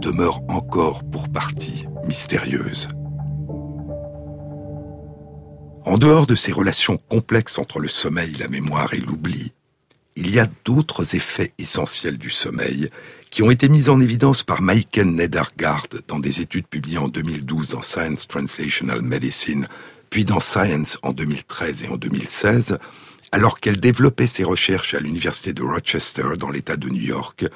demeure 0.00 0.40
encore 0.48 1.04
pour 1.04 1.28
partie 1.28 1.86
mystérieuse. 2.06 2.88
En 5.90 5.98
dehors 5.98 6.28
de 6.28 6.36
ces 6.36 6.52
relations 6.52 6.98
complexes 7.08 7.58
entre 7.58 7.80
le 7.80 7.88
sommeil, 7.88 8.36
la 8.38 8.46
mémoire 8.46 8.94
et 8.94 9.00
l'oubli, 9.00 9.52
il 10.14 10.30
y 10.30 10.38
a 10.38 10.48
d'autres 10.64 11.16
effets 11.16 11.52
essentiels 11.58 12.16
du 12.16 12.30
sommeil 12.30 12.90
qui 13.28 13.42
ont 13.42 13.50
été 13.50 13.68
mis 13.68 13.88
en 13.88 14.00
évidence 14.00 14.44
par 14.44 14.62
Maiken 14.62 15.16
Nedergaard 15.16 15.88
dans 16.06 16.20
des 16.20 16.40
études 16.40 16.68
publiées 16.68 16.98
en 16.98 17.08
2012 17.08 17.70
dans 17.70 17.82
Science 17.82 18.28
Translational 18.28 19.02
Medicine, 19.02 19.66
puis 20.10 20.24
dans 20.24 20.38
Science 20.38 20.96
en 21.02 21.10
2013 21.10 21.82
et 21.82 21.88
en 21.88 21.96
2016, 21.96 22.78
alors 23.32 23.58
qu'elle 23.58 23.80
développait 23.80 24.28
ses 24.28 24.44
recherches 24.44 24.94
à 24.94 25.00
l'université 25.00 25.52
de 25.52 25.64
Rochester 25.64 26.36
dans 26.38 26.50
l'État 26.50 26.76
de 26.76 26.88
New 26.88 27.02
York, 27.02 27.46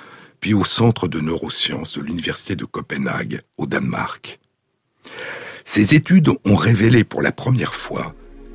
puis 0.40 0.54
au 0.54 0.64
Centre 0.64 1.06
de 1.06 1.20
neurosciences 1.20 1.98
de 1.98 2.02
l'université 2.02 2.56
de 2.56 2.64
Copenhague 2.64 3.42
au 3.58 3.66
Danemark. 3.68 4.40
Ces 5.62 5.94
études 5.94 6.30
ont 6.44 6.56
révélé 6.56 7.04
pour 7.04 7.22
la 7.22 7.30
première 7.30 7.76
fois 7.76 8.12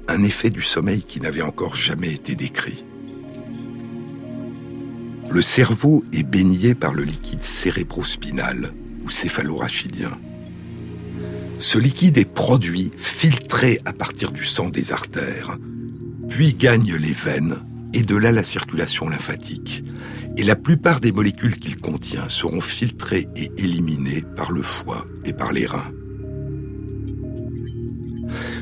un 0.10 0.24
effet 0.24 0.50
du 0.50 0.62
sommeil 0.62 1.04
qui 1.04 1.20
n'avait 1.20 1.44
encore 1.44 1.76
jamais 1.76 2.12
été 2.12 2.36
décrit. 2.36 2.84
Le 5.30 5.42
cerveau 5.44 6.04
est 6.12 6.24
baigné 6.24 6.74
par 6.74 6.94
le 6.94 7.04
liquide 7.04 7.44
cérébrospinal 7.44 8.74
ou 9.06 9.12
céphalorachidien. 9.12 10.18
Ce 11.60 11.78
liquide 11.78 12.18
est 12.18 12.32
produit, 12.32 12.92
filtré 12.98 13.80
à 13.86 13.94
partir 13.94 14.32
du 14.32 14.44
sang 14.44 14.70
des 14.70 14.92
artères, 14.92 15.58
puis 16.28 16.56
gagne 16.56 16.96
les 16.96 17.14
veines 17.14 17.60
et 17.94 18.02
de 18.02 18.16
là 18.16 18.32
la 18.32 18.44
circulation 18.44 19.10
lymphatique. 19.10 19.84
Et 20.38 20.44
la 20.44 20.56
plupart 20.56 21.02
des 21.02 21.12
molécules 21.12 21.60
qu'il 21.60 21.78
contient 21.78 22.30
seront 22.30 22.62
filtrées 22.62 23.28
et 23.36 23.52
éliminées 23.58 24.24
par 24.36 24.52
le 24.52 24.64
foie 24.64 25.06
et 25.26 25.34
par 25.34 25.52
les 25.52 25.66
reins. 25.66 25.92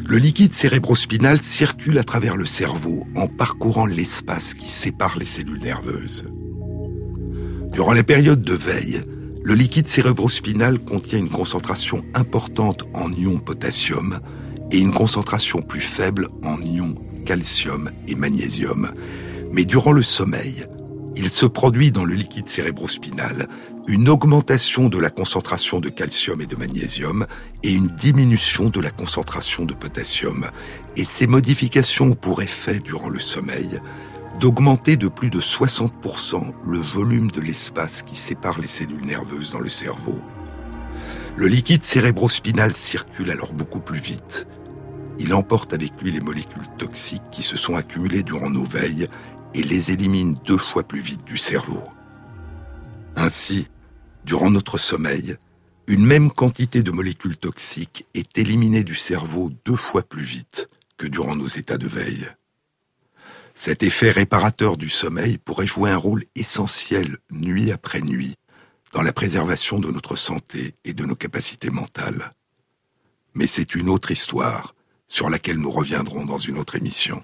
Le 0.08 0.18
liquide 0.18 0.54
cérébrospinal 0.54 1.42
circule 1.42 1.98
à 1.98 2.04
travers 2.04 2.38
le 2.38 2.46
cerveau 2.46 3.06
en 3.16 3.28
parcourant 3.28 3.86
l'espace 3.86 4.54
qui 4.54 4.70
sépare 4.70 5.18
les 5.18 5.26
cellules 5.26 5.62
nerveuses. 5.62 6.26
Durant 7.72 7.94
la 7.94 8.04
période 8.04 8.42
de 8.42 8.54
veille, 8.54 9.02
le 9.44 9.54
liquide 9.54 9.88
cérébrospinal 9.88 10.80
contient 10.80 11.20
une 11.20 11.30
concentration 11.30 12.04
importante 12.14 12.84
en 12.94 13.12
ion 13.12 13.40
potassium 13.40 14.20
et 14.72 14.80
une 14.80 14.94
concentration 14.94 15.62
plus 15.62 15.82
faible 15.82 16.28
en 16.44 16.60
ions 16.62 16.96
calcium 17.28 17.92
et 18.08 18.16
magnésium. 18.16 18.92
Mais 19.52 19.66
durant 19.66 19.92
le 19.92 20.02
sommeil, 20.02 20.66
il 21.18 21.30
se 21.30 21.46
produit 21.46 21.92
dans 21.92 22.06
le 22.06 22.16
liquide 22.16 22.48
cérébrospinal 22.48 23.48
une 23.88 24.10
augmentation 24.10 24.90
de 24.90 24.98
la 24.98 25.10
concentration 25.10 25.80
de 25.80 25.88
calcium 25.88 26.42
et 26.42 26.46
de 26.46 26.58
magnésium 26.58 27.26
et 27.64 27.72
une 27.72 27.88
diminution 27.88 28.70
de 28.70 28.82
la 28.82 28.92
concentration 28.92 29.64
de 29.64 29.74
potassium. 29.74 30.48
Et 30.98 31.06
ces 31.06 31.26
modifications 31.26 32.08
ont 32.08 32.16
pour 32.16 32.42
effet 32.42 32.80
durant 32.80 33.08
le 33.08 33.22
sommeil 33.22 33.80
d'augmenter 34.42 34.98
de 34.98 35.08
plus 35.08 35.30
de 35.30 35.40
60% 35.40 36.54
le 36.66 36.78
volume 36.78 37.32
de 37.32 37.40
l'espace 37.40 38.04
qui 38.04 38.16
sépare 38.16 38.60
les 38.60 38.68
cellules 38.68 39.06
nerveuses 39.06 39.52
dans 39.52 39.60
le 39.60 39.70
cerveau. 39.70 40.20
Le 41.38 41.48
liquide 41.48 41.84
cérébrospinal 41.84 42.76
circule 42.76 43.32
alors 43.32 43.54
beaucoup 43.54 43.80
plus 43.80 44.00
vite. 44.00 44.48
Il 45.18 45.34
emporte 45.34 45.74
avec 45.74 46.00
lui 46.02 46.12
les 46.12 46.20
molécules 46.20 46.68
toxiques 46.78 47.30
qui 47.32 47.42
se 47.42 47.56
sont 47.56 47.76
accumulées 47.76 48.24
durant 48.24 48.50
nos 48.50 48.66
veilles 48.66 49.08
et 49.56 49.64
les 49.64 49.92
élimine 49.92 50.38
deux 50.46 50.58
fois 50.58 50.84
plus 50.84 51.00
vite 51.00 51.24
du 51.24 51.38
cerveau. 51.38 51.82
Ainsi, 53.16 53.68
durant 54.28 54.52
notre 54.52 54.78
sommeil, 54.78 55.38
une 55.88 56.06
même 56.06 56.32
quantité 56.32 56.84
de 56.84 56.92
molécules 56.92 57.38
toxiques 57.38 58.06
est 58.14 58.38
éliminée 58.38 58.84
du 58.84 58.94
cerveau 58.94 59.50
deux 59.64 59.78
fois 59.78 60.04
plus 60.04 60.24
vite 60.24 60.68
que 60.98 61.08
durant 61.08 61.38
nos 61.38 61.48
états 61.48 61.78
de 61.78 61.88
veille. 61.88 62.28
Cet 63.56 63.84
effet 63.84 64.12
réparateur 64.12 64.76
du 64.76 64.90
sommeil 64.90 65.38
pourrait 65.38 65.66
jouer 65.66 65.92
un 65.92 65.98
rôle 65.98 66.26
essentiel 66.36 67.18
nuit 67.32 67.72
après 67.72 68.02
nuit 68.02 68.36
dans 68.92 69.02
la 69.02 69.14
préservation 69.14 69.80
de 69.80 69.92
notre 69.92 70.18
santé 70.18 70.76
et 70.84 70.94
de 70.94 71.06
nos 71.06 71.16
capacités 71.16 71.70
mentales. 71.70 72.34
Mais 73.34 73.48
c'est 73.48 73.76
une 73.76 73.88
autre 73.88 74.12
histoire 74.12 74.76
sur 75.08 75.30
laquelle 75.30 75.58
nous 75.58 75.72
reviendrons 75.72 76.26
dans 76.26 76.38
une 76.38 76.58
autre 76.58 76.76
émission. 76.76 77.24